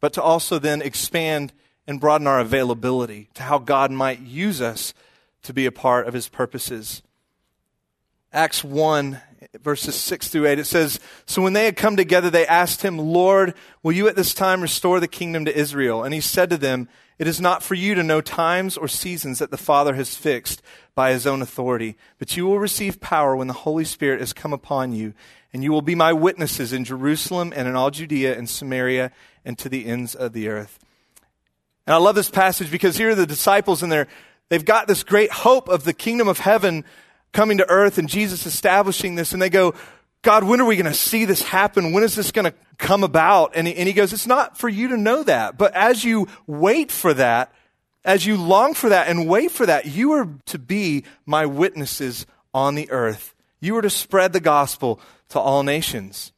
but 0.00 0.14
to 0.14 0.22
also 0.22 0.58
then 0.58 0.80
expand 0.80 1.52
and 1.86 2.00
broaden 2.00 2.26
our 2.26 2.40
availability 2.40 3.28
to 3.34 3.42
how 3.42 3.58
God 3.58 3.90
might 3.90 4.20
use 4.20 4.62
us 4.62 4.94
to 5.42 5.52
be 5.52 5.66
a 5.66 5.72
part 5.72 6.06
of 6.06 6.14
his 6.14 6.28
purposes. 6.28 7.02
Acts 8.32 8.64
1, 8.64 9.20
verses 9.60 9.94
6 9.94 10.28
through 10.28 10.46
8, 10.46 10.58
it 10.58 10.64
says, 10.64 11.00
So 11.26 11.42
when 11.42 11.52
they 11.52 11.66
had 11.66 11.76
come 11.76 11.98
together, 11.98 12.30
they 12.30 12.46
asked 12.46 12.80
him, 12.80 12.98
Lord, 12.98 13.52
will 13.82 13.92
you 13.92 14.08
at 14.08 14.16
this 14.16 14.32
time 14.32 14.62
restore 14.62 15.00
the 15.00 15.08
kingdom 15.08 15.44
to 15.44 15.54
Israel? 15.54 16.02
And 16.02 16.14
he 16.14 16.22
said 16.22 16.48
to 16.48 16.56
them, 16.56 16.88
It 17.22 17.28
is 17.28 17.40
not 17.40 17.62
for 17.62 17.74
you 17.74 17.94
to 17.94 18.02
know 18.02 18.20
times 18.20 18.76
or 18.76 18.88
seasons 18.88 19.38
that 19.38 19.52
the 19.52 19.56
Father 19.56 19.94
has 19.94 20.16
fixed 20.16 20.60
by 20.96 21.12
his 21.12 21.24
own 21.24 21.40
authority, 21.40 21.96
but 22.18 22.36
you 22.36 22.46
will 22.46 22.58
receive 22.58 23.00
power 23.00 23.36
when 23.36 23.46
the 23.46 23.52
Holy 23.52 23.84
Spirit 23.84 24.18
has 24.18 24.32
come 24.32 24.52
upon 24.52 24.92
you, 24.92 25.14
and 25.52 25.62
you 25.62 25.70
will 25.70 25.82
be 25.82 25.94
my 25.94 26.12
witnesses 26.12 26.72
in 26.72 26.84
Jerusalem 26.84 27.52
and 27.54 27.68
in 27.68 27.76
all 27.76 27.92
Judea 27.92 28.36
and 28.36 28.50
Samaria 28.50 29.12
and 29.44 29.56
to 29.58 29.68
the 29.68 29.86
ends 29.86 30.16
of 30.16 30.32
the 30.32 30.48
earth. 30.48 30.80
And 31.86 31.94
I 31.94 31.98
love 31.98 32.16
this 32.16 32.28
passage 32.28 32.72
because 32.72 32.96
here 32.96 33.10
are 33.10 33.14
the 33.14 33.24
disciples 33.24 33.84
and 33.84 33.92
they're, 33.92 34.08
they've 34.48 34.64
got 34.64 34.88
this 34.88 35.04
great 35.04 35.30
hope 35.30 35.68
of 35.68 35.84
the 35.84 35.92
kingdom 35.92 36.26
of 36.26 36.40
heaven 36.40 36.84
coming 37.32 37.58
to 37.58 37.70
earth 37.70 37.98
and 37.98 38.08
Jesus 38.08 38.46
establishing 38.46 39.14
this. 39.14 39.32
And 39.32 39.40
they 39.40 39.48
go, 39.48 39.74
God, 40.22 40.44
when 40.44 40.60
are 40.60 40.64
we 40.64 40.76
going 40.76 40.86
to 40.86 40.94
see 40.94 41.24
this 41.24 41.42
happen? 41.42 41.92
When 41.92 42.04
is 42.04 42.14
this 42.14 42.30
going 42.30 42.44
to 42.44 42.54
come 42.78 43.02
about? 43.02 43.52
And 43.56 43.66
he, 43.66 43.74
and 43.74 43.88
he 43.88 43.92
goes, 43.92 44.12
it's 44.12 44.26
not 44.26 44.56
for 44.56 44.68
you 44.68 44.88
to 44.88 44.96
know 44.96 45.24
that. 45.24 45.58
But 45.58 45.74
as 45.74 46.04
you 46.04 46.28
wait 46.46 46.92
for 46.92 47.12
that, 47.14 47.52
as 48.04 48.24
you 48.24 48.36
long 48.36 48.74
for 48.74 48.88
that 48.88 49.08
and 49.08 49.28
wait 49.28 49.50
for 49.50 49.66
that, 49.66 49.86
you 49.86 50.12
are 50.12 50.28
to 50.46 50.58
be 50.58 51.04
my 51.26 51.46
witnesses 51.46 52.24
on 52.54 52.76
the 52.76 52.90
earth. 52.90 53.34
You 53.60 53.76
are 53.76 53.82
to 53.82 53.90
spread 53.90 54.32
the 54.32 54.40
gospel 54.40 55.00
to 55.30 55.40
all 55.40 55.64
nations. 55.64 56.32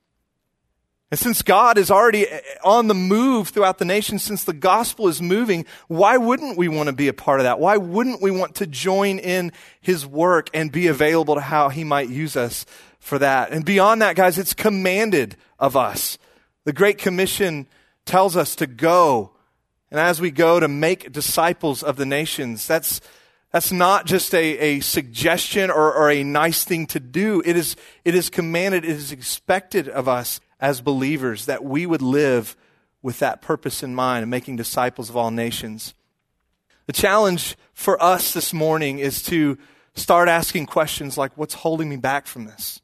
And 1.10 1.18
since 1.18 1.42
God 1.42 1.78
is 1.78 1.90
already 1.90 2.26
eh, 2.26 2.36
eh, 2.36 2.40
on 2.64 2.88
the 2.88 2.94
move 2.94 3.48
throughout 3.48 3.78
the 3.78 3.84
nation, 3.84 4.18
since 4.18 4.44
the 4.44 4.52
gospel 4.52 5.08
is 5.08 5.22
moving, 5.22 5.64
why 5.86 6.16
wouldn't 6.16 6.58
we 6.58 6.68
want 6.68 6.88
to 6.88 6.92
be 6.92 7.08
a 7.08 7.12
part 7.12 7.40
of 7.40 7.44
that? 7.44 7.60
Why 7.60 7.76
wouldn't 7.76 8.20
we 8.20 8.30
want 8.30 8.56
to 8.56 8.66
join 8.66 9.18
in 9.18 9.52
his 9.80 10.06
work 10.06 10.50
and 10.52 10.72
be 10.72 10.86
available 10.86 11.36
to 11.36 11.40
how 11.40 11.68
he 11.68 11.84
might 11.84 12.08
use 12.08 12.36
us 12.36 12.66
for 13.04 13.18
that? 13.18 13.52
And 13.52 13.64
beyond 13.64 14.00
that, 14.02 14.16
guys, 14.16 14.38
it's 14.38 14.54
commanded 14.54 15.36
of 15.58 15.76
us. 15.76 16.18
The 16.64 16.72
Great 16.72 16.96
Commission 16.96 17.66
tells 18.06 18.36
us 18.36 18.56
to 18.56 18.66
go. 18.66 19.32
And 19.90 20.00
as 20.00 20.20
we 20.20 20.30
go 20.30 20.58
to 20.58 20.68
make 20.68 21.12
disciples 21.12 21.82
of 21.82 21.96
the 21.96 22.06
nations, 22.06 22.66
that's, 22.66 23.02
that's 23.52 23.70
not 23.70 24.06
just 24.06 24.34
a, 24.34 24.58
a 24.58 24.80
suggestion 24.80 25.70
or, 25.70 25.92
or 25.92 26.10
a 26.10 26.24
nice 26.24 26.64
thing 26.64 26.86
to 26.88 27.00
do. 27.00 27.42
It 27.44 27.56
is, 27.56 27.76
it 28.04 28.14
is 28.14 28.30
commanded, 28.30 28.84
it 28.84 28.90
is 28.90 29.12
expected 29.12 29.86
of 29.88 30.08
us 30.08 30.40
as 30.58 30.80
believers 30.80 31.44
that 31.44 31.62
we 31.62 31.84
would 31.84 32.02
live 32.02 32.56
with 33.02 33.18
that 33.18 33.42
purpose 33.42 33.82
in 33.82 33.94
mind 33.94 34.22
and 34.22 34.30
making 34.30 34.56
disciples 34.56 35.10
of 35.10 35.16
all 35.16 35.30
nations. 35.30 35.92
The 36.86 36.94
challenge 36.94 37.56
for 37.74 38.02
us 38.02 38.32
this 38.32 38.54
morning 38.54 38.98
is 38.98 39.22
to 39.24 39.58
start 39.94 40.28
asking 40.28 40.66
questions 40.66 41.18
like 41.18 41.36
what's 41.36 41.54
holding 41.54 41.90
me 41.90 41.96
back 41.96 42.26
from 42.26 42.46
this? 42.46 42.80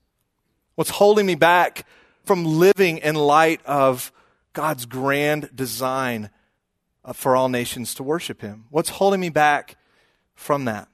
What's 0.81 0.89
holding 0.89 1.27
me 1.27 1.35
back 1.35 1.85
from 2.25 2.43
living 2.43 2.97
in 2.97 3.15
light 3.15 3.61
of 3.67 4.11
God's 4.55 4.87
grand 4.87 5.55
design 5.55 6.31
uh, 7.05 7.13
for 7.13 7.37
all 7.37 7.51
nations 7.51 7.93
to 7.97 8.03
worship 8.03 8.41
Him? 8.41 8.65
What's 8.71 8.89
holding 8.89 9.21
me 9.21 9.29
back 9.29 9.77
from 10.35 10.65
that? 10.65 10.89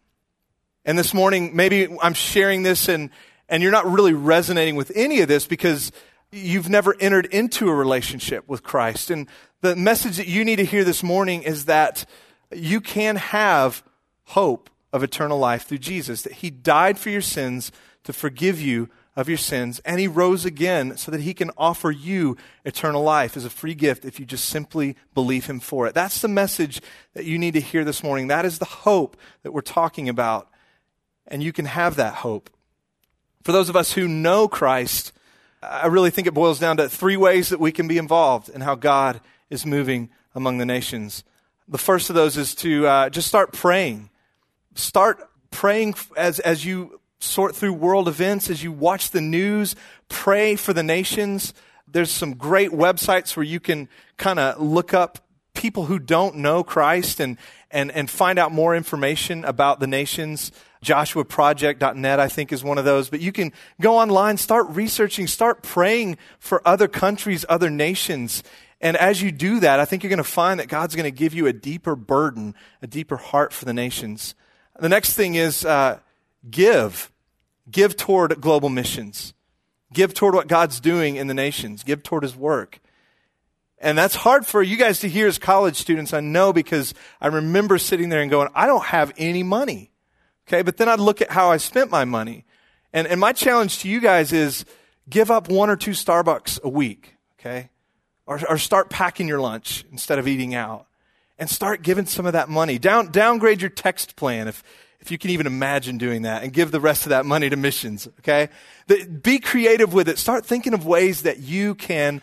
And 0.84 0.98
this 0.98 1.14
morning, 1.14 1.54
maybe 1.54 1.86
I'm 2.02 2.14
sharing 2.14 2.64
this 2.64 2.88
and, 2.88 3.10
and 3.48 3.62
you're 3.62 3.70
not 3.70 3.86
really 3.86 4.12
resonating 4.12 4.74
with 4.74 4.90
any 4.96 5.20
of 5.20 5.28
this 5.28 5.46
because 5.46 5.92
you've 6.32 6.68
never 6.68 6.96
entered 6.98 7.26
into 7.26 7.68
a 7.68 7.72
relationship 7.72 8.48
with 8.48 8.64
Christ. 8.64 9.12
And 9.12 9.28
the 9.60 9.76
message 9.76 10.16
that 10.16 10.26
you 10.26 10.44
need 10.44 10.56
to 10.56 10.64
hear 10.64 10.82
this 10.82 11.04
morning 11.04 11.44
is 11.44 11.66
that 11.66 12.06
you 12.52 12.80
can 12.80 13.14
have 13.14 13.84
hope 14.24 14.68
of 14.92 15.04
eternal 15.04 15.38
life 15.38 15.64
through 15.64 15.78
Jesus, 15.78 16.22
that 16.22 16.32
He 16.32 16.50
died 16.50 16.98
for 16.98 17.10
your 17.10 17.20
sins 17.20 17.70
to 18.02 18.12
forgive 18.12 18.60
you 18.60 18.88
of 19.16 19.28
your 19.28 19.38
sins, 19.38 19.80
and 19.80 19.98
He 19.98 20.06
rose 20.06 20.44
again 20.44 20.96
so 20.96 21.10
that 21.10 21.22
He 21.22 21.34
can 21.34 21.50
offer 21.56 21.90
you 21.90 22.36
eternal 22.64 23.02
life 23.02 23.36
as 23.36 23.46
a 23.46 23.50
free 23.50 23.74
gift 23.74 24.04
if 24.04 24.20
you 24.20 24.26
just 24.26 24.44
simply 24.44 24.94
believe 25.14 25.46
Him 25.46 25.58
for 25.58 25.86
it. 25.86 25.94
That's 25.94 26.20
the 26.20 26.28
message 26.28 26.82
that 27.14 27.24
you 27.24 27.38
need 27.38 27.54
to 27.54 27.60
hear 27.60 27.84
this 27.84 28.02
morning. 28.02 28.28
That 28.28 28.44
is 28.44 28.58
the 28.58 28.66
hope 28.66 29.16
that 29.42 29.52
we're 29.52 29.62
talking 29.62 30.08
about, 30.08 30.48
and 31.26 31.42
you 31.42 31.52
can 31.52 31.64
have 31.64 31.96
that 31.96 32.14
hope. 32.14 32.50
For 33.42 33.52
those 33.52 33.68
of 33.70 33.76
us 33.76 33.92
who 33.92 34.06
know 34.06 34.48
Christ, 34.48 35.12
I 35.62 35.86
really 35.86 36.10
think 36.10 36.26
it 36.26 36.34
boils 36.34 36.58
down 36.58 36.76
to 36.76 36.88
three 36.88 37.16
ways 37.16 37.48
that 37.48 37.60
we 37.60 37.72
can 37.72 37.88
be 37.88 37.96
involved 37.96 38.48
in 38.50 38.60
how 38.60 38.74
God 38.74 39.20
is 39.48 39.64
moving 39.64 40.10
among 40.34 40.58
the 40.58 40.66
nations. 40.66 41.24
The 41.68 41.78
first 41.78 42.10
of 42.10 42.16
those 42.16 42.36
is 42.36 42.54
to 42.56 42.86
uh, 42.86 43.10
just 43.10 43.28
start 43.28 43.52
praying. 43.52 44.10
Start 44.74 45.26
praying 45.50 45.94
as, 46.16 46.38
as 46.40 46.64
you 46.64 46.95
sort 47.18 47.56
through 47.56 47.72
world 47.72 48.08
events, 48.08 48.50
as 48.50 48.62
you 48.62 48.72
watch 48.72 49.10
the 49.10 49.20
news, 49.20 49.74
pray 50.08 50.56
for 50.56 50.72
the 50.72 50.82
nations. 50.82 51.54
There's 51.86 52.10
some 52.10 52.34
great 52.34 52.70
websites 52.70 53.36
where 53.36 53.44
you 53.44 53.60
can 53.60 53.88
kind 54.16 54.38
of 54.38 54.60
look 54.60 54.92
up 54.92 55.18
people 55.54 55.86
who 55.86 55.98
don't 55.98 56.36
know 56.36 56.62
Christ 56.62 57.20
and, 57.20 57.38
and, 57.70 57.90
and 57.90 58.10
find 58.10 58.38
out 58.38 58.52
more 58.52 58.76
information 58.76 59.44
about 59.44 59.80
the 59.80 59.86
nations. 59.86 60.52
JoshuaProject.net, 60.84 62.20
I 62.20 62.28
think, 62.28 62.52
is 62.52 62.62
one 62.62 62.78
of 62.78 62.84
those. 62.84 63.08
But 63.08 63.20
you 63.20 63.32
can 63.32 63.52
go 63.80 63.98
online, 63.98 64.36
start 64.36 64.68
researching, 64.68 65.26
start 65.26 65.62
praying 65.62 66.18
for 66.38 66.66
other 66.68 66.86
countries, 66.86 67.44
other 67.48 67.70
nations. 67.70 68.42
And 68.80 68.96
as 68.96 69.22
you 69.22 69.32
do 69.32 69.60
that, 69.60 69.80
I 69.80 69.84
think 69.84 70.02
you're 70.02 70.10
going 70.10 70.18
to 70.18 70.24
find 70.24 70.60
that 70.60 70.68
God's 70.68 70.94
going 70.94 71.04
to 71.04 71.10
give 71.10 71.34
you 71.34 71.46
a 71.46 71.52
deeper 71.52 71.96
burden, 71.96 72.54
a 72.82 72.86
deeper 72.86 73.16
heart 73.16 73.52
for 73.52 73.64
the 73.64 73.72
nations. 73.72 74.34
The 74.78 74.90
next 74.90 75.14
thing 75.14 75.34
is 75.34 75.64
uh, 75.64 75.98
give. 76.50 77.10
Give 77.70 77.96
toward 77.96 78.40
global 78.40 78.68
missions. 78.68 79.34
Give 79.92 80.14
toward 80.14 80.34
what 80.34 80.46
God's 80.46 80.80
doing 80.80 81.16
in 81.16 81.26
the 81.26 81.34
nations. 81.34 81.82
Give 81.82 82.02
toward 82.02 82.22
his 82.22 82.36
work. 82.36 82.80
And 83.78 83.96
that's 83.96 84.14
hard 84.14 84.46
for 84.46 84.62
you 84.62 84.76
guys 84.76 85.00
to 85.00 85.08
hear 85.08 85.26
as 85.26 85.38
college 85.38 85.76
students, 85.76 86.14
I 86.14 86.20
know, 86.20 86.52
because 86.52 86.94
I 87.20 87.26
remember 87.28 87.76
sitting 87.78 88.08
there 88.08 88.22
and 88.22 88.30
going, 88.30 88.48
I 88.54 88.66
don't 88.66 88.84
have 88.84 89.12
any 89.16 89.42
money. 89.42 89.90
Okay, 90.48 90.62
but 90.62 90.76
then 90.76 90.88
I'd 90.88 91.00
look 91.00 91.20
at 91.20 91.30
how 91.30 91.50
I 91.50 91.56
spent 91.56 91.90
my 91.90 92.04
money. 92.04 92.44
And, 92.92 93.06
and 93.06 93.20
my 93.20 93.32
challenge 93.32 93.80
to 93.80 93.88
you 93.88 94.00
guys 94.00 94.32
is 94.32 94.64
give 95.10 95.30
up 95.30 95.48
one 95.48 95.68
or 95.68 95.76
two 95.76 95.90
Starbucks 95.90 96.62
a 96.62 96.68
week, 96.68 97.16
okay? 97.38 97.70
Or, 98.26 98.40
or 98.48 98.58
start 98.58 98.88
packing 98.88 99.28
your 99.28 99.40
lunch 99.40 99.84
instead 99.90 100.18
of 100.18 100.26
eating 100.26 100.54
out. 100.54 100.86
And 101.38 101.50
start 101.50 101.82
giving 101.82 102.06
some 102.06 102.24
of 102.24 102.32
that 102.32 102.48
money. 102.48 102.78
Down, 102.78 103.10
downgrade 103.10 103.60
your 103.60 103.68
text 103.68 104.16
plan 104.16 104.48
if, 104.48 104.62
if 105.06 105.12
you 105.12 105.18
can 105.18 105.30
even 105.30 105.46
imagine 105.46 105.98
doing 105.98 106.22
that 106.22 106.42
and 106.42 106.52
give 106.52 106.72
the 106.72 106.80
rest 106.80 107.04
of 107.04 107.10
that 107.10 107.24
money 107.24 107.48
to 107.48 107.54
missions, 107.54 108.08
okay? 108.18 108.48
Be 109.22 109.38
creative 109.38 109.94
with 109.94 110.08
it. 110.08 110.18
Start 110.18 110.44
thinking 110.44 110.74
of 110.74 110.84
ways 110.84 111.22
that 111.22 111.38
you 111.38 111.76
can 111.76 112.20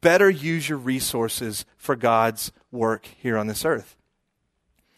better 0.00 0.28
use 0.28 0.68
your 0.68 0.78
resources 0.78 1.64
for 1.76 1.94
God's 1.94 2.50
work 2.72 3.06
here 3.06 3.38
on 3.38 3.46
this 3.46 3.64
earth. 3.64 3.96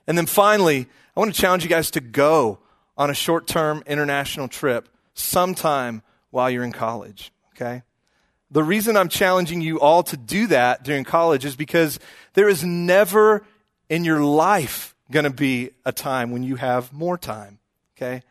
And 0.07 0.17
then 0.17 0.25
finally, 0.25 0.87
I 1.15 1.21
want 1.21 1.35
to 1.35 1.39
challenge 1.39 1.65
you 1.65 1.69
guys 1.69 1.91
to 1.91 2.01
go 2.01 2.61
on 2.97 3.11
a 3.11 3.15
short 3.15 3.47
term 3.47 3.83
international 3.87 4.49
trip 4.49 4.89
sometime 5.13 6.01
while 6.31 6.49
you're 6.49 6.65
in 6.65 6.73
college, 6.73 7.31
okay? 7.55 7.83
The 8.51 8.65
reason 8.65 8.97
I'm 8.97 9.11
challenging 9.11 9.61
you 9.61 9.79
all 9.81 10.03
to 10.05 10.17
do 10.17 10.47
that 10.47 10.83
during 10.83 11.05
college 11.05 11.45
is 11.45 11.57
because 11.57 11.99
there 12.33 12.49
is 12.49 12.65
never 12.65 13.45
in 13.91 14.07
your 14.07 14.23
life 14.23 14.95
going 15.11 15.25
to 15.25 15.31
be 15.31 15.71
a 15.85 15.93
time 15.93 16.31
when 16.31 16.43
you 16.43 16.57
have 16.57 16.93
more 16.93 17.17
time, 17.17 17.59
okay? 17.97 18.23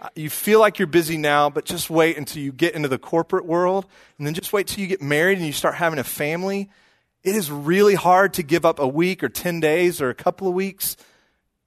Uh, 0.00 0.08
you 0.14 0.30
feel 0.30 0.60
like 0.60 0.78
you're 0.78 0.86
busy 0.86 1.16
now, 1.16 1.50
but 1.50 1.64
just 1.64 1.90
wait 1.90 2.16
until 2.16 2.42
you 2.42 2.52
get 2.52 2.74
into 2.74 2.88
the 2.88 2.98
corporate 2.98 3.44
world 3.44 3.86
and 4.16 4.26
then 4.26 4.34
just 4.34 4.52
wait 4.52 4.66
till 4.66 4.80
you 4.80 4.86
get 4.86 5.02
married 5.02 5.38
and 5.38 5.46
you 5.46 5.52
start 5.52 5.74
having 5.74 5.98
a 5.98 6.04
family. 6.04 6.70
It 7.22 7.34
is 7.36 7.50
really 7.50 7.94
hard 7.94 8.34
to 8.34 8.42
give 8.42 8.64
up 8.64 8.78
a 8.78 8.88
week 8.88 9.22
or 9.22 9.28
10 9.28 9.60
days 9.60 10.00
or 10.00 10.08
a 10.08 10.14
couple 10.14 10.48
of 10.48 10.54
weeks, 10.54 10.96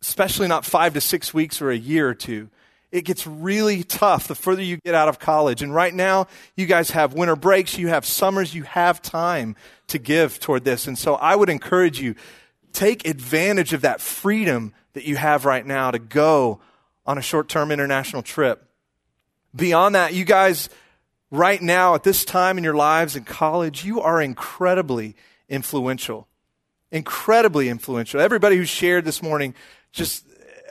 especially 0.01 0.47
not 0.47 0.65
five 0.65 0.95
to 0.95 1.01
six 1.01 1.33
weeks 1.33 1.61
or 1.61 1.69
a 1.69 1.77
year 1.77 2.09
or 2.09 2.15
two. 2.15 2.49
It 2.91 3.05
gets 3.05 3.25
really 3.25 3.83
tough 3.83 4.27
the 4.27 4.35
further 4.35 4.61
you 4.61 4.77
get 4.77 4.93
out 4.93 5.09
of 5.09 5.17
college. 5.17 5.61
And 5.63 5.73
right 5.73 5.93
now, 5.93 6.27
you 6.55 6.67
guys 6.67 6.91
have 6.91 7.13
winter 7.13 7.35
breaks, 7.35 7.77
you 7.77 7.87
have 7.87 8.05
summers, 8.05 8.53
you 8.53 8.63
have 8.63 9.01
time 9.01 9.55
to 9.87 9.97
give 9.97 10.39
toward 10.39 10.63
this. 10.63 10.87
And 10.87 10.97
so 10.97 11.15
I 11.15 11.35
would 11.35 11.49
encourage 11.49 11.99
you, 11.99 12.15
take 12.73 13.07
advantage 13.07 13.73
of 13.73 13.81
that 13.81 14.01
freedom 14.01 14.73
that 14.93 15.05
you 15.05 15.15
have 15.15 15.45
right 15.45 15.65
now 15.65 15.91
to 15.91 15.99
go 15.99 16.59
on 17.05 17.17
a 17.17 17.21
short 17.21 17.49
term 17.49 17.71
international 17.71 18.21
trip. 18.21 18.67
Beyond 19.55 19.95
that, 19.95 20.13
you 20.13 20.25
guys, 20.25 20.69
right 21.29 21.61
now, 21.61 21.95
at 21.95 22.03
this 22.03 22.25
time 22.25 22.57
in 22.57 22.63
your 22.63 22.75
lives 22.75 23.15
in 23.15 23.23
college, 23.23 23.85
you 23.85 24.01
are 24.01 24.21
incredibly 24.21 25.15
influential. 25.47 26.27
Incredibly 26.91 27.69
influential. 27.69 28.19
Everybody 28.19 28.57
who 28.57 28.65
shared 28.65 29.05
this 29.05 29.21
morning, 29.21 29.53
just, 29.91 30.25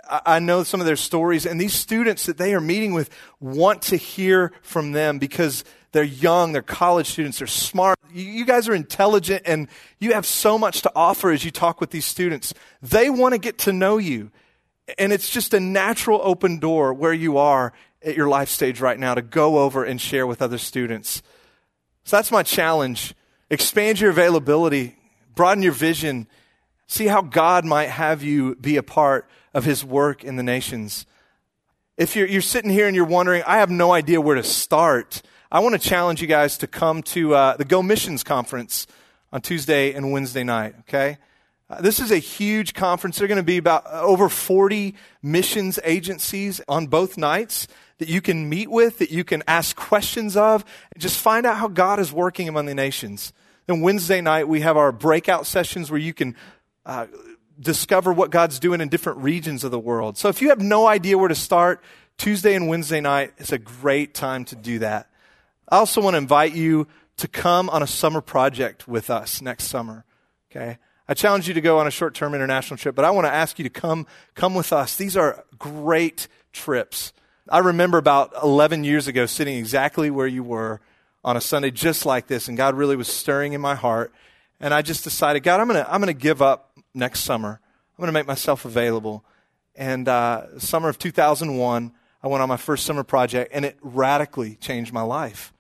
I 0.08 0.40
know 0.40 0.62
some 0.62 0.80
of 0.80 0.86
their 0.86 0.96
stories, 0.96 1.46
and 1.46 1.60
these 1.60 1.74
students 1.74 2.26
that 2.26 2.38
they 2.38 2.54
are 2.54 2.60
meeting 2.60 2.92
with 2.92 3.10
want 3.40 3.82
to 3.82 3.96
hear 3.96 4.52
from 4.62 4.92
them 4.92 5.18
because 5.18 5.64
they're 5.92 6.02
young, 6.02 6.52
they're 6.52 6.62
college 6.62 7.06
students, 7.06 7.38
they're 7.38 7.46
smart. 7.46 7.98
You 8.12 8.44
guys 8.44 8.68
are 8.68 8.74
intelligent, 8.74 9.42
and 9.46 9.68
you 9.98 10.12
have 10.12 10.26
so 10.26 10.58
much 10.58 10.82
to 10.82 10.92
offer 10.94 11.30
as 11.30 11.44
you 11.44 11.50
talk 11.50 11.80
with 11.80 11.90
these 11.90 12.04
students. 12.04 12.52
They 12.82 13.08
want 13.08 13.32
to 13.32 13.38
get 13.38 13.58
to 13.58 13.72
know 13.72 13.98
you. 13.98 14.30
And 14.98 15.12
it's 15.12 15.30
just 15.30 15.54
a 15.54 15.60
natural 15.60 16.20
open 16.22 16.58
door 16.58 16.92
where 16.92 17.12
you 17.12 17.38
are 17.38 17.72
at 18.02 18.16
your 18.16 18.28
life 18.28 18.48
stage 18.48 18.80
right 18.80 18.98
now 18.98 19.14
to 19.14 19.22
go 19.22 19.58
over 19.60 19.84
and 19.84 20.00
share 20.00 20.26
with 20.26 20.42
other 20.42 20.58
students. 20.58 21.22
So 22.04 22.16
that's 22.16 22.32
my 22.32 22.42
challenge. 22.42 23.14
Expand 23.48 24.00
your 24.00 24.10
availability, 24.10 24.96
broaden 25.34 25.62
your 25.62 25.72
vision, 25.72 26.26
see 26.86 27.06
how 27.06 27.22
God 27.22 27.64
might 27.64 27.90
have 27.90 28.22
you 28.22 28.56
be 28.56 28.76
a 28.76 28.82
part 28.82 29.28
of 29.54 29.64
his 29.64 29.84
work 29.84 30.24
in 30.24 30.36
the 30.36 30.42
nations. 30.42 31.06
If 31.96 32.16
you're, 32.16 32.26
you're 32.26 32.40
sitting 32.40 32.70
here 32.70 32.86
and 32.86 32.96
you're 32.96 33.04
wondering, 33.04 33.42
I 33.46 33.58
have 33.58 33.70
no 33.70 33.92
idea 33.92 34.20
where 34.20 34.36
to 34.36 34.42
start, 34.42 35.22
I 35.52 35.58
want 35.58 35.74
to 35.74 35.78
challenge 35.78 36.22
you 36.22 36.26
guys 36.26 36.56
to 36.58 36.66
come 36.66 37.02
to 37.02 37.34
uh, 37.34 37.56
the 37.58 37.66
Go 37.66 37.82
Missions 37.82 38.24
Conference 38.24 38.86
on 39.34 39.42
Tuesday 39.42 39.92
and 39.92 40.10
Wednesday 40.10 40.44
night, 40.44 40.74
okay? 40.80 41.18
Uh, 41.68 41.82
this 41.82 42.00
is 42.00 42.10
a 42.10 42.16
huge 42.16 42.72
conference. 42.72 43.18
There 43.18 43.26
are 43.26 43.28
going 43.28 43.36
to 43.36 43.42
be 43.42 43.58
about 43.58 43.84
uh, 43.84 44.00
over 44.00 44.30
40 44.30 44.94
missions 45.22 45.78
agencies 45.84 46.62
on 46.68 46.86
both 46.86 47.18
nights 47.18 47.68
that 47.98 48.08
you 48.08 48.22
can 48.22 48.48
meet 48.48 48.70
with, 48.70 48.98
that 49.00 49.10
you 49.10 49.24
can 49.24 49.42
ask 49.46 49.76
questions 49.76 50.38
of, 50.38 50.64
and 50.94 51.02
just 51.02 51.18
find 51.18 51.44
out 51.44 51.58
how 51.58 51.68
God 51.68 52.00
is 52.00 52.14
working 52.14 52.48
among 52.48 52.64
the 52.64 52.74
nations. 52.74 53.34
Then 53.66 53.82
Wednesday 53.82 54.22
night, 54.22 54.48
we 54.48 54.62
have 54.62 54.78
our 54.78 54.90
breakout 54.90 55.46
sessions 55.46 55.90
where 55.90 56.00
you 56.00 56.14
can 56.14 56.34
uh, 56.86 57.08
discover 57.60 58.10
what 58.10 58.30
God's 58.30 58.58
doing 58.58 58.80
in 58.80 58.88
different 58.88 59.18
regions 59.18 59.64
of 59.64 59.70
the 59.70 59.78
world. 59.78 60.16
So 60.16 60.30
if 60.30 60.40
you 60.40 60.48
have 60.48 60.62
no 60.62 60.86
idea 60.86 61.18
where 61.18 61.28
to 61.28 61.34
start, 61.34 61.84
Tuesday 62.16 62.54
and 62.54 62.68
Wednesday 62.68 63.02
night 63.02 63.34
is 63.36 63.52
a 63.52 63.58
great 63.58 64.14
time 64.14 64.46
to 64.46 64.56
do 64.56 64.78
that. 64.78 65.10
I 65.68 65.78
also 65.78 66.00
want 66.00 66.14
to 66.14 66.18
invite 66.18 66.54
you 66.54 66.86
to 67.18 67.28
come 67.28 67.70
on 67.70 67.82
a 67.82 67.86
summer 67.86 68.20
project 68.20 68.88
with 68.88 69.10
us 69.10 69.40
next 69.40 69.64
summer. 69.64 70.04
Okay? 70.50 70.78
I 71.08 71.14
challenge 71.14 71.48
you 71.48 71.54
to 71.54 71.60
go 71.60 71.78
on 71.78 71.86
a 71.86 71.90
short 71.90 72.14
term 72.14 72.34
international 72.34 72.78
trip, 72.78 72.94
but 72.94 73.04
I 73.04 73.10
want 73.10 73.26
to 73.26 73.32
ask 73.32 73.58
you 73.58 73.64
to 73.64 73.70
come, 73.70 74.06
come 74.34 74.54
with 74.54 74.72
us. 74.72 74.96
These 74.96 75.16
are 75.16 75.44
great 75.58 76.28
trips. 76.52 77.12
I 77.48 77.58
remember 77.58 77.98
about 77.98 78.32
11 78.42 78.84
years 78.84 79.08
ago 79.08 79.26
sitting 79.26 79.56
exactly 79.58 80.10
where 80.10 80.26
you 80.26 80.42
were 80.42 80.80
on 81.24 81.36
a 81.36 81.40
Sunday 81.40 81.70
just 81.70 82.06
like 82.06 82.26
this, 82.26 82.48
and 82.48 82.56
God 82.56 82.74
really 82.74 82.96
was 82.96 83.08
stirring 83.08 83.52
in 83.52 83.60
my 83.60 83.74
heart. 83.74 84.12
And 84.60 84.72
I 84.72 84.82
just 84.82 85.04
decided, 85.04 85.42
God, 85.42 85.60
I'm 85.60 85.68
going 85.68 85.84
to 85.84 85.92
I'm 85.92 86.02
to 86.02 86.12
give 86.12 86.40
up 86.40 86.78
next 86.94 87.20
summer. 87.20 87.60
I'm 87.98 88.02
going 88.02 88.08
to 88.08 88.12
make 88.12 88.26
myself 88.26 88.64
available. 88.64 89.24
And 89.74 90.08
uh, 90.08 90.58
summer 90.58 90.88
of 90.88 90.98
2001, 90.98 91.92
I 92.22 92.28
went 92.28 92.42
on 92.42 92.48
my 92.48 92.56
first 92.56 92.86
summer 92.86 93.02
project, 93.02 93.50
and 93.52 93.64
it 93.64 93.76
radically 93.82 94.56
changed 94.56 94.92
my 94.92 95.02
life. 95.02 95.52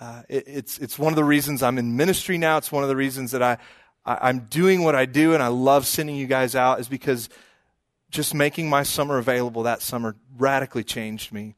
Uh, 0.00 0.22
it, 0.28 0.44
it's, 0.46 0.78
it's 0.78 0.98
one 0.98 1.12
of 1.12 1.16
the 1.16 1.24
reasons 1.24 1.62
I'm 1.62 1.78
in 1.78 1.96
ministry 1.96 2.38
now. 2.38 2.58
It's 2.58 2.70
one 2.70 2.82
of 2.82 2.88
the 2.88 2.96
reasons 2.96 3.30
that 3.32 3.42
I, 3.42 3.58
I, 4.04 4.28
am 4.28 4.40
doing 4.40 4.82
what 4.82 4.94
I 4.94 5.06
do 5.06 5.32
and 5.32 5.42
I 5.42 5.48
love 5.48 5.86
sending 5.86 6.16
you 6.16 6.26
guys 6.26 6.54
out 6.54 6.80
is 6.80 6.88
because 6.88 7.28
just 8.10 8.34
making 8.34 8.68
my 8.68 8.82
summer 8.82 9.18
available 9.18 9.62
that 9.64 9.80
summer 9.80 10.16
radically 10.36 10.84
changed 10.84 11.32
me. 11.32 11.54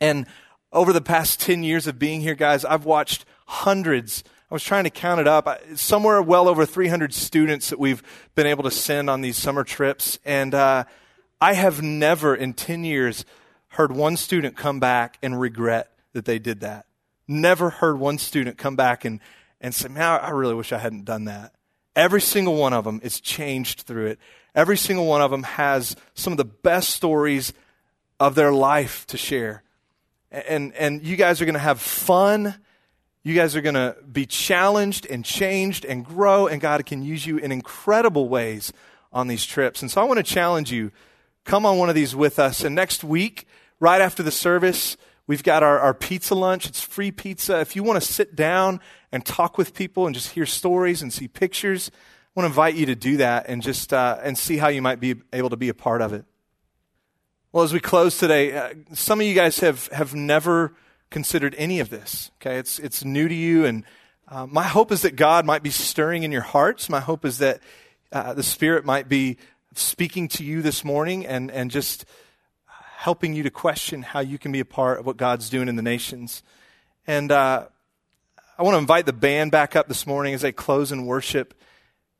And 0.00 0.26
over 0.72 0.92
the 0.92 1.00
past 1.00 1.40
10 1.40 1.62
years 1.62 1.86
of 1.86 1.98
being 1.98 2.20
here, 2.20 2.34
guys, 2.34 2.64
I've 2.64 2.84
watched 2.84 3.24
hundreds. 3.46 4.22
I 4.50 4.54
was 4.54 4.62
trying 4.62 4.84
to 4.84 4.90
count 4.90 5.20
it 5.20 5.28
up. 5.28 5.48
Somewhere 5.74 6.22
well 6.22 6.48
over 6.48 6.64
300 6.64 7.12
students 7.12 7.70
that 7.70 7.78
we've 7.78 8.02
been 8.34 8.46
able 8.46 8.62
to 8.64 8.70
send 8.70 9.10
on 9.10 9.20
these 9.20 9.36
summer 9.36 9.64
trips. 9.64 10.18
And 10.24 10.54
uh, 10.54 10.84
I 11.40 11.54
have 11.54 11.82
never 11.82 12.34
in 12.34 12.54
10 12.54 12.84
years 12.84 13.24
heard 13.74 13.92
one 13.92 14.16
student 14.16 14.56
come 14.56 14.80
back 14.80 15.18
and 15.22 15.40
regret 15.40 15.90
that 16.12 16.24
they 16.24 16.38
did 16.38 16.60
that. 16.60 16.86
Never 17.26 17.70
heard 17.70 17.98
one 17.98 18.18
student 18.18 18.58
come 18.58 18.76
back 18.76 19.04
and, 19.04 19.20
and 19.60 19.74
say, 19.74 19.88
man, 19.88 20.20
I 20.22 20.30
really 20.30 20.54
wish 20.54 20.72
I 20.72 20.78
hadn't 20.78 21.04
done 21.04 21.24
that. 21.24 21.54
Every 21.96 22.20
single 22.20 22.56
one 22.56 22.72
of 22.72 22.84
them 22.84 23.00
is 23.02 23.20
changed 23.20 23.82
through 23.82 24.06
it. 24.06 24.18
Every 24.54 24.76
single 24.76 25.06
one 25.06 25.22
of 25.22 25.30
them 25.30 25.42
has 25.42 25.96
some 26.14 26.32
of 26.32 26.36
the 26.36 26.44
best 26.44 26.90
stories 26.90 27.52
of 28.20 28.34
their 28.34 28.52
life 28.52 29.06
to 29.08 29.16
share. 29.16 29.62
And, 30.30 30.72
and 30.74 31.04
you 31.04 31.16
guys 31.16 31.40
are 31.40 31.44
going 31.44 31.54
to 31.54 31.60
have 31.60 31.80
fun. 31.80 32.54
You 33.22 33.34
guys 33.34 33.56
are 33.56 33.60
going 33.60 33.74
to 33.74 33.96
be 34.10 34.26
challenged 34.26 35.06
and 35.06 35.24
changed 35.24 35.84
and 35.84 36.04
grow, 36.04 36.46
and 36.46 36.60
God 36.60 36.84
can 36.86 37.02
use 37.02 37.26
you 37.26 37.38
in 37.38 37.52
incredible 37.52 38.28
ways 38.28 38.72
on 39.12 39.28
these 39.28 39.46
trips. 39.46 39.82
And 39.82 39.90
so 39.90 40.00
I 40.00 40.04
want 40.04 40.18
to 40.18 40.24
challenge 40.24 40.70
you 40.70 40.92
come 41.44 41.66
on 41.66 41.78
one 41.78 41.88
of 41.88 41.94
these 41.94 42.16
with 42.16 42.38
us. 42.38 42.64
And 42.64 42.74
next 42.74 43.04
week, 43.04 43.46
right 43.84 44.00
after 44.00 44.22
the 44.22 44.30
service, 44.30 44.96
We've 45.26 45.42
got 45.42 45.62
our, 45.62 45.78
our 45.78 45.94
pizza 45.94 46.34
lunch. 46.34 46.66
It's 46.66 46.82
free 46.82 47.10
pizza. 47.10 47.60
If 47.60 47.76
you 47.76 47.82
want 47.82 48.02
to 48.02 48.06
sit 48.06 48.36
down 48.36 48.80
and 49.10 49.24
talk 49.24 49.56
with 49.56 49.72
people 49.72 50.06
and 50.06 50.14
just 50.14 50.32
hear 50.32 50.44
stories 50.44 51.00
and 51.00 51.10
see 51.10 51.28
pictures, 51.28 51.90
I 51.94 52.40
want 52.40 52.44
to 52.44 52.50
invite 52.50 52.74
you 52.74 52.86
to 52.86 52.94
do 52.94 53.16
that 53.18 53.46
and 53.48 53.62
just 53.62 53.94
uh, 53.94 54.18
and 54.22 54.36
see 54.36 54.58
how 54.58 54.68
you 54.68 54.82
might 54.82 55.00
be 55.00 55.14
able 55.32 55.48
to 55.50 55.56
be 55.56 55.70
a 55.70 55.74
part 55.74 56.02
of 56.02 56.12
it. 56.12 56.26
Well, 57.52 57.64
as 57.64 57.72
we 57.72 57.80
close 57.80 58.18
today, 58.18 58.54
uh, 58.54 58.74
some 58.92 59.20
of 59.20 59.26
you 59.26 59.34
guys 59.34 59.60
have 59.60 59.86
have 59.88 60.14
never 60.14 60.74
considered 61.08 61.54
any 61.56 61.80
of 61.80 61.88
this. 61.88 62.30
Okay, 62.42 62.58
it's 62.58 62.78
it's 62.78 63.02
new 63.02 63.26
to 63.26 63.34
you, 63.34 63.64
and 63.64 63.84
uh, 64.28 64.46
my 64.46 64.64
hope 64.64 64.92
is 64.92 65.02
that 65.02 65.16
God 65.16 65.46
might 65.46 65.62
be 65.62 65.70
stirring 65.70 66.22
in 66.22 66.32
your 66.32 66.42
hearts. 66.42 66.90
My 66.90 67.00
hope 67.00 67.24
is 67.24 67.38
that 67.38 67.60
uh, 68.12 68.34
the 68.34 68.42
Spirit 68.42 68.84
might 68.84 69.08
be 69.08 69.38
speaking 69.74 70.28
to 70.28 70.44
you 70.44 70.60
this 70.60 70.84
morning 70.84 71.24
and 71.24 71.50
and 71.50 71.70
just 71.70 72.04
helping 73.04 73.34
you 73.34 73.42
to 73.42 73.50
question 73.50 74.00
how 74.00 74.20
you 74.20 74.38
can 74.38 74.50
be 74.50 74.60
a 74.60 74.64
part 74.64 74.98
of 74.98 75.04
what 75.04 75.18
God's 75.18 75.50
doing 75.50 75.68
in 75.68 75.76
the 75.76 75.82
nations. 75.82 76.42
And 77.06 77.30
uh, 77.30 77.66
I 78.56 78.62
want 78.62 78.76
to 78.76 78.78
invite 78.78 79.04
the 79.04 79.12
band 79.12 79.50
back 79.50 79.76
up 79.76 79.88
this 79.88 80.06
morning 80.06 80.32
as 80.32 80.40
they 80.40 80.52
close 80.52 80.90
in 80.90 81.04
worship. 81.04 81.52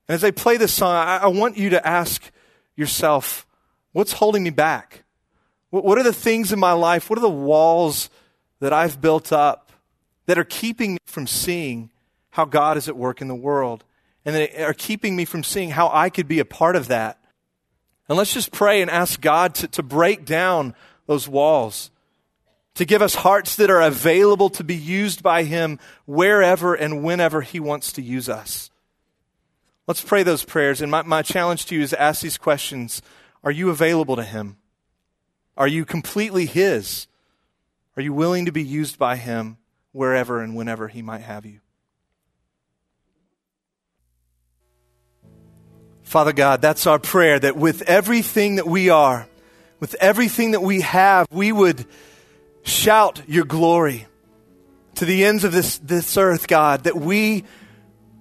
And 0.07 0.14
as 0.14 0.20
they 0.20 0.30
play 0.30 0.59
this 0.59 0.74
song, 0.74 0.95
I, 0.95 1.20
I 1.22 1.26
want 1.28 1.57
you 1.57 1.70
to 1.70 1.89
ask 1.89 2.30
yourself, 2.76 3.47
what's 3.93 4.12
holding 4.12 4.43
me 4.43 4.51
back? 4.51 5.05
What, 5.70 5.87
what 5.87 5.97
are 5.97 6.03
the 6.03 6.12
things 6.12 6.53
in 6.53 6.59
my 6.59 6.72
life? 6.72 7.09
What 7.09 7.18
are 7.18 7.22
the 7.22 7.30
walls 7.30 8.11
that 8.61 8.74
I've 8.74 9.01
built 9.01 9.32
up 9.32 9.72
that 10.26 10.37
are 10.37 10.45
keeping 10.45 10.93
me 10.93 10.99
from 11.07 11.26
seeing 11.26 11.93
how 12.28 12.45
God 12.45 12.76
is 12.76 12.91
at 12.91 12.97
work 12.97 13.22
in 13.22 13.28
the 13.28 13.35
world 13.35 13.85
and 14.26 14.37
they 14.37 14.62
are 14.62 14.74
keeping 14.74 15.16
me 15.16 15.24
from 15.24 15.45
seeing 15.45 15.70
how 15.70 15.91
I 15.95 16.11
could 16.11 16.28
be 16.28 16.41
a 16.41 16.45
part 16.45 16.76
of 16.76 16.89
that. 16.89 17.24
And 18.09 18.18
let's 18.18 18.34
just 18.34 18.52
pray 18.52 18.82
and 18.82 18.90
ask 18.90 19.20
God 19.20 19.55
to, 19.57 19.68
to 19.68 19.82
break 19.82 20.24
down 20.24 20.74
those 21.07 21.28
walls, 21.28 21.90
to 22.74 22.84
give 22.84 23.02
us 23.02 23.14
hearts 23.14 23.57
that 23.57 23.70
are 23.70 23.80
available 23.80 24.50
to 24.50 24.64
be 24.64 24.76
used 24.76 25.22
by 25.22 25.44
Him 25.44 25.78
wherever 26.07 26.74
and 26.74 27.02
whenever 27.02 27.40
He 27.40 27.61
wants 27.61 27.92
to 27.92 28.02
use 28.02 28.28
us. 28.28 28.70
Let's 29.86 30.02
pray 30.02 30.22
those 30.22 30.44
prayers. 30.44 30.80
And 30.80 30.90
my, 30.90 31.02
my 31.02 31.22
challenge 31.22 31.66
to 31.66 31.74
you 31.74 31.82
is 31.82 31.90
to 31.90 32.00
ask 32.00 32.22
these 32.22 32.38
questions 32.38 33.02
Are 33.42 33.52
you 33.52 33.70
available 33.70 34.16
to 34.16 34.24
Him? 34.24 34.57
Are 35.57 35.68
you 35.68 35.84
completely 35.84 36.46
His? 36.46 37.07
Are 37.96 38.02
you 38.02 38.12
willing 38.12 38.46
to 38.46 38.52
be 38.52 38.64
used 38.64 38.98
by 38.98 39.16
Him 39.16 39.57
wherever 39.92 40.42
and 40.42 40.57
whenever 40.57 40.88
He 40.88 41.00
might 41.00 41.22
have 41.22 41.46
you? 41.46 41.61
Father 46.05 46.32
God, 46.32 46.62
that's 46.62 46.86
our 46.86 46.98
prayer 46.98 47.38
that 47.38 47.57
with 47.57 47.82
everything 47.82 48.57
that 48.57 48.66
we 48.66 48.90
are, 48.90 49.26
with 49.80 49.94
everything 49.96 50.52
that 50.52 50.62
we 50.62 50.82
have, 50.82 51.26
we 51.30 51.50
would 51.50 51.86
shout 52.62 53.22
your 53.26 53.44
glory 53.44 54.07
to 54.94 55.05
the 55.05 55.24
ends 55.24 55.44
of 55.44 55.52
this, 55.52 55.78
this 55.78 56.16
earth, 56.16 56.46
God, 56.46 56.84
that 56.84 56.96
we 56.96 57.44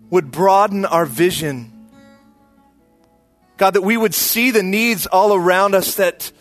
would 0.09 0.31
broaden 0.31 0.85
our 0.85 1.05
vision. 1.05 1.71
God, 3.57 3.75
that 3.75 3.81
we 3.81 3.97
would 3.97 4.15
see 4.15 4.51
the 4.51 4.63
needs 4.63 5.05
all 5.05 5.33
around 5.33 5.75
us, 5.75 5.95
that 5.95 6.31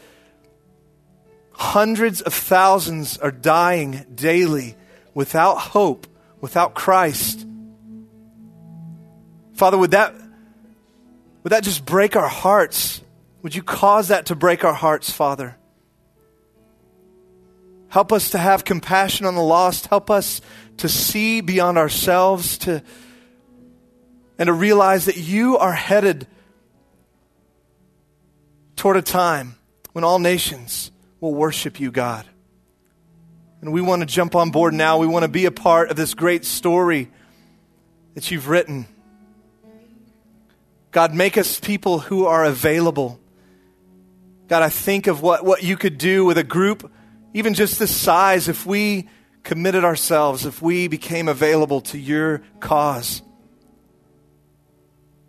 hundreds 1.53 2.22
of 2.22 2.32
thousands 2.32 3.18
are 3.18 3.30
dying 3.30 4.07
daily 4.14 4.76
without 5.12 5.57
hope, 5.57 6.07
without 6.40 6.74
Christ. 6.74 7.47
Father, 9.55 9.76
would 9.76 9.90
that, 9.90 10.14
would 11.43 11.51
that 11.51 11.62
just 11.62 11.84
break 11.84 12.16
our 12.16 12.28
hearts? 12.28 13.03
Would 13.43 13.55
you 13.55 13.62
cause 13.62 14.09
that 14.09 14.26
to 14.26 14.34
break 14.34 14.64
our 14.64 14.74
hearts, 14.74 15.11
Father? 15.11 15.57
Help 17.88 18.12
us 18.12 18.30
to 18.30 18.38
have 18.38 18.64
compassion 18.64 19.26
on 19.26 19.34
the 19.34 19.43
lost. 19.43 19.88
Help 19.88 20.11
us 20.11 20.40
to 20.78 20.88
see 20.88 21.40
beyond 21.40 21.76
ourselves, 21.76 22.59
to 22.59 22.82
and 24.38 24.47
to 24.47 24.53
realize 24.53 25.05
that 25.05 25.18
you 25.18 25.59
are 25.59 25.72
headed 25.72 26.26
toward 28.76 28.97
a 28.97 29.03
time 29.03 29.55
when 29.93 30.05
all 30.05 30.18
nations 30.18 30.90
will 31.20 31.34
worship 31.34 31.78
you, 31.78 31.90
God. 31.90 32.26
And 33.61 33.72
we 33.72 33.80
want 33.80 34.01
to 34.01 34.07
jump 34.07 34.34
on 34.34 34.51
board 34.51 34.74
now. 34.74 34.99
We 34.99 35.07
want 35.07 35.22
to 35.22 35.28
be 35.28 35.45
a 35.45 35.53
part 35.53 35.90
of 35.90 35.97
this 35.97 36.14
great 36.14 36.45
story 36.45 37.11
that 38.14 38.30
you've 38.30 38.49
written. 38.49 38.86
God, 40.93 41.14
make 41.14 41.38
us 41.38 41.59
people 41.59 41.99
who 41.99 42.26
are 42.26 42.45
available. 42.45 43.18
God, 44.47 44.62
I 44.62 44.68
think 44.68 45.07
of 45.07 45.22
what, 45.22 45.45
what 45.45 45.62
you 45.62 45.76
could 45.76 45.97
do 45.97 46.26
with 46.26 46.36
a 46.36 46.45
group, 46.45 46.93
even 47.32 47.55
just 47.55 47.78
this 47.78 47.95
size, 47.95 48.49
if 48.49 48.66
we 48.66 49.09
committed 49.43 49.84
ourselves, 49.84 50.45
if 50.45 50.61
we 50.61 50.88
became 50.88 51.28
available 51.28 51.80
to 51.80 51.99
your 51.99 52.43
cause. 52.61 53.22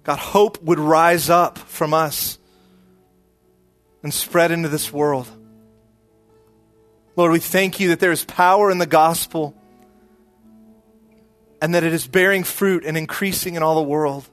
God, 0.03 0.19
hope 0.19 0.61
would 0.61 0.79
rise 0.79 1.29
up 1.29 1.57
from 1.57 1.93
us 1.93 2.37
and 4.03 4.13
spread 4.13 4.51
into 4.51 4.67
this 4.67 4.91
world. 4.91 5.29
Lord, 7.15 7.31
we 7.31 7.39
thank 7.39 7.79
you 7.79 7.89
that 7.89 8.01
there 8.01 8.11
is 8.11 8.25
power 8.25 8.69
in 8.69 8.79
the 8.79 8.85
gospel 8.85 9.55
and 11.61 11.73
that 11.73 11.85
it 11.85 11.93
is 11.93 12.05
bearing 12.05 12.43
fruit 12.43 12.83
and 12.83 12.97
increasing 12.97 13.55
in 13.55 13.63
all 13.63 13.75
the 13.75 13.89
world. 13.89 14.27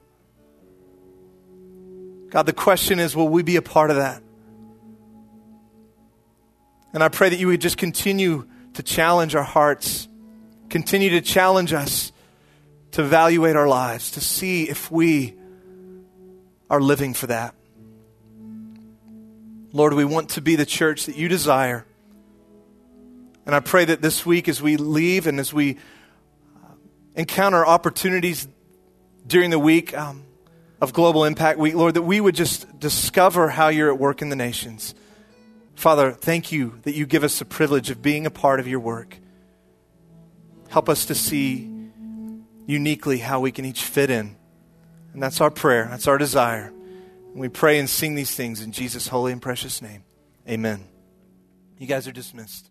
God, 2.31 2.45
the 2.45 2.53
question 2.53 2.99
is 2.99 3.15
will 3.15 3.27
we 3.27 3.43
be 3.43 3.57
a 3.57 3.61
part 3.61 3.91
of 3.91 3.97
that? 3.97 4.23
And 6.93 7.03
I 7.03 7.09
pray 7.09 7.29
that 7.29 7.37
you 7.37 7.47
would 7.47 7.61
just 7.61 7.77
continue 7.77 8.47
to 8.73 8.83
challenge 8.83 9.35
our 9.35 9.43
hearts, 9.43 10.07
continue 10.69 11.09
to 11.11 11.21
challenge 11.21 11.73
us 11.73 12.11
to 12.91 13.01
evaluate 13.01 13.55
our 13.55 13.67
lives, 13.67 14.11
to 14.11 14.21
see 14.21 14.69
if 14.69 14.89
we 14.89 15.35
are 16.69 16.81
living 16.81 17.13
for 17.13 17.27
that. 17.27 17.53
Lord, 19.73 19.93
we 19.93 20.05
want 20.05 20.29
to 20.31 20.41
be 20.41 20.55
the 20.55 20.65
church 20.65 21.05
that 21.05 21.15
you 21.15 21.27
desire. 21.27 21.85
And 23.45 23.53
I 23.55 23.59
pray 23.59 23.85
that 23.85 24.01
this 24.01 24.25
week, 24.25 24.47
as 24.47 24.61
we 24.61 24.77
leave 24.77 25.27
and 25.27 25.39
as 25.39 25.53
we 25.53 25.77
uh, 26.63 26.67
encounter 27.15 27.65
opportunities 27.65 28.47
during 29.25 29.49
the 29.49 29.59
week 29.59 29.97
um, 29.97 30.23
of 30.81 30.93
Global 30.93 31.23
Impact 31.25 31.59
Week, 31.59 31.75
Lord, 31.75 31.93
that 31.93 32.01
we 32.01 32.19
would 32.19 32.35
just 32.35 32.79
discover 32.79 33.49
how 33.49 33.69
you're 33.69 33.91
at 33.91 33.99
work 33.99 34.21
in 34.21 34.29
the 34.29 34.35
nations. 34.35 34.95
Father, 35.75 36.11
thank 36.11 36.51
you 36.51 36.79
that 36.83 36.95
you 36.95 37.05
give 37.05 37.23
us 37.23 37.39
the 37.39 37.45
privilege 37.45 37.89
of 37.89 38.01
being 38.01 38.25
a 38.25 38.31
part 38.31 38.59
of 38.59 38.67
your 38.67 38.79
work. 38.79 39.17
Help 40.69 40.89
us 40.89 41.05
to 41.05 41.15
see 41.15 41.69
uniquely 42.65 43.19
how 43.19 43.39
we 43.39 43.51
can 43.51 43.65
each 43.65 43.83
fit 43.83 44.09
in 44.09 44.35
and 45.13 45.21
that's 45.21 45.41
our 45.41 45.51
prayer. 45.51 45.87
That's 45.89 46.07
our 46.07 46.17
desire. 46.17 46.67
And 46.67 47.39
we 47.39 47.49
pray 47.49 47.79
and 47.79 47.89
sing 47.89 48.15
these 48.15 48.33
things 48.33 48.61
in 48.61 48.71
Jesus' 48.71 49.07
holy 49.07 49.31
and 49.31 49.41
precious 49.41 49.81
name. 49.81 50.03
Amen. 50.47 50.85
You 51.77 51.87
guys 51.87 52.07
are 52.07 52.11
dismissed. 52.11 52.70